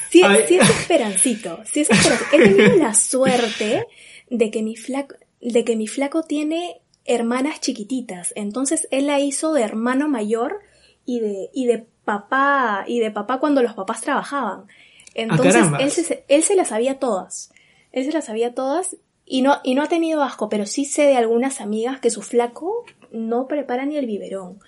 Sí, 0.09 0.21
sí 0.47 0.57
es 0.57 0.69
esperancito, 0.69 1.59
sí 1.65 1.81
es 1.81 1.89
esperancito. 1.89 2.35
He 2.35 2.39
tenido 2.39 2.75
la 2.77 2.93
suerte 2.93 3.87
de 4.29 4.51
que 4.51 4.63
mi 4.63 4.75
flaco, 4.75 5.15
de 5.41 5.63
que 5.63 5.75
mi 5.75 5.87
flaco 5.87 6.23
tiene 6.23 6.81
hermanas 7.05 7.61
chiquititas. 7.61 8.33
Entonces 8.35 8.87
él 8.91 9.07
la 9.07 9.19
hizo 9.19 9.53
de 9.53 9.63
hermano 9.63 10.07
mayor 10.07 10.59
y 11.05 11.19
de, 11.19 11.49
y 11.53 11.65
de 11.65 11.85
papá, 12.05 12.83
y 12.87 12.99
de 12.99 13.11
papá 13.11 13.39
cuando 13.39 13.61
los 13.61 13.73
papás 13.73 14.01
trabajaban. 14.01 14.65
Entonces 15.13 15.65
él, 15.79 15.91
se, 15.91 16.23
él 16.27 16.43
se 16.43 16.55
las 16.55 16.69
sabía 16.69 16.99
todas. 16.99 17.51
Él 17.91 18.05
se 18.05 18.11
las 18.11 18.25
sabía 18.25 18.53
todas 18.53 18.97
y 19.25 19.41
no, 19.41 19.57
y 19.63 19.75
no 19.75 19.83
ha 19.83 19.87
tenido 19.87 20.21
asco, 20.21 20.47
pero 20.49 20.65
sí 20.65 20.85
sé 20.85 21.03
de 21.03 21.17
algunas 21.17 21.59
amigas 21.59 21.99
que 21.99 22.09
su 22.09 22.21
flaco 22.21 22.85
no 23.11 23.47
prepara 23.47 23.85
ni 23.85 23.97
el 23.97 24.05
biberón. 24.05 24.59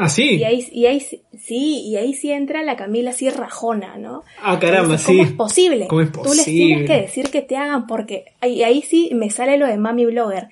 Ah, 0.00 0.08
sí. 0.08 0.36
Y 0.36 0.44
ahí, 0.44 0.68
y 0.70 0.86
ahí, 0.86 1.00
sí, 1.00 1.82
y 1.82 1.96
ahí 1.96 2.14
sí 2.14 2.30
entra 2.30 2.62
la 2.62 2.76
Camila 2.76 3.10
así 3.10 3.28
rajona, 3.30 3.96
¿no? 3.98 4.22
Ah, 4.40 4.56
caramba, 4.60 4.96
sí. 4.96 5.06
¿Cómo 5.06 5.22
es 5.24 5.32
posible? 5.32 5.86
¿Cómo 5.88 6.02
es 6.02 6.10
posible? 6.10 6.30
Tú 6.30 6.36
les 6.36 6.44
tienes 6.44 6.86
que 6.86 7.00
decir 7.00 7.30
que 7.30 7.42
te 7.42 7.56
hagan 7.56 7.88
porque 7.88 8.26
ahí, 8.40 8.62
ahí 8.62 8.80
sí 8.82 9.10
me 9.12 9.28
sale 9.28 9.58
lo 9.58 9.66
de 9.66 9.76
mami 9.76 10.06
blogger. 10.06 10.50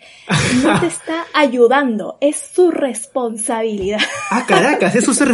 No 0.65 0.81
te 0.81 0.89
está 0.89 1.27
ayudando, 1.33 2.19
es 2.21 2.51
su 2.55 2.73
responsabilidad. 2.73 4.01
Ah, 4.31 4.45
caracas, 4.47 4.97
eso 4.97 5.15
se... 5.15 5.25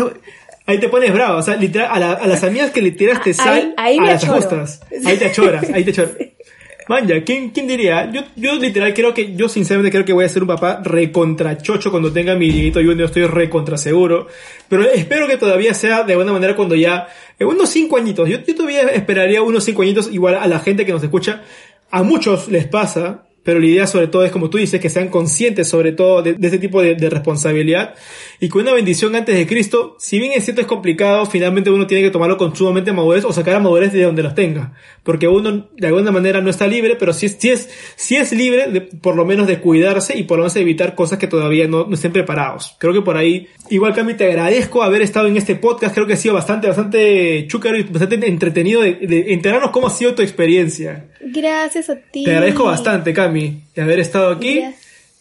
Ahí 0.67 0.79
te 0.79 0.89
pones 0.89 1.13
bravo, 1.13 1.39
o 1.39 1.43
sea, 1.43 1.57
literal, 1.57 2.03
a, 2.03 2.13
a 2.13 2.27
las 2.27 2.45
amigas 2.45 2.71
que 2.71 2.83
le 2.83 2.93
tiraste 2.93 3.35
sal 3.35 3.75
ahí, 3.77 3.99
a 3.99 4.03
las 4.03 4.29
justas. 4.29 4.83
Ahí 5.05 5.17
te 5.17 5.27
achoras, 5.27 5.69
ahí 5.71 5.85
te 5.85 5.91
achoras. 5.91 6.13
Vaya, 6.89 7.23
¿quién, 7.25 7.51
¿quién 7.51 7.67
diría? 7.67 8.11
Yo, 8.11 8.23
yo 8.37 8.57
literal 8.57 8.93
creo 8.95 9.15
que, 9.15 9.35
yo 9.35 9.49
sinceramente 9.49 9.91
creo 9.91 10.05
que 10.05 10.13
voy 10.13 10.25
a 10.25 10.29
ser 10.29 10.43
un 10.43 10.49
papá 10.49 10.81
recontrachocho 10.83 11.91
cuando 11.91 12.13
tenga 12.13 12.35
mi 12.35 12.51
Dieguito 12.51 12.81
Junior, 12.81 13.07
estoy 13.07 13.27
recontra 13.27 13.77
seguro. 13.77 14.27
Pero 14.69 14.85
espero 14.85 15.27
que 15.27 15.37
todavía 15.37 15.75
sea 15.75 16.03
de 16.03 16.17
buena 16.17 16.33
manera 16.33 16.57
cuando 16.57 16.75
ya, 16.75 17.09
en 17.39 17.47
unos 17.47 17.71
cinco 17.71 17.97
añitos, 17.97 18.29
yo, 18.29 18.39
yo 18.45 18.55
todavía 18.55 18.83
esperaría 18.89 19.43
unos 19.43 19.65
cinco 19.65 19.83
añitos 19.83 20.13
igual 20.13 20.35
a 20.35 20.47
la 20.47 20.59
gente 20.59 20.85
que 20.85 20.93
nos 20.93 21.03
escucha. 21.03 21.43
A 21.91 22.03
muchos 22.03 22.49
les 22.49 22.67
pasa, 22.67 23.25
pero 23.43 23.59
la 23.59 23.67
idea 23.67 23.87
sobre 23.87 24.07
todo 24.07 24.25
es, 24.25 24.31
como 24.31 24.51
tú 24.51 24.59
dices, 24.59 24.81
que 24.81 24.89
sean 24.89 25.09
conscientes 25.09 25.69
sobre 25.69 25.93
todo 25.93 26.23
de, 26.23 26.37
este 26.41 26.59
tipo 26.59 26.81
de, 26.83 26.95
responsabilidad 27.11 27.95
y 28.41 28.49
con 28.49 28.63
una 28.63 28.73
bendición 28.73 29.15
antes 29.15 29.37
de 29.37 29.47
Cristo, 29.47 29.97
si 29.99 30.19
bien 30.19 30.33
es 30.33 30.45
cierto 30.45 30.61
es 30.61 30.67
complicado, 30.67 31.27
finalmente 31.27 31.71
uno 31.71 31.87
tiene 31.87 32.05
que 32.05 32.11
tomarlo 32.11 32.37
con 32.37 32.55
sumamente 32.55 32.93
madurez 32.93 33.25
o 33.25 33.33
sacar 33.33 33.57
a 33.57 33.61
madurez 33.61 33.93
de 33.93 34.03
donde 34.03 34.23
los 34.23 34.35
tenga, 34.35 34.75
porque 35.03 35.29
uno 35.29 35.69
de 35.77 35.87
alguna 35.87 36.11
manera 36.11 36.41
no 36.41 36.51
está 36.51 36.67
libre, 36.67 36.97
pero 36.97 37.13
sí, 37.13 37.29
sí 37.29 37.51
es, 37.51 37.69
sí 37.97 38.17
es 38.17 38.33
libre 38.33 38.69
de, 38.69 38.81
por 38.81 39.17
lo 39.17 39.25
menos 39.25 39.47
de 39.47 39.59
cuidarse 39.61 40.17
y 40.17 40.25
por 40.25 40.39
lo 40.39 40.45
menos 40.45 40.55
de 40.55 40.61
evitar 40.61 40.95
cosas 40.95 41.19
que 41.19 41.27
todavía 41.27 41.67
no, 41.67 41.87
no 41.87 41.95
estén 41.95 42.13
preparados. 42.13 42.77
Creo 42.79 42.93
que 42.93 43.03
por 43.03 43.17
ahí, 43.17 43.49
igual 43.71 43.95
Cami, 43.95 44.15
te 44.15 44.25
agradezco 44.25 44.83
haber 44.83 45.03
estado 45.03 45.27
en 45.27 45.37
este 45.37 45.57
podcast, 45.57 45.95
creo 45.95 46.07
que 46.07 46.15
ha 46.15 46.17
sido 46.17 46.35
bastante, 46.35 46.69
bastante 46.69 47.47
chúcaro 47.49 47.79
y 47.79 47.83
bastante 47.83 48.27
entretenido 48.27 48.83
de, 48.83 48.95
de 48.95 49.33
enterarnos 49.33 49.71
cómo 49.71 49.89
ha 49.89 49.91
sido 49.91 50.15
tu 50.15 50.23
experiencia. 50.23 51.07
Gracias 51.21 51.89
a 51.89 51.97
ti. 51.97 52.25
Te 52.25 52.33
agradezco 52.33 52.65
bastante, 52.65 53.13
Cami, 53.13 53.32
de 53.33 53.83
haber 53.83 54.01
estado 54.01 54.31
aquí. 54.31 54.63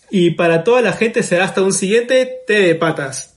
Y 0.10 0.32
para 0.32 0.64
toda 0.64 0.82
la 0.82 0.94
gente 0.94 1.24
será 1.24 1.46
hasta 1.46 1.62
un 1.62 1.74
siguiente 1.74 2.30
té 2.46 2.60
de 2.60 2.76
patas. 2.76 3.30